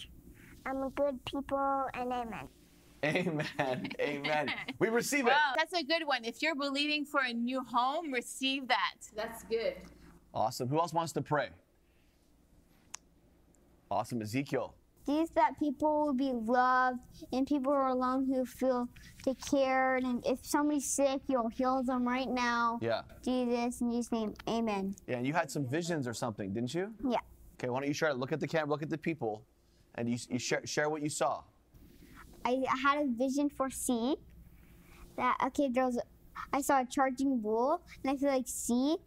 um 0.65 0.89
good 0.95 1.19
people 1.25 1.85
and 1.93 2.11
amen. 2.11 2.47
Amen. 3.05 3.89
Amen. 3.99 4.49
We 4.79 4.87
receive 4.87 5.27
it. 5.27 5.31
Wow, 5.31 5.53
that's 5.57 5.73
a 5.73 5.83
good 5.83 6.07
one. 6.07 6.23
If 6.23 6.41
you're 6.41 6.55
believing 6.55 7.03
for 7.03 7.19
a 7.19 7.33
new 7.33 7.61
home, 7.61 8.13
receive 8.13 8.69
that. 8.69 8.95
That's 9.13 9.43
good. 9.43 9.75
Awesome. 10.33 10.69
Who 10.69 10.79
else 10.79 10.93
wants 10.93 11.11
to 11.13 11.21
pray? 11.21 11.49
Awesome. 13.91 14.21
Ezekiel. 14.21 14.73
These 15.05 15.29
that 15.31 15.59
people 15.59 16.05
will 16.05 16.13
be 16.13 16.31
loved 16.33 16.99
and 17.33 17.45
people 17.45 17.71
who 17.73 17.77
are 17.77 17.87
alone 17.89 18.25
who 18.25 18.45
feel 18.45 18.87
take 19.23 19.39
care 19.45 19.95
and 19.97 20.25
if 20.25 20.39
somebody's 20.45 20.89
sick 20.89 21.21
you'll 21.27 21.49
heal 21.49 21.83
them 21.83 22.07
right 22.07 22.29
now 22.29 22.79
Yeah. 22.81 23.01
jesus 23.23 23.81
in 23.81 23.91
jesus 23.91 24.11
name 24.11 24.33
amen 24.47 24.95
Yeah, 25.07 25.17
and 25.17 25.27
you 25.27 25.33
had 25.33 25.51
some 25.51 25.65
visions 25.67 26.07
or 26.07 26.13
something, 26.13 26.53
didn't 26.53 26.73
you? 26.73 26.93
yeah 27.07 27.19
Okay, 27.59 27.69
why 27.69 27.79
don't 27.79 27.87
you 27.87 27.93
share 27.93 28.09
it? 28.09 28.17
Look 28.17 28.31
at 28.31 28.39
the 28.39 28.47
camera, 28.47 28.69
look 28.69 28.81
at 28.83 28.89
the 28.89 28.97
people, 28.97 29.45
and 29.95 30.09
you, 30.09 30.17
you 30.29 30.39
share, 30.39 30.65
share 30.65 30.89
what 30.89 31.01
you 31.01 31.09
saw. 31.09 31.43
i 32.45 32.51
I 32.75 32.77
had 32.85 32.97
a 33.03 33.07
vision 33.23 33.49
for 33.49 33.69
c 33.69 34.15
that 35.17 35.35
okay 35.47 35.69
there 35.69 35.85
was 35.85 35.99
i 36.51 36.61
saw 36.61 36.81
a 36.81 36.85
charging 36.85 37.39
bull 37.41 37.81
and 38.03 38.11
i 38.11 38.15
feel 38.17 38.29
like 38.37 38.47
c 38.47 38.97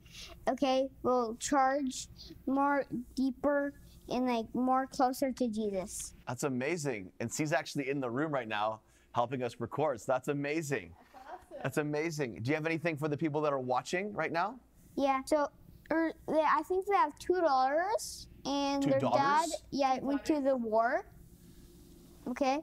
okay 0.48 0.88
will 1.02 1.36
charge 1.36 2.08
more 2.46 2.84
deeper 3.14 3.72
and 4.08 4.26
like 4.26 4.46
more 4.54 4.86
closer 4.86 5.32
to 5.32 5.48
jesus 5.48 6.14
That's 6.28 6.42
amazing. 6.42 7.10
And 7.20 7.32
she's 7.32 7.52
actually 7.52 7.88
in 7.88 8.00
the 8.00 8.10
room 8.10 8.32
right 8.32 8.48
now 8.48 8.80
helping 9.14 9.42
us 9.42 9.56
record. 9.58 10.00
So 10.00 10.12
that's 10.12 10.28
amazing. 10.28 10.92
That's 11.62 11.78
amazing. 11.78 12.40
Do 12.42 12.50
you 12.50 12.54
have 12.54 12.66
anything 12.66 12.96
for 12.96 13.08
the 13.08 13.16
people 13.16 13.40
that 13.42 13.52
are 13.52 13.58
watching 13.60 14.12
right 14.12 14.30
now? 14.30 14.58
Yeah. 14.96 15.20
So, 15.24 15.48
er, 15.90 16.12
they, 16.28 16.40
I 16.40 16.62
think 16.68 16.86
they 16.86 16.94
have 16.96 17.18
two 17.18 17.40
daughters, 17.40 18.28
and 18.44 18.82
Two 18.82 18.90
their 18.90 19.00
dad, 19.00 19.46
yeah, 19.70 19.98
went 20.02 20.24
to 20.26 20.40
the 20.42 20.54
war. 20.56 21.06
Okay. 22.28 22.60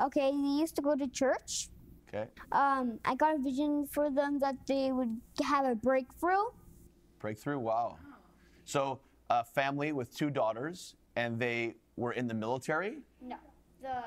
Okay. 0.00 0.30
They 0.30 0.48
used 0.62 0.76
to 0.76 0.82
go 0.82 0.96
to 0.96 1.06
church. 1.08 1.68
Okay. 2.08 2.28
Um, 2.52 2.98
I 3.04 3.14
got 3.14 3.34
a 3.34 3.38
vision 3.38 3.86
for 3.86 4.10
them 4.10 4.38
that 4.38 4.56
they 4.66 4.92
would 4.92 5.14
have 5.42 5.66
a 5.66 5.74
breakthrough. 5.74 6.44
Breakthrough. 7.18 7.58
Wow. 7.58 7.98
So, 8.64 9.00
a 9.32 9.44
family 9.44 9.92
with 9.92 10.14
two 10.14 10.30
daughters, 10.30 10.94
and 11.16 11.38
they 11.38 11.74
were 11.96 12.12
in 12.12 12.26
the 12.26 12.34
military. 12.34 12.98
No, 13.20 13.36
the 13.80 14.02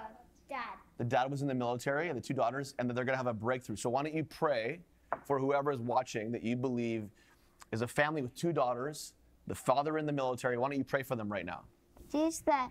dad. 0.47 0.75
The 0.97 1.03
dad 1.03 1.31
was 1.31 1.41
in 1.41 1.47
the 1.47 1.55
military, 1.55 2.09
and 2.09 2.17
the 2.17 2.21
two 2.21 2.33
daughters, 2.33 2.75
and 2.77 2.89
that 2.89 2.93
they're 2.93 3.05
going 3.05 3.15
to 3.15 3.17
have 3.17 3.27
a 3.27 3.33
breakthrough. 3.33 3.75
So, 3.75 3.89
why 3.89 4.03
don't 4.03 4.13
you 4.13 4.23
pray 4.23 4.79
for 5.25 5.39
whoever 5.39 5.71
is 5.71 5.79
watching 5.79 6.31
that 6.31 6.43
you 6.43 6.55
believe 6.55 7.09
is 7.71 7.81
a 7.81 7.87
family 7.87 8.21
with 8.21 8.35
two 8.35 8.53
daughters, 8.53 9.13
the 9.47 9.55
father 9.55 9.97
in 9.97 10.05
the 10.05 10.13
military? 10.13 10.57
Why 10.57 10.69
don't 10.69 10.77
you 10.77 10.83
pray 10.83 11.01
for 11.01 11.15
them 11.15 11.31
right 11.31 11.45
now? 11.45 11.61
Just 12.11 12.45
that 12.45 12.69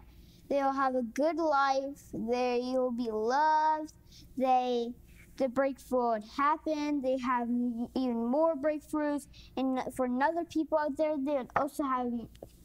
they'll 0.48 0.72
have 0.72 0.94
a 0.94 1.02
good 1.02 1.36
life. 1.36 2.02
They 2.12 2.60
will 2.62 2.92
be 2.92 3.10
loved. 3.10 3.92
They 4.38 4.92
the 5.36 5.48
breakthrough 5.48 6.12
would 6.12 6.24
happen. 6.36 7.00
They 7.00 7.18
have 7.18 7.48
even 7.48 8.26
more 8.26 8.54
breakthroughs, 8.56 9.26
and 9.56 9.80
for 9.94 10.06
another 10.06 10.44
people 10.44 10.78
out 10.78 10.96
there, 10.96 11.16
they 11.18 11.32
would 11.32 11.50
also 11.56 11.82
have 11.82 12.10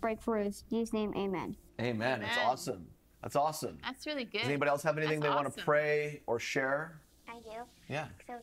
breakthroughs. 0.01 0.63
In 0.71 0.79
Jesus' 0.79 0.93
name, 0.93 1.13
Amen. 1.15 1.55
Amen. 1.79 2.21
That's 2.21 2.37
awesome. 2.37 2.87
That's 3.21 3.35
awesome. 3.35 3.77
That's 3.83 4.05
really 4.05 4.23
good. 4.23 4.39
Does 4.39 4.47
anybody 4.47 4.69
else 4.69 4.83
have 4.83 4.97
anything 4.97 5.19
That's 5.19 5.31
they 5.31 5.43
want 5.43 5.53
to 5.53 5.63
pray 5.63 6.21
or 6.25 6.39
share? 6.39 7.01
I 7.27 7.39
do. 7.41 7.61
Yeah. 7.87 8.07
So 8.27 8.35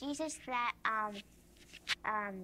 Jesus 0.00 0.38
that 0.46 0.72
um 0.84 1.14
um 2.04 2.34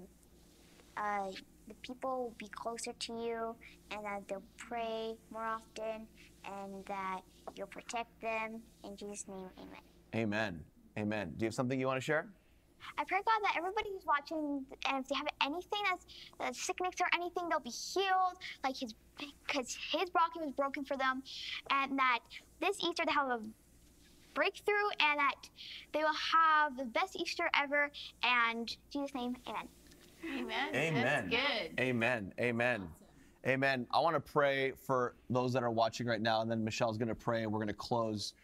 uh 0.96 1.30
the 1.66 1.74
people 1.82 2.24
will 2.24 2.34
be 2.38 2.48
closer 2.48 2.92
to 2.92 3.12
you 3.12 3.56
and 3.90 4.04
that 4.04 4.26
they'll 4.28 4.42
pray 4.56 5.14
more 5.30 5.44
often 5.44 6.06
and 6.44 6.84
that 6.86 7.20
you'll 7.56 7.66
protect 7.66 8.20
them 8.20 8.62
in 8.84 8.96
Jesus' 8.96 9.26
name, 9.28 9.48
amen. 9.58 9.80
Amen. 10.14 10.64
Amen. 10.98 11.32
Do 11.36 11.44
you 11.44 11.46
have 11.46 11.54
something 11.54 11.78
you 11.78 11.86
want 11.86 11.98
to 11.98 12.04
share? 12.04 12.26
I 12.96 13.04
pray 13.04 13.18
God 13.18 13.40
that 13.44 13.54
everybody 13.56 13.90
who's 13.92 14.06
watching, 14.06 14.64
and 14.88 15.02
if 15.04 15.08
they 15.08 15.14
have 15.14 15.28
anything 15.42 15.80
that's, 15.88 16.06
that's 16.40 16.60
sickness 16.60 16.94
or 17.00 17.06
anything, 17.14 17.48
they'll 17.48 17.60
be 17.60 17.70
healed. 17.70 18.36
Like 18.64 18.76
his, 18.76 18.94
because 19.16 19.76
his 19.92 20.10
body 20.10 20.40
was 20.40 20.52
broken 20.52 20.84
for 20.84 20.96
them, 20.96 21.22
and 21.70 21.98
that 21.98 22.20
this 22.60 22.78
Easter 22.82 23.04
they 23.06 23.12
have 23.12 23.28
a 23.28 23.40
breakthrough, 24.34 24.88
and 25.00 25.18
that 25.20 25.48
they 25.92 26.00
will 26.00 26.10
have 26.32 26.76
the 26.76 26.84
best 26.86 27.16
Easter 27.16 27.48
ever. 27.60 27.90
And 28.24 28.68
in 28.70 28.76
Jesus' 28.92 29.14
name, 29.14 29.36
Amen. 29.46 29.68
Amen. 30.24 30.74
Amen. 30.74 31.04
That's 31.04 31.30
good. 31.30 31.80
Amen. 31.80 32.32
Amen. 32.40 32.88
Amen. 33.46 33.86
I 33.92 34.00
want 34.00 34.14
to 34.16 34.20
pray 34.20 34.72
for 34.72 35.14
those 35.30 35.52
that 35.52 35.62
are 35.62 35.70
watching 35.70 36.06
right 36.06 36.20
now, 36.20 36.42
and 36.42 36.50
then 36.50 36.64
Michelle's 36.64 36.98
going 36.98 37.08
to 37.08 37.14
pray, 37.14 37.44
and 37.44 37.52
we're 37.52 37.60
going 37.60 37.68
to 37.68 37.74
close. 37.74 38.34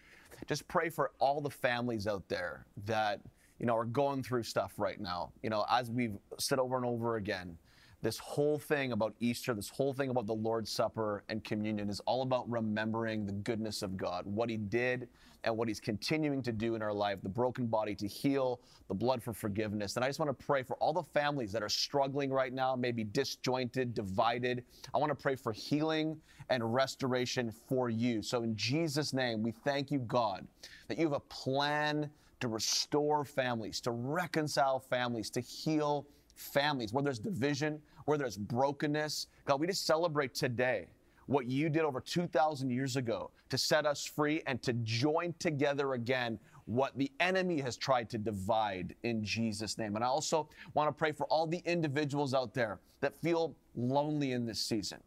Just 0.47 0.67
pray 0.69 0.89
for 0.89 1.13
all 1.19 1.41
the 1.41 1.51
families 1.51 2.07
out 2.07 2.29
there 2.29 2.67
that 2.87 3.21
you 3.59 3.67
know 3.67 3.77
are 3.77 3.85
going 3.85 4.23
through 4.23 4.43
stuff 4.43 4.73
right 4.77 5.01
now. 5.01 5.33
You 5.43 5.51
know, 5.51 5.65
as 5.71 5.91
we've 5.91 6.17
said 6.39 6.59
over 6.59 6.77
and 6.77 6.85
over 6.85 7.17
again, 7.17 7.57
this 8.05 8.19
whole 8.19 8.59
thing 8.59 8.93
about 8.93 9.15
Easter, 9.19 9.55
this 9.55 9.71
whole 9.71 9.95
thing 9.95 10.11
about 10.11 10.27
the 10.27 10.35
Lord's 10.35 10.71
Supper 10.71 11.25
and 11.31 11.43
communion 11.43 11.89
is 11.89 12.01
all 12.01 12.21
about 12.21 12.49
remembering 12.51 13.25
the 13.25 13.33
goodness 13.33 13.81
of 13.81 13.97
God, 13.97 14.27
what 14.27 14.51
He 14.51 14.59
did 14.59 15.09
and 15.43 15.57
what 15.57 15.69
He's 15.69 15.81
continuing 15.81 16.43
to 16.43 16.53
do 16.53 16.75
in 16.75 16.83
our 16.83 16.93
life, 16.93 17.23
the 17.23 17.31
broken 17.31 17.67
body 17.67 17.95
to 17.95 18.07
heal, 18.07 18.61
the 18.89 18.95
blood 18.95 19.23
for 19.23 19.33
forgiveness. 19.33 19.97
And 19.97 20.05
I 20.05 20.09
just 20.09 20.19
want 20.19 20.39
to 20.39 20.47
pray 20.47 20.63
for 20.63 20.77
all 20.77 20.93
the 20.93 21.03
families 21.03 21.51
that 21.53 21.63
are 21.63 21.69
struggling 21.71 22.31
right 22.31 22.53
now, 22.53 22.77
maybe 22.77 23.05
disjointed, 23.05 23.95
divided. 23.95 24.65
I 24.95 24.99
want 24.99 25.09
to 25.09 25.21
pray 25.21 25.35
for 25.35 25.53
healing 25.53 26.21
and 26.51 26.75
restoration 26.75 27.51
for 27.51 27.89
you. 27.89 28.21
So 28.23 28.43
in 28.43 28.55
Jesus' 28.55 29.15
name, 29.15 29.43
we 29.43 29.51
thank 29.51 29.91
you, 29.91 30.01
God, 30.01 30.47
that 30.89 30.99
you 30.99 31.05
have 31.05 31.15
a 31.15 31.21
plan 31.21 32.11
to 32.41 32.49
restore 32.49 33.25
families, 33.25 33.81
to 33.81 33.93
reconcile 33.93 34.79
families, 34.79 35.31
to 35.31 35.41
heal 35.41 36.07
families, 36.35 36.93
where 36.93 37.03
there's 37.03 37.19
division, 37.19 37.81
where 38.05 38.19
there's 38.19 38.37
brokenness. 38.37 39.29
God, 39.45 39.61
we 39.61 39.67
just 39.67 39.87
celebrate 39.87 40.35
today 40.35 40.89
what 41.27 41.47
you 41.47 41.69
did 41.69 41.83
over 41.83 42.01
2,000 42.01 42.71
years 42.71 42.97
ago 42.97 43.31
to 43.49 43.59
set 43.59 43.87
us 43.87 44.05
free 44.05 44.43
and 44.47 44.63
to 44.63 44.73
join 44.75 45.35
together 45.39 45.95
again 45.95 46.39
what 46.67 46.97
the 46.97 47.11
enemy 47.21 47.61
has 47.61 47.77
tried 47.77 48.09
to 48.11 48.19
divide 48.19 48.95
in 49.03 49.23
Jesus' 49.23 49.77
name. 49.79 49.97
And 49.97 50.05
I 50.05 50.09
also 50.09 50.49
want 50.75 50.89
to 50.89 50.93
pray 50.93 51.13
for 51.13 51.27
all 51.27 51.47
the 51.47 51.63
individuals 51.65 52.35
out 52.35 52.55
there 52.55 52.79
that 53.01 53.21
feel 53.21 53.55
lonely 53.77 54.33
in 54.33 54.47
this 54.47 54.61
season. 54.61 54.99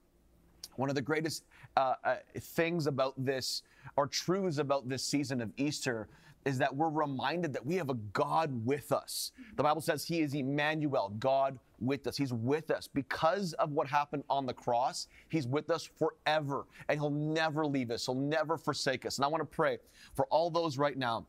One 0.75 0.89
of 0.89 0.95
the 0.95 1.01
greatest 1.01 1.45
uh, 1.75 1.95
uh, 2.03 2.15
things 2.39 2.85
about 2.85 3.13
this, 3.17 3.63
or 3.95 4.05
truths 4.05 4.59
about 4.59 4.87
this 4.87 5.03
season 5.03 5.41
of 5.41 5.51
Easter, 5.57 6.07
is 6.47 6.57
that 6.57 6.73
we're 6.73 6.89
reminded 6.89 7.51
that 7.51 7.65
we 7.65 7.75
have 7.75 7.89
a 7.89 7.95
God 8.13 8.65
with 8.65 8.93
us. 8.93 9.33
The 9.57 9.63
Bible 9.63 9.81
says 9.81 10.05
He 10.05 10.21
is 10.21 10.33
Emmanuel, 10.33 11.13
God 11.19 11.59
with 11.79 12.07
us. 12.07 12.15
He's 12.15 12.31
with 12.31 12.71
us 12.71 12.87
because 12.87 13.51
of 13.53 13.71
what 13.71 13.85
happened 13.85 14.23
on 14.29 14.45
the 14.45 14.53
cross. 14.53 15.07
He's 15.27 15.45
with 15.45 15.69
us 15.69 15.89
forever, 15.99 16.65
and 16.87 16.97
He'll 16.99 17.09
never 17.09 17.67
leave 17.67 17.91
us. 17.91 18.05
He'll 18.05 18.15
never 18.15 18.57
forsake 18.57 19.05
us. 19.05 19.17
And 19.17 19.25
I 19.25 19.27
want 19.27 19.41
to 19.41 19.55
pray 19.55 19.77
for 20.15 20.25
all 20.27 20.49
those 20.49 20.77
right 20.77 20.97
now 20.97 21.27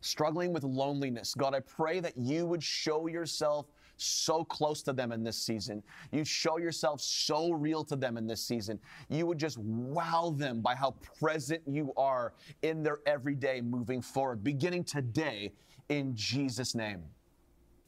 struggling 0.00 0.52
with 0.52 0.62
loneliness. 0.62 1.34
God, 1.34 1.52
I 1.54 1.60
pray 1.60 1.98
that 1.98 2.16
you 2.16 2.46
would 2.46 2.62
show 2.62 3.08
yourself 3.08 3.66
so 3.96 4.44
close 4.44 4.82
to 4.82 4.92
them 4.92 5.12
in 5.12 5.22
this 5.22 5.36
season. 5.36 5.82
You 6.12 6.24
show 6.24 6.58
yourself 6.58 7.00
so 7.00 7.52
real 7.52 7.84
to 7.84 7.96
them 7.96 8.16
in 8.16 8.26
this 8.26 8.42
season. 8.42 8.78
You 9.08 9.26
would 9.26 9.38
just 9.38 9.58
wow 9.58 10.34
them 10.36 10.60
by 10.60 10.74
how 10.74 10.94
present 11.20 11.62
you 11.66 11.92
are 11.96 12.32
in 12.62 12.82
their 12.82 13.00
everyday 13.06 13.60
moving 13.60 14.02
forward, 14.02 14.42
beginning 14.42 14.84
today 14.84 15.52
in 15.88 16.14
Jesus' 16.14 16.74
name. 16.74 17.02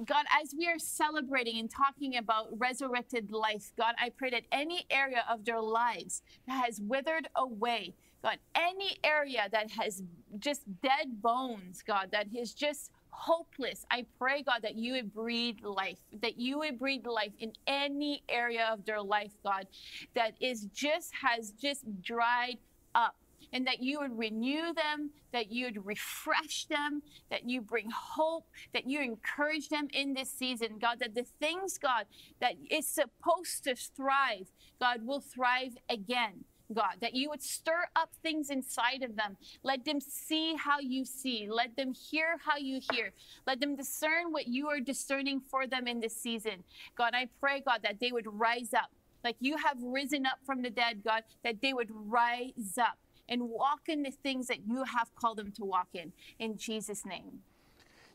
God, 0.04 0.26
as 0.42 0.54
we 0.57 0.66
are 0.66 0.78
celebrating 0.78 1.59
and 1.59 1.70
talking 1.70 2.16
about 2.16 2.48
resurrected 2.59 3.32
life, 3.32 3.72
God, 3.78 3.94
I 3.98 4.11
pray 4.11 4.28
that 4.30 4.42
any 4.52 4.84
area 4.90 5.24
of 5.30 5.46
their 5.46 5.61
lives 5.61 6.22
that 6.46 6.66
has 6.66 6.80
withered 6.82 7.28
away, 7.34 7.94
God, 8.22 8.36
any 8.54 8.98
area 9.02 9.48
that 9.50 9.70
has 9.70 10.02
just 10.38 10.64
dead 10.82 11.22
bones, 11.22 11.82
God, 11.86 12.11
that 12.12 12.26
is 12.34 12.52
just 12.52 12.90
hopeless, 13.16 13.86
I 13.90 14.04
pray, 14.18 14.42
God, 14.42 14.60
that 14.62 14.76
you 14.76 14.92
would 14.92 15.12
breathe 15.12 15.58
life, 15.62 15.98
that 16.20 16.38
you 16.38 16.58
would 16.58 16.78
breathe 16.78 17.06
life 17.06 17.32
in 17.38 17.52
any 17.66 18.22
area 18.28 18.68
of 18.70 18.84
their 18.84 19.00
life, 19.00 19.32
God, 19.42 19.66
that 20.14 20.34
is 20.40 20.66
just 20.74 21.12
has 21.22 21.50
just 21.52 21.84
dried 22.02 22.58
up 22.94 23.16
and 23.52 23.66
that 23.66 23.82
you 23.82 24.00
would 24.00 24.16
renew 24.18 24.74
them, 24.74 25.10
that 25.32 25.50
you 25.50 25.66
would 25.66 25.86
refresh 25.86 26.66
them, 26.66 27.02
that 27.30 27.48
you 27.48 27.60
bring 27.60 27.88
hope, 27.90 28.46
that 28.74 28.86
you 28.86 29.00
encourage 29.00 29.68
them 29.68 29.88
in 29.92 30.14
this 30.14 30.30
season, 30.30 30.78
God, 30.78 30.98
that 31.00 31.14
the 31.14 31.24
things, 31.40 31.78
God, 31.78 32.04
that 32.40 32.54
is 32.70 32.86
supposed 32.86 33.64
to 33.64 33.74
thrive, 33.74 34.50
God, 34.80 35.06
will 35.06 35.20
thrive 35.20 35.76
again. 35.88 36.44
God, 36.74 36.96
that 37.00 37.14
you 37.14 37.28
would 37.30 37.42
stir 37.42 37.86
up 37.94 38.10
things 38.22 38.50
inside 38.50 39.02
of 39.02 39.16
them. 39.16 39.36
Let 39.62 39.84
them 39.84 40.00
see 40.00 40.54
how 40.56 40.80
you 40.80 41.04
see. 41.04 41.48
Let 41.50 41.76
them 41.76 41.94
hear 41.94 42.38
how 42.44 42.56
you 42.56 42.80
hear. 42.92 43.12
Let 43.46 43.60
them 43.60 43.76
discern 43.76 44.32
what 44.32 44.48
you 44.48 44.68
are 44.68 44.80
discerning 44.80 45.40
for 45.40 45.66
them 45.66 45.86
in 45.86 46.00
this 46.00 46.16
season. 46.16 46.64
God, 46.96 47.12
I 47.14 47.28
pray, 47.40 47.60
God, 47.60 47.80
that 47.84 48.00
they 48.00 48.10
would 48.10 48.26
rise 48.26 48.74
up. 48.74 48.90
Like 49.22 49.36
you 49.40 49.56
have 49.56 49.78
risen 49.80 50.26
up 50.26 50.38
from 50.44 50.62
the 50.62 50.70
dead, 50.70 51.02
God, 51.04 51.22
that 51.44 51.60
they 51.60 51.72
would 51.72 51.90
rise 51.90 52.78
up 52.80 52.98
and 53.28 53.42
walk 53.42 53.88
in 53.88 54.02
the 54.02 54.10
things 54.10 54.46
that 54.48 54.66
you 54.66 54.84
have 54.84 55.14
called 55.14 55.38
them 55.38 55.52
to 55.52 55.64
walk 55.64 55.88
in. 55.94 56.12
In 56.38 56.56
Jesus' 56.56 57.04
name. 57.04 57.40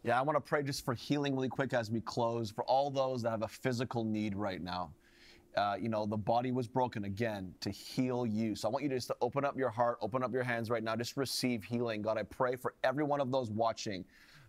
Yeah, 0.04 0.18
I 0.18 0.24
want 0.24 0.36
to 0.36 0.42
pray 0.42 0.64
just 0.64 0.84
for 0.84 0.94
healing 0.94 1.36
really 1.36 1.50
quick 1.50 1.74
as 1.74 1.92
we 1.92 2.02
close 2.02 2.50
for 2.50 2.64
all 2.64 2.90
those 2.90 3.22
that 3.22 3.30
have 3.32 3.44
a 3.44 3.48
physical 3.48 4.04
need 4.04 4.36
right 4.36 4.62
now. 4.62 4.92
Uh, 5.56 5.76
you 5.80 5.90
know, 5.90 6.06
the 6.06 6.18
body 6.18 6.52
was 6.52 6.68
broken 6.68 7.06
again 7.06 7.54
to 7.60 7.70
heal 7.70 8.26
you. 8.26 8.56
So 8.56 8.68
I 8.68 8.72
want 8.72 8.84
you 8.84 8.90
to 8.90 8.96
just 8.96 9.08
to 9.08 9.16
open 9.22 9.44
up 9.44 9.58
your 9.58 9.70
heart, 9.70 9.98
open 10.02 10.24
up 10.24 10.34
your 10.34 10.44
hands 10.44 10.70
right 10.70 10.84
now, 10.84 10.96
just 10.96 11.18
receive 11.18 11.64
healing. 11.64 12.02
God, 12.02 12.18
I 12.18 12.24
pray 12.24 12.56
for 12.56 12.74
every 12.84 13.04
one 13.04 13.20
of 13.20 13.32
those 13.32 13.52
watching 13.52 14.06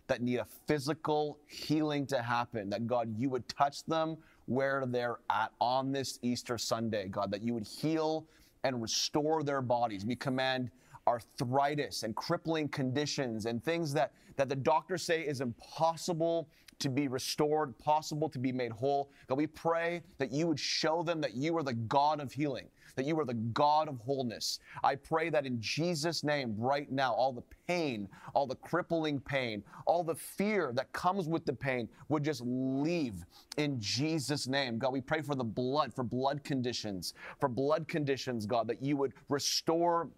that 0.07 0.21
need 0.21 0.37
a 0.37 0.47
physical 0.67 1.39
healing 1.47 2.05
to 2.07 2.21
happen, 2.21 2.69
that 2.69 2.87
God, 2.87 3.13
you 3.17 3.29
would 3.29 3.47
touch 3.47 3.83
them 3.85 4.17
where 4.45 4.85
they're 4.85 5.19
at 5.29 5.51
on 5.59 5.91
this 5.91 6.19
Easter 6.21 6.57
Sunday, 6.57 7.07
God, 7.07 7.31
that 7.31 7.41
you 7.41 7.53
would 7.53 7.65
heal 7.65 8.25
and 8.63 8.81
restore 8.81 9.43
their 9.43 9.61
bodies. 9.61 10.05
We 10.05 10.15
command 10.15 10.71
arthritis 11.07 12.03
and 12.03 12.15
crippling 12.15 12.69
conditions 12.69 13.45
and 13.45 13.63
things 13.63 13.93
that, 13.93 14.11
that 14.35 14.49
the 14.49 14.55
doctors 14.55 15.03
say 15.03 15.21
is 15.21 15.41
impossible 15.41 16.47
to 16.79 16.89
be 16.89 17.07
restored, 17.07 17.77
possible 17.79 18.29
to 18.29 18.39
be 18.39 18.51
made 18.51 18.71
whole. 18.71 19.11
God, 19.27 19.37
we 19.37 19.47
pray 19.47 20.01
that 20.17 20.31
you 20.31 20.47
would 20.47 20.59
show 20.59 21.03
them 21.03 21.21
that 21.21 21.35
you 21.35 21.55
are 21.57 21.63
the 21.63 21.73
God 21.73 22.19
of 22.19 22.31
healing, 22.31 22.67
that 22.95 23.05
you 23.05 23.19
are 23.19 23.25
the 23.25 23.33
God 23.33 23.87
of 23.87 23.99
wholeness. 23.99 24.59
I 24.83 24.95
pray 24.95 25.29
that 25.29 25.45
in 25.45 25.59
Jesus' 25.61 26.23
name, 26.23 26.55
right 26.57 26.91
now, 26.91 27.13
all 27.13 27.33
the 27.33 27.43
pain, 27.67 28.07
all 28.33 28.45
the 28.45 28.55
crippling 28.55 29.19
pain, 29.19 29.63
all 29.85 30.03
the 30.03 30.15
fear 30.15 30.71
that 30.73 30.91
comes 30.93 31.27
with 31.27 31.45
the 31.45 31.53
pain 31.53 31.89
would 32.09 32.23
just 32.23 32.41
leave 32.45 33.25
in 33.57 33.79
Jesus' 33.79 34.47
name. 34.47 34.77
God, 34.77 34.93
we 34.93 35.01
pray 35.01 35.21
for 35.21 35.35
the 35.35 35.43
blood, 35.43 35.93
for 35.93 36.03
blood 36.03 36.43
conditions, 36.43 37.13
for 37.39 37.49
blood 37.49 37.87
conditions, 37.87 38.45
God, 38.45 38.67
that 38.67 38.81
you 38.81 38.97
would 38.97 39.13
restore 39.29 40.09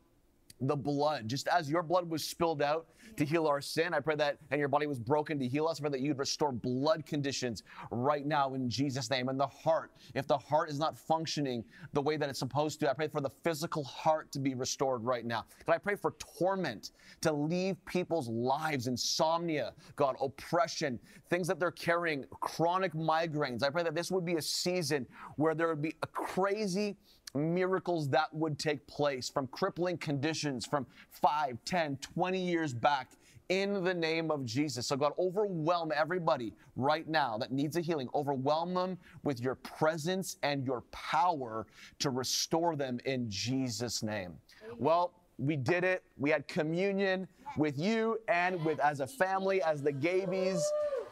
the 0.61 0.75
blood, 0.75 1.27
just 1.27 1.47
as 1.47 1.69
your 1.69 1.83
blood 1.83 2.09
was 2.09 2.23
spilled 2.23 2.61
out 2.61 2.87
to 3.17 3.25
heal 3.25 3.47
our 3.47 3.61
sin. 3.61 3.93
I 3.93 3.99
pray 3.99 4.15
that, 4.15 4.37
and 4.51 4.59
your 4.59 4.67
body 4.67 4.87
was 4.87 4.99
broken 4.99 5.39
to 5.39 5.47
heal 5.47 5.67
us. 5.67 5.79
I 5.79 5.81
pray 5.81 5.89
that 5.91 6.01
you'd 6.01 6.17
restore 6.17 6.51
blood 6.51 7.05
conditions 7.05 7.63
right 7.91 8.25
now 8.25 8.53
in 8.53 8.69
Jesus' 8.69 9.09
name. 9.09 9.29
And 9.29 9.39
the 9.39 9.47
heart, 9.47 9.91
if 10.13 10.27
the 10.27 10.37
heart 10.37 10.69
is 10.69 10.79
not 10.79 10.97
functioning 10.97 11.63
the 11.93 12.01
way 12.01 12.17
that 12.17 12.29
it's 12.29 12.39
supposed 12.39 12.79
to, 12.81 12.89
I 12.89 12.93
pray 12.93 13.07
for 13.07 13.21
the 13.21 13.29
physical 13.29 13.83
heart 13.83 14.31
to 14.33 14.39
be 14.39 14.53
restored 14.53 15.03
right 15.03 15.25
now. 15.25 15.45
God, 15.65 15.73
I 15.73 15.77
pray 15.77 15.95
for 15.95 16.15
torment 16.37 16.91
to 17.21 17.31
leave 17.31 17.83
people's 17.85 18.27
lives, 18.29 18.87
insomnia, 18.87 19.73
God, 19.95 20.15
oppression, 20.21 20.99
things 21.29 21.47
that 21.47 21.59
they're 21.59 21.71
carrying, 21.71 22.25
chronic 22.39 22.93
migraines. 22.93 23.63
I 23.63 23.69
pray 23.69 23.83
that 23.83 23.95
this 23.95 24.11
would 24.11 24.25
be 24.25 24.35
a 24.35 24.41
season 24.41 25.05
where 25.35 25.55
there 25.55 25.67
would 25.67 25.81
be 25.81 25.95
a 26.03 26.07
crazy 26.07 26.97
miracles 27.35 28.09
that 28.09 28.33
would 28.33 28.57
take 28.57 28.85
place 28.87 29.29
from 29.29 29.47
crippling 29.47 29.97
conditions 29.97 30.65
from 30.65 30.85
5, 31.09 31.57
10, 31.65 31.97
20 31.97 32.39
years 32.39 32.73
back 32.73 33.11
in 33.49 33.83
the 33.83 33.93
name 33.93 34.31
of 34.31 34.43
Jesus. 34.45 34.87
So, 34.87 34.95
God, 34.95 35.13
overwhelm 35.19 35.91
everybody 35.95 36.53
right 36.75 37.07
now 37.07 37.37
that 37.37 37.51
needs 37.51 37.77
a 37.77 37.81
healing. 37.81 38.09
Overwhelm 38.15 38.73
them 38.73 38.97
with 39.23 39.39
your 39.39 39.55
presence 39.55 40.37
and 40.43 40.65
your 40.65 40.81
power 40.91 41.67
to 41.99 42.09
restore 42.09 42.75
them 42.75 42.99
in 43.05 43.29
Jesus' 43.29 44.01
name. 44.01 44.33
Well, 44.77 45.13
we 45.37 45.55
did 45.57 45.83
it. 45.83 46.03
We 46.17 46.29
had 46.29 46.47
communion 46.47 47.27
with 47.57 47.77
you 47.77 48.19
and 48.27 48.63
with 48.65 48.79
as 48.79 48.99
a 48.99 49.07
family, 49.07 49.61
as 49.61 49.81
the 49.81 49.91
Gabies. 49.91 50.61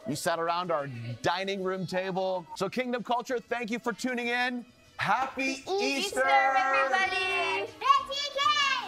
You 0.08 0.16
sat 0.16 0.38
around 0.38 0.70
our 0.70 0.88
dining 1.22 1.62
room 1.62 1.86
table. 1.86 2.46
So, 2.56 2.68
Kingdom 2.68 3.02
Culture, 3.02 3.38
thank 3.38 3.70
you 3.70 3.78
for 3.78 3.92
tuning 3.92 4.28
in. 4.28 4.64
Happy 4.96 5.62
Easter, 5.68 6.24
everybody! 6.24 7.66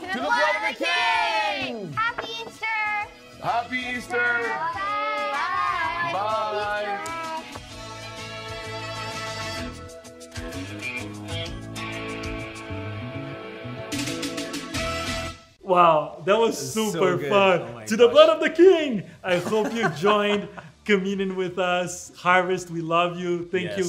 To 0.01 0.07
the 0.15 0.21
blood 0.21 0.57
of 0.57 0.79
the 0.79 0.85
King! 0.85 1.93
Happy 1.93 2.29
Easter! 2.47 2.67
Happy 3.43 3.77
Easter! 3.77 4.43
Bye! 4.43 6.11
Bye. 6.13 7.17
Wow, 15.63 16.23
that 16.25 16.39
was 16.39 16.57
so 16.73 16.91
super 16.93 17.17
good. 17.17 17.29
fun. 17.29 17.61
Oh 17.61 17.73
my 17.75 17.85
to 17.87 17.97
the 17.97 18.07
blood 18.07 18.29
of 18.29 18.41
the 18.41 18.51
King. 18.51 19.03
I 19.25 19.39
hope 19.39 19.75
you 19.75 19.89
joined 19.91 20.49
communion 20.87 21.37
with 21.37 21.59
us. 21.59 22.13
Harvest, 22.17 22.71
we 22.71 22.81
love 22.81 23.19
you. 23.19 23.45
Thank 23.45 23.77
Yes, 23.77 23.79
you, 23.79 23.85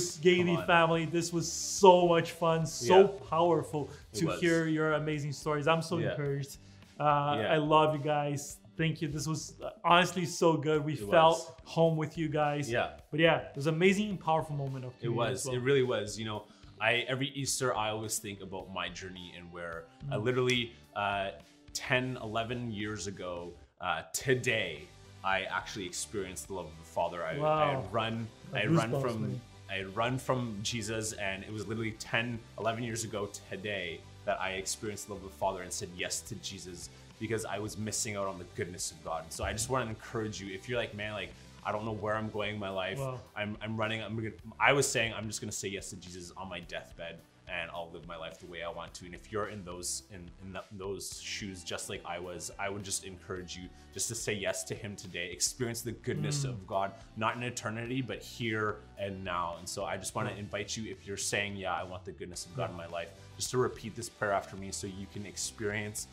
on. 0.58 0.66
family. 0.68 1.06
This 1.06 1.32
was 1.32 1.50
so 1.52 2.08
much 2.08 2.32
fun, 2.32 2.66
so 2.66 3.02
Yeah. 3.02 3.08
powerful 3.30 3.90
It 4.14 4.18
to 4.20 4.26
was. 4.28 4.40
hear 4.42 4.68
your 4.68 4.94
amazing 4.94 5.32
stories. 5.32 5.68
I'm 5.68 5.82
so 5.82 5.98
Yeah. 6.00 6.10
encouraged. 6.12 6.58
Uh, 7.00 7.04
Yeah. 7.40 7.54
I 7.54 7.58
love 7.58 7.96
you 7.96 8.02
guys. 8.02 8.58
Thank 8.76 9.02
you. 9.02 9.08
This 9.08 9.28
was 9.28 9.54
uh, 9.62 9.70
honestly 9.84 10.26
so 10.26 10.58
good. 10.58 10.84
We 10.84 10.94
It 10.94 11.10
felt 11.10 11.38
was. 11.38 11.52
home 11.66 11.98
with 11.98 12.18
you 12.18 12.28
guys. 12.30 12.70
Yeah. 12.70 12.98
But 13.12 13.20
yeah, 13.20 13.38
it 13.50 13.56
was 13.56 13.68
an 13.68 13.76
amazing 13.76 14.10
and 14.10 14.20
powerful 14.20 14.56
moment 14.56 14.86
of 14.86 14.94
It 15.02 15.10
was. 15.10 15.46
well. 15.46 15.56
It 15.56 15.60
really 15.60 15.84
was. 15.84 16.20
You 16.20 16.26
know, 16.26 16.44
I 16.80 17.06
every 17.08 17.30
Easter 17.30 17.76
I 17.76 17.90
always 17.90 18.20
think 18.20 18.42
about 18.42 18.72
my 18.74 18.88
journey 18.90 19.34
and 19.38 19.52
where 19.52 19.86
I 20.12 20.16
Mm. 20.18 20.24
literally 20.24 20.74
uh, 20.96 21.32
10, 21.74 22.18
11 22.24 22.72
years 22.72 23.06
ago 23.08 23.54
uh, 23.82 24.02
today 24.14 24.88
I 25.28 25.42
actually 25.52 25.86
experienced 25.86 26.48
the 26.48 26.54
love 26.54 26.68
of 26.68 26.78
the 26.78 26.90
Father. 26.90 27.22
I, 27.22 27.32
I 27.42 27.72
had 27.72 27.94
run. 27.94 28.28
I 28.54 28.60
had 28.60 28.72
run 28.72 29.02
from. 29.02 29.22
man. 29.22 29.42
I 29.70 29.74
had 29.74 29.94
run 29.98 30.18
from 30.18 30.58
Jesus, 30.64 31.12
and 31.12 31.44
it 31.44 31.52
was 31.52 31.68
literally 31.68 31.92
10, 32.00 32.40
11 32.58 32.84
years 32.86 33.04
ago 33.04 33.28
today 33.50 34.00
that 34.24 34.40
I 34.40 34.52
experienced 34.52 35.08
the 35.08 35.14
love 35.14 35.24
of 35.26 35.30
the 35.30 35.38
Father 35.38 35.62
and 35.64 35.72
said 35.72 35.90
yes 35.98 36.22
to 36.22 36.36
Jesus 36.36 36.90
because 37.20 37.44
I 37.44 37.60
was 37.60 37.78
missing 37.78 38.16
out 38.16 38.28
on 38.28 38.40
the 38.40 38.46
goodness 38.56 38.92
of 38.92 39.04
God. 39.04 39.26
So 39.28 39.44
I 39.44 39.52
just 39.52 39.70
want 39.70 39.84
to 39.84 39.90
encourage 39.90 40.40
you 40.40 40.54
if 40.54 40.70
you're 40.70 40.80
like, 40.80 40.96
man, 40.96 41.12
like, 41.12 41.34
I 41.66 41.74
don't 41.74 41.84
know 41.84 41.92
where 41.92 42.16
I'm 42.16 42.30
going 42.30 42.54
in 42.54 42.60
my 42.60 42.70
life. 42.70 42.98
Wow. 42.98 43.20
I'm, 43.36 43.58
I'm 43.62 43.76
running. 43.76 44.02
I'm 44.02 44.16
gonna, 44.16 44.32
I 44.58 44.72
was 44.72 44.88
saying 44.88 45.14
I'm 45.14 45.28
just 45.28 45.42
gonna 45.42 45.52
say 45.52 45.68
yes 45.68 45.90
to 45.90 45.98
Jesus 45.98 46.32
on 46.38 46.48
my 46.48 46.62
deathbed, 46.62 47.18
and 47.50 47.72
I'll 47.72 47.90
live 47.94 48.06
my 48.08 48.18
life 48.18 48.40
the 48.40 48.46
way 48.48 48.62
I 48.64 48.70
want 48.70 48.94
to. 48.96 49.06
And 49.06 49.16
if 49.16 49.32
you're 49.32 49.48
in 49.48 49.64
those 49.64 50.04
in, 50.12 50.30
in 50.46 50.52
th- 50.52 50.66
those 50.74 51.22
shoes, 51.22 51.64
just 51.64 51.90
like 51.90 52.02
I 52.06 52.20
was, 52.20 52.52
I 52.60 52.70
would 52.70 52.84
just 52.84 53.06
encourage 53.06 53.56
you 53.56 53.70
just 53.94 54.08
to 54.10 54.16
say 54.16 54.34
yes 54.34 54.64
to 54.66 54.76
Him 54.76 54.96
today. 54.96 55.30
Experience 55.32 55.82
the 55.82 55.94
goodness 55.94 56.46
Mm. 56.46 56.50
of 56.50 56.68
God, 56.68 56.92
not 57.16 57.36
in 57.38 57.44
eternity, 57.44 58.02
but 58.02 58.22
here 58.22 58.78
and 59.00 59.24
now. 59.24 59.56
And 59.60 59.68
so 59.68 59.86
I 59.86 59.96
just 59.98 60.14
want 60.16 60.28
to 60.30 60.38
invite 60.38 60.76
you, 60.76 60.92
if 60.92 61.08
you're 61.08 61.16
saying, 61.18 61.56
yeah, 61.56 61.74
I 61.74 61.84
want 61.84 62.04
the 62.06 62.12
goodness 62.12 62.46
of 62.46 62.56
God 62.56 62.70
in 62.70 62.76
my 62.76 62.88
life, 62.88 63.10
just 63.38 63.52
to 63.52 63.58
repeat 63.58 63.96
this 63.96 64.10
prayer 64.10 64.34
after 64.34 64.56
me, 64.58 64.72
so 64.72 64.88
you 64.88 65.08
can 65.14 65.26
experience 65.26 66.08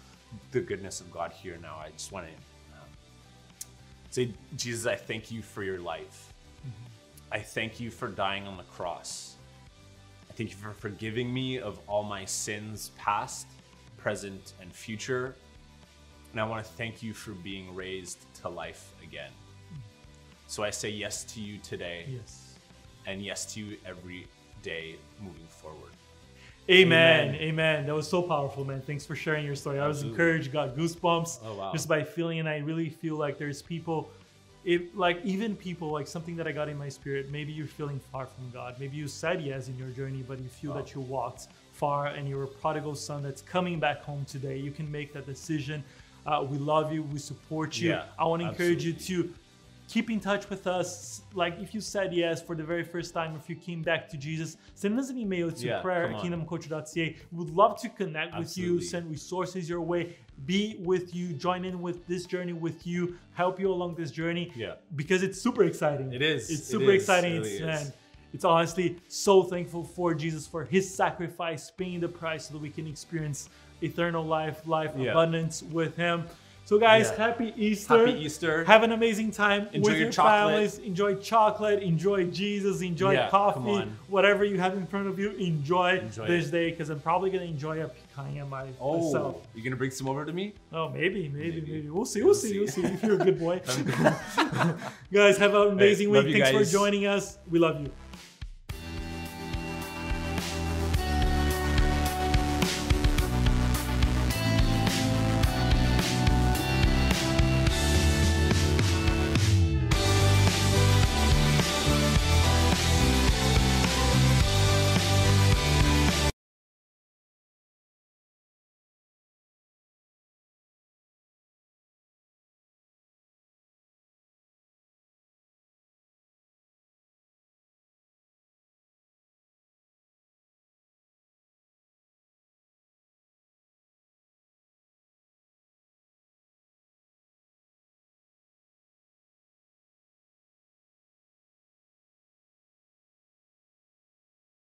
the 0.53 0.61
goodness 0.61 1.01
of 1.01 1.11
God 1.13 1.33
here 1.33 1.59
now. 1.61 1.77
I 1.77 1.91
just 1.91 2.13
want 2.13 2.27
to. 2.27 2.33
Um, 2.33 2.89
Say, 4.11 4.33
Jesus, 4.57 4.87
I 4.87 4.95
thank 4.95 5.31
you 5.33 5.43
for 5.43 5.63
your 5.65 5.81
life. 5.81 6.33
I 7.33 7.41
thank 7.41 7.81
you 7.81 7.91
for 7.91 8.07
dying 8.07 8.47
on 8.47 8.57
the 8.57 8.63
cross. 8.65 9.34
I 10.35 10.37
thank 10.37 10.51
you 10.51 10.57
for 10.57 10.73
forgiving 10.73 11.33
me 11.33 11.61
of 11.61 11.79
all 11.87 12.03
my 12.03 12.25
sins, 12.25 12.91
past, 12.99 13.47
present, 13.97 14.55
and 14.61 14.73
future. 14.73 15.37
And 16.33 16.41
I 16.41 16.45
want 16.45 16.65
to 16.67 16.73
thank 16.73 17.05
you 17.05 17.13
for 17.15 17.31
being 17.31 17.73
raised 17.73 18.19
to 18.43 18.49
life 18.49 18.93
again. 19.01 19.31
So 20.49 20.65
I 20.65 20.71
say 20.71 20.91
yes 20.91 21.23
to 21.35 21.41
you 21.41 21.59
today, 21.59 22.07
Yes. 22.09 22.57
and 23.07 23.23
yes 23.23 23.55
to 23.55 23.61
you 23.61 23.77
every 23.87 24.27
day 24.63 24.97
moving 25.21 25.47
forward. 25.47 25.93
Amen. 26.69 27.29
Amen. 27.29 27.35
Amen. 27.41 27.87
That 27.87 27.95
was 27.95 28.09
so 28.09 28.21
powerful, 28.21 28.65
man. 28.65 28.81
Thanks 28.83 29.07
for 29.07 29.15
sharing 29.15 29.47
your 29.47 29.55
story. 29.55 29.79
I 29.79 29.87
was 29.87 29.99
Absolutely. 29.99 30.25
encouraged, 30.25 30.53
got 30.53 30.77
goosebumps 30.77 31.39
Oh, 31.45 31.55
wow. 31.55 31.73
just 31.73 31.87
by 31.89 32.03
feeling, 32.03 32.41
and 32.41 32.49
I 32.49 32.59
really 32.59 32.89
feel 32.89 33.15
like 33.15 33.39
there's 33.39 33.63
people, 33.63 34.11
it 34.65 34.97
like 34.97 35.21
even 35.25 35.55
people 35.57 35.91
like 35.91 36.07
something 36.07 36.37
that 36.37 36.47
I 36.47 36.53
got 36.53 36.69
in 36.69 36.79
my 36.79 36.89
spirit. 36.89 37.31
Maybe 37.31 37.53
you're 37.53 37.67
feeling 37.67 38.01
far 38.13 38.27
from 38.27 38.51
God. 38.51 38.77
Maybe 38.79 38.97
you 38.97 39.09
said 39.09 39.43
yes 39.43 39.69
in 39.69 39.77
your 39.79 39.91
journey, 39.91 40.25
but 40.27 40.39
you 40.41 40.49
feel 40.49 40.73
Oh. 40.73 40.77
that 40.77 40.95
you 40.95 41.01
walked 41.01 41.49
far, 41.73 42.07
and 42.07 42.29
you're 42.29 42.45
a 42.45 42.49
prodigal 42.49 42.95
son 42.95 43.23
that's 43.23 43.43
coming 43.43 43.79
back 43.81 44.03
home 44.03 44.25
today. 44.25 44.57
You 44.59 44.71
can 44.71 44.91
make 44.91 45.13
that 45.13 45.27
decision. 45.27 45.83
Uh, 46.27 46.45
we 46.49 46.57
love 46.57 46.93
you. 46.93 47.03
We 47.03 47.19
support 47.19 47.79
you. 47.79 47.91
Yeah, 47.91 48.05
I 48.19 48.25
want 48.25 48.43
to 48.43 48.49
encourage 48.49 48.85
you 48.85 48.95
to 48.95 49.35
keep 49.89 50.09
in 50.09 50.19
touch 50.19 50.49
with 50.49 50.67
us. 50.67 51.21
Like 51.35 51.61
if 51.61 51.75
you 51.75 51.81
said 51.83 52.15
yes 52.15 52.41
for 52.41 52.57
the 52.57 52.65
very 52.65 52.83
first 52.85 53.13
time, 53.13 53.37
if 53.37 53.51
you 53.51 53.57
came 53.57 53.83
back 53.83 54.09
to 54.09 54.17
Jesus, 54.17 54.57
send 54.75 54.99
us 54.99 55.11
an 55.11 55.19
email 55.19 55.51
to 55.53 55.67
Yeah, 55.67 55.83
prayer 55.83 56.09
at 56.11 56.17
kingdomculture.ca. 56.23 57.17
We 57.33 57.39
would 57.39 57.51
love 57.55 57.79
to 57.83 57.91
connect 57.91 58.39
with 58.39 58.57
you, 58.57 58.81
send 58.81 59.11
resources 59.11 59.69
your 59.69 59.83
way, 59.83 60.17
be 60.47 60.77
with 60.81 61.15
you, 61.15 61.33
join 61.33 61.65
in 61.65 61.81
with 61.81 62.07
this 62.07 62.27
journey 62.27 62.53
with 62.53 62.87
you, 62.87 63.17
help 63.35 63.59
you 63.59 63.71
along 63.71 63.95
this 63.95 64.11
journey. 64.11 64.53
Yeah. 64.55 64.75
Because 64.97 65.23
it's 65.23 65.41
super 65.41 65.65
exciting. 65.65 66.13
It 66.13 66.23
is. 66.23 66.51
It's 66.51 66.67
super 66.67 66.93
is. 66.93 67.03
exciting. 67.03 67.35
It 67.35 67.39
really 67.39 67.51
it's, 67.53 67.61
man, 67.61 67.93
it's 68.33 68.45
honestly 68.45 68.97
so 69.09 69.43
thankful 69.43 69.85
for 69.85 70.15
Jesus 70.15 70.47
for 70.47 70.65
his 70.65 70.93
sacrifice, 70.93 71.71
paying 71.71 72.01
the 72.01 72.09
price 72.09 72.49
so 72.49 72.55
that 72.55 72.61
we 72.61 72.71
can 72.71 72.87
experience 72.87 73.49
eternal 73.81 74.25
life, 74.25 74.67
life 74.67 74.93
Yeah. 74.97 75.13
abundance 75.13 75.63
with 75.63 75.97
him. 75.97 76.25
So 76.67 76.79
guys, 76.79 77.11
Yeah. 77.11 77.27
happy 77.27 77.53
Easter. 77.59 78.07
Happy 78.07 78.19
Easter. 78.21 78.65
Have 78.65 78.83
an 78.85 78.93
amazing 78.93 79.33
time 79.33 79.69
Enjoy 79.75 79.91
with 79.91 79.97
your 79.99 80.05
your 80.05 80.13
chocolate. 80.13 80.51
families. 80.55 80.79
Enjoy 80.79 81.15
chocolate. 81.17 81.83
Enjoy 81.83 82.25
Jesus. 82.25 82.81
Enjoy 82.81 83.13
Yeah, 83.13 83.29
coffee. 83.29 83.87
Whatever 84.09 84.45
you 84.47 84.59
have 84.59 84.73
in 84.75 84.87
front 84.87 85.07
of 85.09 85.19
you, 85.19 85.33
enjoy, 85.33 85.99
Enjoy 85.99 86.27
this 86.27 86.49
it. 86.49 86.53
day 86.53 86.71
because 86.71 86.89
I'm 86.89 87.01
probably 87.01 87.29
gonna 87.29 87.45
enjoy 87.45 87.83
a 87.83 87.89
picanha 87.91 88.49
my, 88.49 88.65
Oh, 88.81 88.97
myself. 89.05 89.47
you 89.55 89.63
gonna 89.63 89.77
bring 89.77 89.91
some 89.91 90.09
over 90.09 90.25
to 90.25 90.33
me? 90.33 90.55
Oh, 90.73 90.89
maybe, 90.89 91.29
maybe, 91.29 91.61
maybe, 91.61 91.73
Maybe. 91.73 91.91
We'll 91.91 92.07
see. 92.07 92.21
We'll 92.21 92.29
We'll 92.29 92.35
see. 92.35 92.59
We'll 92.59 92.69
see. 92.69 92.81
see 92.83 92.89
if 92.95 93.03
you're 93.03 93.21
a 93.21 93.25
good 93.25 93.39
boy. 93.39 93.61
guys, 95.13 95.37
have 95.37 95.55
an 95.55 95.73
amazing 95.73 96.13
love 96.13 96.25
week. 96.25 96.35
Thanks 96.43 96.51
guys. 96.53 96.67
for 96.67 96.73
joining 96.79 97.05
us. 97.07 97.37
We 97.51 97.59
love 97.59 97.81
you. 97.83 97.91